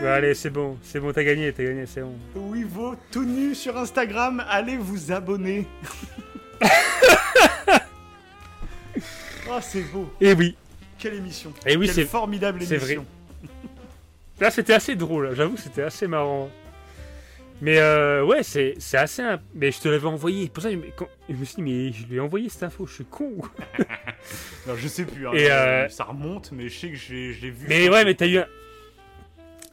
[0.03, 0.11] Oui, oui.
[0.11, 0.79] Ouais, allez, c'est bon.
[0.83, 2.15] C'est bon, t'as gagné, t'as gagné, c'est bon.
[2.35, 5.66] Oui, vous, tout nu sur Instagram, allez vous abonner.
[9.49, 10.12] oh, c'est beau.
[10.20, 10.57] Et oui.
[10.99, 11.53] Quelle émission.
[11.66, 12.05] Et oui, Quelle c'est.
[12.05, 13.05] formidable c'est émission.
[14.41, 15.35] Là, c'était assez drôle.
[15.35, 16.51] J'avoue, c'était assez marrant.
[17.61, 19.23] Mais euh, ouais, c'est assez.
[19.23, 20.49] imp- Mais je te l'avais envoyé.
[20.49, 22.65] Pour ça, je me- quand- je me suis dit, mais je lui ai envoyé cette
[22.65, 22.87] info.
[22.87, 23.33] Je suis con.
[24.66, 25.27] Non, je sais plus.
[25.27, 27.66] hein, Et, euh, Ça remonte, mais je sais que j'ai- je l'ai vu.
[27.69, 28.47] Mais ouais, mais t'as eu un.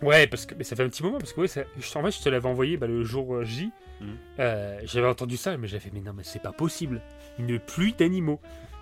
[0.01, 1.17] Ouais, parce que mais ça fait un petit moment.
[1.17, 3.43] Parce que ouais, ça- je- en fait, je te l'avais envoyé bah, le jour euh,
[3.43, 3.71] J.
[4.01, 4.07] Mhm.
[4.39, 7.01] Euh, J'avais entendu ça, mais j'avais fait, mais non, mais c'est pas possible.
[7.37, 8.39] Une pluie d'animaux.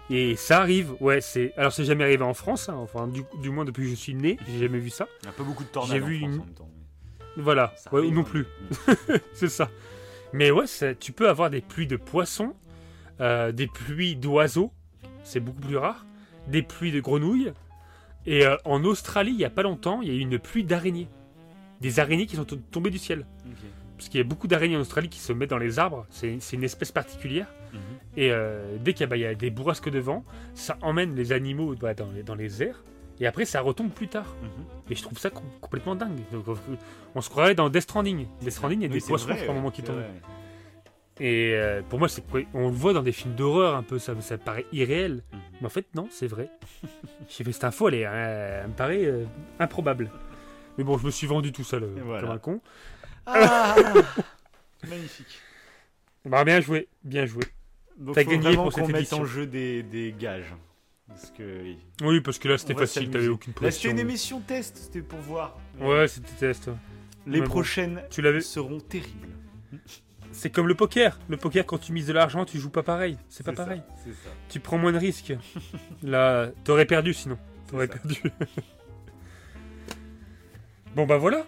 [0.09, 1.53] Et ça arrive, ouais, c'est.
[1.57, 4.13] Alors, c'est jamais arrivé en France, hein, enfin, du, du moins depuis que je suis
[4.15, 5.07] né, j'ai jamais vu ça.
[5.23, 6.69] Il y a pas beaucoup de tornades J'ai en vu France une- en même temps.
[7.35, 8.45] Voilà, ouais, arrive, non plus,
[8.87, 8.93] Mm.
[9.33, 9.69] c'est ça.
[10.33, 12.55] Mais ouais, ça- tu peux avoir des pluies de poissons,
[13.19, 14.71] euh, des pluies d'oiseaux,
[15.23, 16.05] c'est beaucoup plus rare,
[16.47, 17.51] des pluies de grenouilles.
[18.27, 20.63] Et euh, en Australie, il y a pas longtemps, il y a eu une pluie
[20.63, 21.07] d'araignées.
[21.81, 23.25] Des araignées qui sont to- tombées du ciel.
[23.97, 26.37] Parce qu'il y a beaucoup d'araignées en Australie qui se mettent dans les arbres, c'est
[26.53, 27.47] une espèce particulière.
[27.73, 27.79] Mhm.
[28.17, 30.23] Et euh, dès qu'il y, a- bah, y a des bourrasques de vent,
[30.53, 32.83] ça emmène les animaux bah, dans, les, dans les airs.
[33.19, 34.35] Et après, ça retombe plus tard.
[34.43, 34.49] Mhm.
[34.91, 36.19] Et je trouve ça com- complètement dingue.
[36.31, 36.53] Donc, euh,
[37.15, 38.27] on se croirait dans Death Stranding.
[38.41, 39.95] Death Stranding, il y a Oui, des je crois, à un moment qui tombent.
[39.95, 40.09] vrai.
[41.19, 42.23] Et euh, pour moi, c'est
[42.53, 45.23] on le voit dans des films d'horreur un peu, ça, ça paraît irréel.
[45.31, 45.39] Mhm.
[45.61, 46.49] Mais en fait, non, c'est vrai.
[47.29, 49.25] J'ai fait cette info, elle, est, euh, elle me paraît euh,
[49.59, 50.11] improbable.
[50.77, 52.21] Mais bon, je me suis vendu tout seul voilà.
[52.21, 52.61] comme un con.
[53.25, 53.75] Ah
[54.87, 55.39] Magnifique.
[56.23, 57.43] Bah, bien joué, bien joué.
[58.13, 59.21] T'as gagné pour cette mette édition.
[59.21, 60.53] en jeu des, des gages.
[61.07, 61.73] Parce que
[62.03, 63.91] Oui, parce que là, c'était facile, t'avais aucune là, c'était pression.
[63.91, 65.57] une émission test, c'était pour voir.
[65.79, 66.69] Ouais, c'était test.
[67.25, 67.45] Les Mais bon.
[67.51, 69.29] prochaines Tu seront terribles.
[70.37, 71.17] C'est comme le poker.
[71.29, 73.17] Le poker, quand tu mises de l'argent, tu joues pas pareil.
[73.27, 73.81] C'est pas pareil.
[74.05, 74.29] Ça.
[74.49, 75.33] Tu prends moins de risques.
[76.03, 77.37] Là, t'aurais perdu sinon.
[77.67, 78.21] T'aurais perdu.
[80.95, 81.45] bon, bah voilà.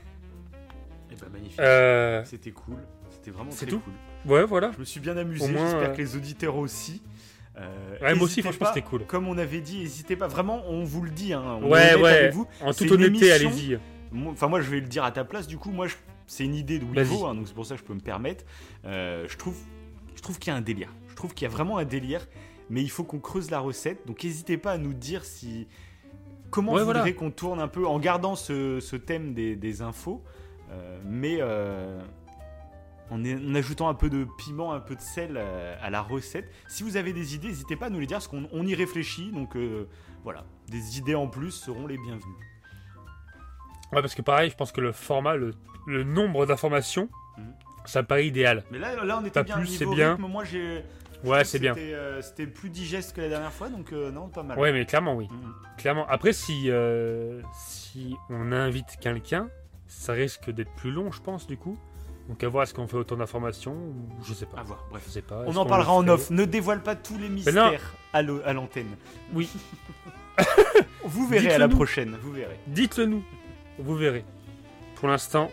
[1.12, 1.60] Eh ben, magnifique.
[1.60, 2.78] Euh, C'était cool.
[3.12, 3.94] C'était vraiment c'est très tout cool.
[4.32, 4.72] Ouais, voilà.
[4.74, 5.46] Je me suis bien amusé.
[5.48, 7.02] J'espère euh, que les auditeurs aussi.
[7.58, 7.68] Euh,
[8.02, 9.06] Ouais, moi aussi, franchement, c'était cool.
[9.06, 10.28] Comme on avait dit, n'hésitez pas.
[10.28, 11.34] Vraiment, on vous le dit.
[11.34, 12.10] Hein, on Ouais, ouais.
[12.18, 12.48] avec vous.
[12.62, 13.78] En toute honnêteté, allez-y.
[14.28, 15.48] Enfin, moi, je vais le dire à ta place.
[15.48, 15.96] Du coup, moi, je-
[16.30, 16.86] c'est une idée de.
[16.86, 18.46] Wivo, hein, donc c'est pour ça que je peux me permettre.
[18.86, 19.58] Euh, je trouve,
[20.16, 20.94] je trouve qu'il y a un délire.
[21.10, 22.28] Je trouve qu'il y a vraiment un délire,
[22.70, 24.06] mais il faut qu'on creuse la recette.
[24.06, 25.68] Donc, n'hésitez pas à nous dire si
[26.52, 27.00] comment Ouais, vous voilà.
[27.00, 30.24] voudrez qu'on tourne un peu en gardant ce, ce thème des, des infos,
[30.72, 32.00] euh, mais euh,
[33.10, 36.48] en, en ajoutant un peu de piment, un peu de sel à la recette.
[36.68, 38.76] Si vous avez des idées, n'hésitez pas à nous les dire, parce qu'on on y
[38.76, 39.32] réfléchit.
[39.32, 39.88] Donc, euh,
[40.24, 42.46] voilà, des idées en plus seront les bienvenues.
[43.92, 45.56] Ouais, parce que pareil, je pense que le format, le,
[45.90, 47.54] le nombre d'informations, Mhm.
[47.86, 48.64] ça me paraît idéal.
[48.72, 50.12] Mais là, là on était Pas bien plus, c'est bien.
[50.16, 50.28] rythme.
[50.28, 50.84] Moi, j'ai.
[51.24, 51.74] Ouais, c'est bien.
[51.74, 54.58] C'était euh, c'était plus digeste que la dernière fois, donc euh, non, pas mal.
[54.58, 55.28] Ouais, mais clairement, oui.
[55.30, 55.54] Mhm.
[55.78, 56.06] Clairement.
[56.08, 59.50] Après, si, euh, si on invite quelqu'un,
[59.88, 61.78] ça risque d'être plus long, je pense, du coup.
[62.30, 64.60] Donc à voir est-ce qu'on fait autant d'informations ou je sais pas.
[64.60, 65.04] À voir, bref.
[65.08, 65.44] Je sais pas.
[65.48, 66.30] On en parlera le en off.
[66.30, 67.34] Ne dévoile pas tous les non.
[67.36, 68.22] mystères à
[68.54, 68.96] l'antenne.
[69.34, 69.50] Oui.
[71.04, 71.76] Vous verrez à la nous.
[71.76, 72.16] prochaine.
[72.22, 72.60] Vous verrez.
[72.68, 73.24] Dites-le nous.
[73.80, 74.24] Vous verrez.
[74.96, 75.50] Pour l'instant,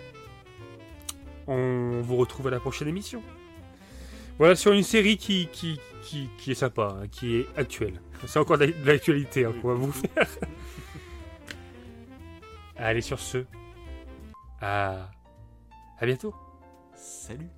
[1.46, 3.22] on vous retrouve à la prochaine émission.
[4.38, 5.80] Voilà sur une série qui, qui,
[6.38, 8.00] qui, est sympa, hein, qui est actuelle.
[8.26, 10.28] C'est encore de l'actualité hein, qu'on va vous faire.
[12.76, 13.44] Allez sur ce.
[14.60, 15.10] À,
[15.98, 16.34] à bientôt.
[16.94, 17.48] Salut.